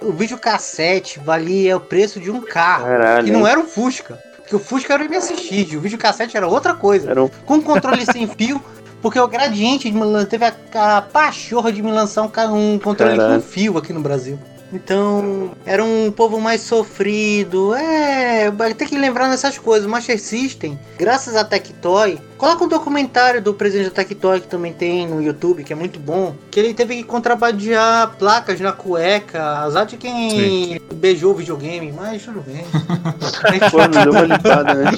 [0.02, 2.86] o videocassete valia o preço de um carro.
[2.86, 3.24] Caralho.
[3.26, 4.18] Que não era o Fusca.
[4.50, 7.08] Porque o Fusca era o MSX, o videocassete era outra coisa.
[7.08, 8.60] Era um Com controle sem fio,
[9.00, 13.16] porque o Gradiente me lan- teve a, a pachorra de me lançar um, um controle
[13.16, 14.36] com fio aqui no Brasil.
[14.72, 17.74] Então, era um povo mais sofrido.
[17.74, 19.86] É, tem que lembrar nessas coisas.
[19.86, 24.72] O Master System, graças a Tectoy, coloca um documentário do presidente da Tectoy que também
[24.72, 26.34] tem no YouTube, que é muito bom.
[26.50, 32.22] Que ele teve que contrabandear placas na cueca, azar de quem beijou o videogame, mas
[32.22, 32.64] tudo bem.
[33.70, 34.90] Pô, não deu uma limpada, né?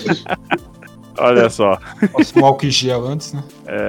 [1.19, 1.79] Olha só.
[2.13, 3.43] Nossa, um álcool em gel antes, né?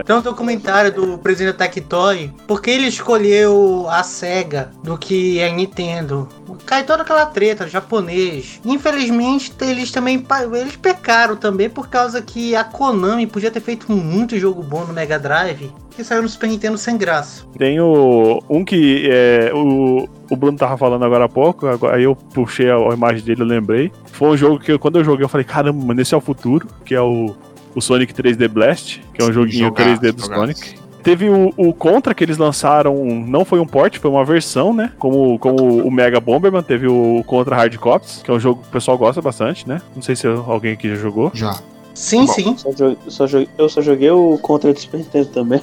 [0.06, 5.50] Tem um documentário do presidente da Tectoy, porque ele escolheu a SEGA do que a
[5.50, 6.28] Nintendo.
[6.66, 8.62] Cai toda aquela treta, japonês.
[8.64, 10.24] Infelizmente, eles também
[10.60, 14.94] eles pecaram também por causa que a Konami podia ter feito muito jogo bom no
[14.94, 17.44] Mega Drive, que saiu no Super Nintendo sem graça.
[17.58, 18.42] Tem o.
[18.50, 22.70] Um que é, o, o Bruno tava falando agora há pouco, agora- aí eu puxei
[22.70, 23.92] a, a imagem dele, eu lembrei.
[24.06, 26.22] Foi um jogo que eu- quando eu joguei, eu falei, caramba, mano, esse é o
[26.22, 27.34] futuro, que é o,
[27.76, 30.22] o Sonic 3D Blast, que é um joguinho Jogaço, 3D do.
[30.26, 30.84] Sonic.
[31.04, 32.96] Teve o, o Contra que eles lançaram,
[33.28, 34.90] não foi um port, foi uma versão, né?
[34.98, 38.70] Como, como o Mega Bomberman, teve o Contra Hard Cops, que é um jogo que
[38.70, 39.82] o pessoal gosta bastante, né?
[39.94, 41.30] Não sei se alguém aqui já jogou.
[41.34, 41.60] Já.
[41.94, 42.56] Sim, Bom, sim.
[42.58, 42.70] só
[43.10, 45.62] só joguei- eu só joguei o Contra do Super Nintendo também.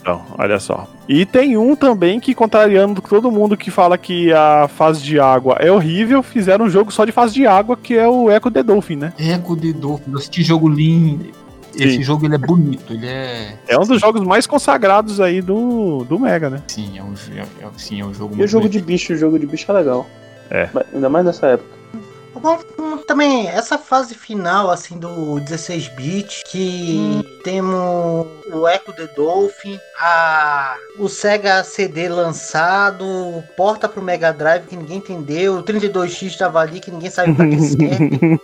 [0.00, 0.88] Então, olha só.
[1.08, 5.56] E tem um também que, contrariando todo mundo que fala que a fase de água
[5.60, 8.62] é horrível, fizeram um jogo só de fase de água, que é o Echo the
[8.62, 9.12] Dolphin, né?
[9.18, 11.26] Eco de Dolphin, que jogo lindo.
[11.74, 12.02] Esse Sim.
[12.02, 13.56] jogo ele é bonito, ele é.
[13.68, 16.60] É um dos jogos mais consagrados aí do, do Mega, né?
[16.66, 18.72] Sim, é um, é, é- sim, é um jogo E o jogo bonito.
[18.72, 20.04] de bicho, o jogo de bicho é legal.
[20.50, 20.68] É.
[20.74, 21.79] Mas Ainda mais nessa época.
[22.42, 29.06] Bom, hum, também essa fase final assim do 16 bit que temos o Echo the
[29.08, 36.26] Dolphin, a o Sega CD lançado, porta pro Mega Drive que ninguém entendeu, o 32X
[36.28, 38.40] estava ali que ninguém sabe pra que serve.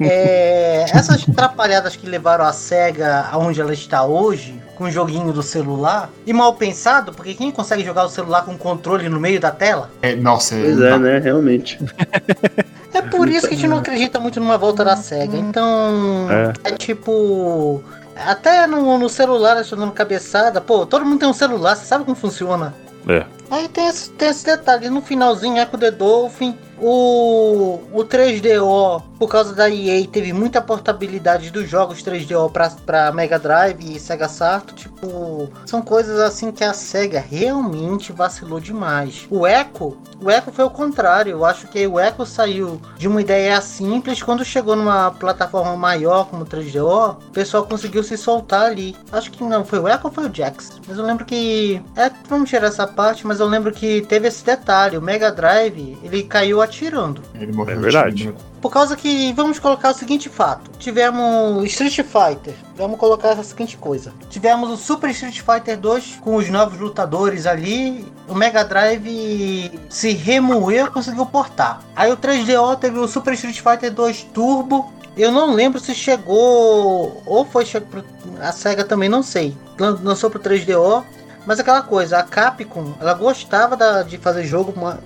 [0.00, 5.42] É, essas atrapalhadas que levaram a Sega aonde ela está hoje, com o joguinho do
[5.42, 9.50] celular, e mal pensado, porque quem consegue jogar o celular com controle no meio da
[9.50, 9.90] tela?
[10.00, 11.18] É, nossa, Pois é, né?
[11.18, 11.78] Realmente.
[12.94, 15.36] É por isso que a gente não acredita muito numa volta da SEGA.
[15.36, 16.26] Então.
[16.64, 17.84] É, tipo.
[18.16, 20.62] Até no, no celular, dando cabeçada.
[20.62, 22.74] Pô, todo mundo tem um celular, você sabe como funciona.
[23.06, 23.26] É.
[23.50, 24.88] Aí tem esse, tem esse detalhe.
[24.88, 26.56] No finalzinho, Echo the Dolphin.
[26.80, 33.12] O, o 3DO, por causa da EA, teve muita portabilidade dos jogos 3DO pra, pra
[33.12, 34.80] Mega Drive e Sega Saturn.
[34.80, 39.26] Tipo, são coisas assim que a Sega realmente vacilou demais.
[39.30, 41.32] O Echo, o Echo foi o contrário.
[41.32, 44.22] Eu acho que o Echo saiu de uma ideia simples.
[44.22, 48.96] Quando chegou numa plataforma maior como o 3DO, o pessoal conseguiu se soltar ali.
[49.12, 50.80] Acho que não, foi o Echo ou foi o Jax?
[50.86, 51.82] Mas eu lembro que.
[51.96, 54.96] É, vamos tirar essa parte, mas eu lembro que teve esse detalhe.
[54.96, 57.22] O Mega Drive, ele caiu atirando.
[57.34, 58.34] Ele morreu É verdade.
[58.60, 63.76] Por causa que, vamos colocar o seguinte fato: tivemos Street Fighter, vamos colocar a seguinte
[63.76, 69.80] coisa: tivemos o Super Street Fighter 2 com os novos lutadores ali, o Mega Drive
[69.88, 71.80] se remoeu conseguiu portar.
[71.96, 74.92] Aí o 3DO teve o Super Street Fighter 2 Turbo.
[75.16, 78.04] Eu não lembro se chegou ou foi pro-
[78.40, 79.56] a Sega também, não sei.
[79.78, 81.04] Lan- Lançou pro 3DO.
[81.46, 84.98] Mas aquela coisa, a Capcom, ela gostava da- de fazer jogo ma-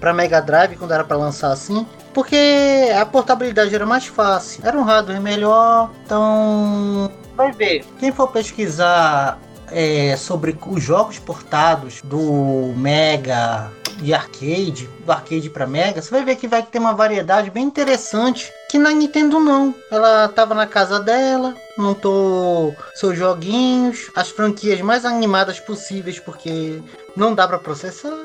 [0.00, 1.86] pra Mega Drive quando era pra lançar assim.
[2.12, 7.84] Porque a portabilidade era mais fácil, era um hardware melhor, então vai ver.
[8.00, 9.38] Quem for pesquisar
[9.70, 13.70] é, sobre os jogos portados do Mega
[14.02, 17.64] e Arcade, do Arcade para Mega, você vai ver que vai ter uma variedade bem
[17.64, 19.74] interessante que na Nintendo não.
[19.90, 26.80] Ela tava na casa dela, montou seus joguinhos, as franquias mais animadas possíveis porque
[27.16, 28.16] não dá para processar.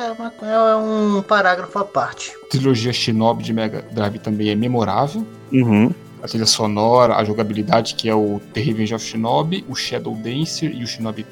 [0.00, 2.32] É, uma- é um parágrafo à parte.
[2.42, 5.26] A trilogia Shinobi de Mega Drive também é memorável.
[5.52, 5.92] Uhum.
[6.22, 10.74] A trilha sonora, a jogabilidade, que é o The Revenge of Shinobi, o Shadow Dancer
[10.74, 11.26] e o Shinobi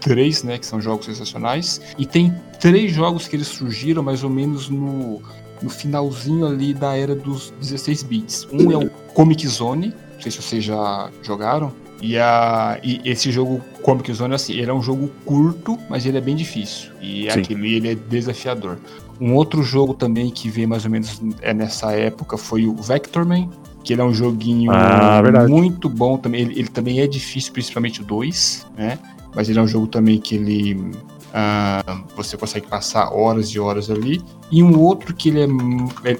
[0.00, 1.80] 3, né, que são jogos sensacionais.
[1.98, 5.20] E tem três jogos que eles surgiram mais ou menos no,
[5.62, 8.46] no finalzinho ali da era dos 16 bits.
[8.52, 11.72] Um é o Comic Zone, não sei se vocês já jogaram.
[12.00, 16.18] E, a, e esse jogo Comic Zone, assim, ele é um jogo curto, mas ele
[16.18, 16.90] é bem difícil.
[17.00, 18.78] E é aquilo, ele é desafiador.
[19.20, 23.48] Um outro jogo também que veio mais ou menos é nessa época foi o Vectorman,
[23.82, 26.42] que ele é um joguinho Ah, muito bom também.
[26.42, 28.98] Ele, ele também é difícil, principalmente o 2, né?
[29.34, 30.92] Mas ele é um jogo também que ele
[31.32, 34.22] ah, você consegue passar horas e horas ali.
[34.50, 35.46] E um outro que ele é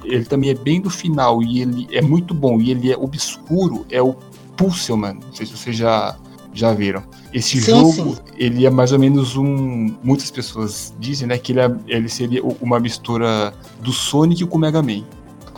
[0.04, 3.86] ele também é bem do final e ele é muito bom e ele é obscuro
[3.90, 4.14] é o
[4.56, 5.14] Pulseman.
[5.14, 6.16] Não sei se vocês já
[6.56, 7.02] já viram.
[7.32, 8.16] Esse Sim, jogo, sim.
[8.36, 9.94] ele é mais ou menos um.
[10.02, 14.60] Muitas pessoas dizem, né, que ele, é, ele seria uma mistura do Sonic com o
[14.60, 15.04] Mega Man.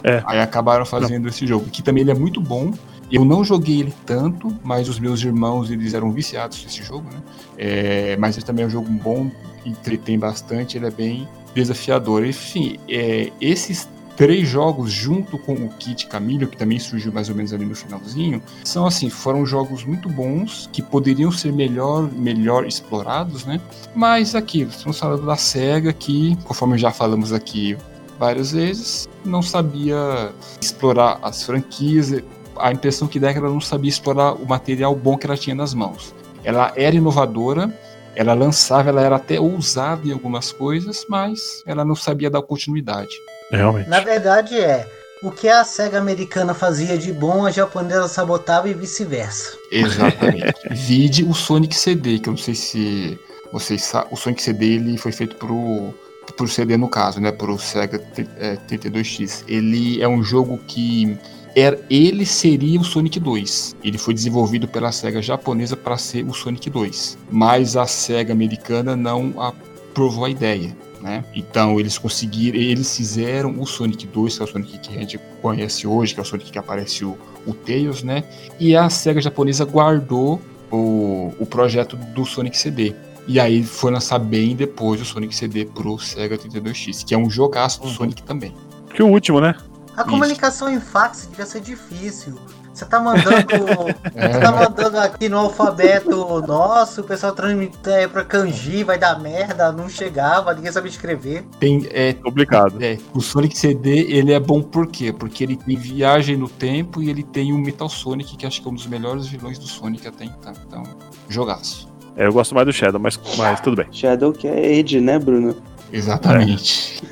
[0.03, 0.23] É.
[0.27, 2.73] Aí acabaram fazendo esse jogo, que também ele é muito bom.
[3.11, 7.23] Eu não joguei ele tanto, mas os meus irmãos eles eram viciados nesse jogo, né?
[7.57, 9.31] É, mas ele também é um jogo bom,
[9.65, 12.27] entretém bastante, ele é bem desafiador.
[12.27, 13.89] Enfim, é, esses
[14.19, 17.75] três jogos junto com o Kit Camilo, que também surgiu mais ou menos ali no
[17.77, 23.61] finalzinho, são assim, foram jogos muito bons que poderiam ser melhor, melhor explorados, né?
[23.95, 27.79] Mas aquilo, estamos falando da SEGA que, conforme já falamos aqui
[28.19, 32.13] várias vezes, não sabia explorar as franquias.
[32.59, 35.37] A impressão que dá é que ela não sabia explorar o material bom que ela
[35.37, 36.13] tinha nas mãos.
[36.43, 37.73] Ela era inovadora,
[38.17, 43.15] ela lançava, ela era até ousada em algumas coisas, mas ela não sabia dar continuidade.
[43.51, 43.89] Realmente.
[43.89, 44.87] Na verdade é,
[45.23, 49.57] o que a SEGA americana fazia de bom, a japonesa sabotava e vice-versa.
[49.71, 50.55] Exatamente.
[50.71, 53.19] Vide o Sonic CD, que eu não sei se
[53.53, 54.09] vocês sabem.
[54.13, 55.93] O Sonic CD ele foi feito pro,
[56.37, 57.33] pro CD no caso, né?
[57.33, 59.45] Pro Sega T- é, 32X.
[59.49, 61.19] Ele é um jogo que
[61.57, 63.77] era, ele seria o Sonic 2.
[63.83, 67.19] Ele foi desenvolvido pela Sega japonesa para ser o Sonic 2.
[67.31, 70.77] Mas a Sega americana não aprovou a ideia.
[71.01, 71.25] Né?
[71.35, 75.19] Então eles conseguiram, eles fizeram o Sonic 2, que é o Sonic que a gente
[75.41, 77.17] conhece hoje, que é o Sonic que aparece o,
[77.47, 78.25] o Tails, né?
[78.59, 82.95] E a SEGA japonesa guardou o, o projeto do Sonic CD.
[83.27, 87.29] E aí foi lançar bem depois o Sonic CD pro Sega 32X, que é um
[87.29, 88.55] jogaço do Sonic também.
[88.93, 89.55] Que o último, né?
[89.97, 90.11] A Isso.
[90.11, 92.39] comunicação em fax devia ser difícil.
[92.79, 93.29] Você tá mandando.
[94.15, 94.33] É.
[94.33, 99.19] Você tá mandando aqui no alfabeto nosso, o pessoal transmite é, pra kanji, vai dar
[99.21, 101.45] merda, não chegava, ninguém sabia escrever.
[101.59, 102.83] Tem, é, Complicado.
[102.83, 105.13] é, o Sonic CD ele é bom por quê?
[105.13, 108.69] Porque ele tem viagem no tempo e ele tem o Metal Sonic, que acho que
[108.69, 110.53] é um dos melhores vilões do Sonic até então.
[110.67, 110.83] Então,
[111.29, 111.89] jogaço.
[112.17, 113.87] É, eu gosto mais do Shadow, mas, mas tudo bem.
[113.93, 115.57] Shadow que é Age, né, Bruno?
[115.93, 117.03] Exatamente.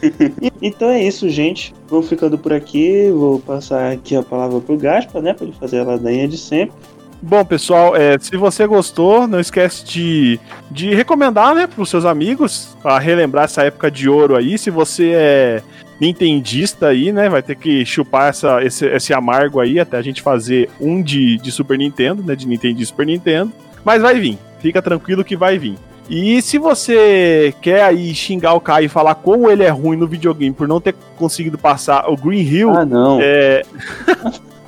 [0.40, 1.74] E- Então é isso, gente.
[1.88, 3.10] Vamos ficando por aqui.
[3.10, 5.32] Vou passar aqui a palavra pro Gaspa, né?
[5.32, 6.74] Pra ele fazer a ladainha de sempre.
[7.22, 10.38] Bom, pessoal, é, se você gostou, não esquece de,
[10.70, 14.58] de recomendar, né, pros seus amigos, pra relembrar essa época de ouro aí.
[14.58, 15.62] Se você é
[15.98, 20.20] nintendista aí, né, vai ter que chupar essa, esse, esse amargo aí até a gente
[20.20, 23.50] fazer um de, de Super Nintendo, né, de Nintendo e Super Nintendo.
[23.82, 25.76] Mas vai vir, fica tranquilo que vai vir.
[26.08, 30.06] E se você quer aí xingar o Kai e falar como ele é ruim no
[30.06, 33.18] videogame por não ter conseguido passar o Green Hill, Ah, não.
[33.20, 33.62] é,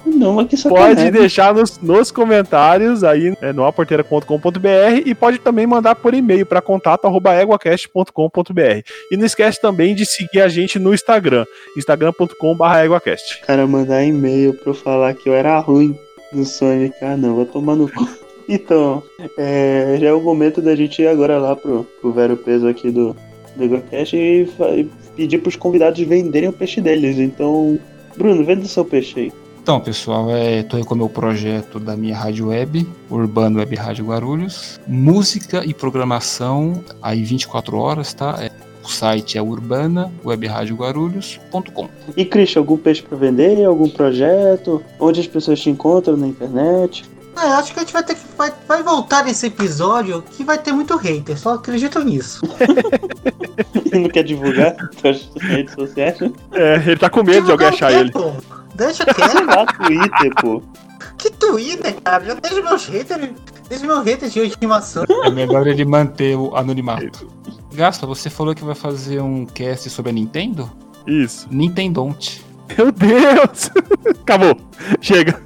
[0.07, 5.67] Não, mas que Pode deixar nos, nos comentários aí é, no aporteira.com.br e pode também
[5.67, 8.83] mandar por e-mail para contato@eguacast.com.br.
[9.11, 11.45] E não esquece também de seguir a gente no Instagram,
[11.77, 13.41] instagram.com/eguacast.
[13.43, 15.95] Cara mandar e-mail eu falar que eu era ruim
[16.33, 16.95] no Sonic.
[17.03, 18.09] Ah, não, vou tomar no cu.
[18.49, 19.03] Então,
[19.37, 22.91] é, já é o momento da gente ir agora lá pro, pro Vero Peso aqui
[22.91, 23.15] do,
[23.55, 27.19] do e, e pedir pros convidados venderem o peixe deles.
[27.19, 27.79] Então,
[28.17, 29.33] Bruno, venda o seu peixe aí.
[29.63, 33.77] Então, pessoal, é, tô aí com o meu projeto da minha rádio web, Urbano Web
[33.77, 34.81] Rádio Guarulhos.
[34.89, 38.39] Música e programação aí 24 horas, tá?
[38.41, 38.51] É,
[38.83, 41.89] o site é urbanawebrádioguarulhos.com.
[42.17, 43.63] E Christian, algum peixe pra vender?
[43.63, 44.83] Algum projeto?
[44.99, 47.05] Onde as pessoas te encontram na internet?
[47.41, 48.23] É, acho que a gente vai ter que.
[48.37, 52.41] Vai, vai voltar nesse episódio que vai ter muito hater, só acredito nisso.
[53.93, 56.19] não quer divulgar suas redes sociais?
[56.53, 58.11] É, ele tá com medo de alguém achar ele.
[58.11, 58.33] pô?
[58.75, 59.45] Deixa quieto.
[59.47, 60.63] lá, Twitter, pô.
[61.17, 62.25] que Twitter, cara?
[62.25, 63.31] Já deixa meus haters.
[63.69, 65.05] Deixa meus haters de estimação.
[65.25, 67.31] É melhor ele manter o anonimato.
[67.75, 70.71] Gaspa, você falou que vai fazer um cast sobre a Nintendo?
[71.07, 71.47] Isso.
[71.51, 72.45] Nintendonte.
[72.77, 73.71] Meu Deus!
[74.23, 74.57] Acabou.
[75.01, 75.41] Chega.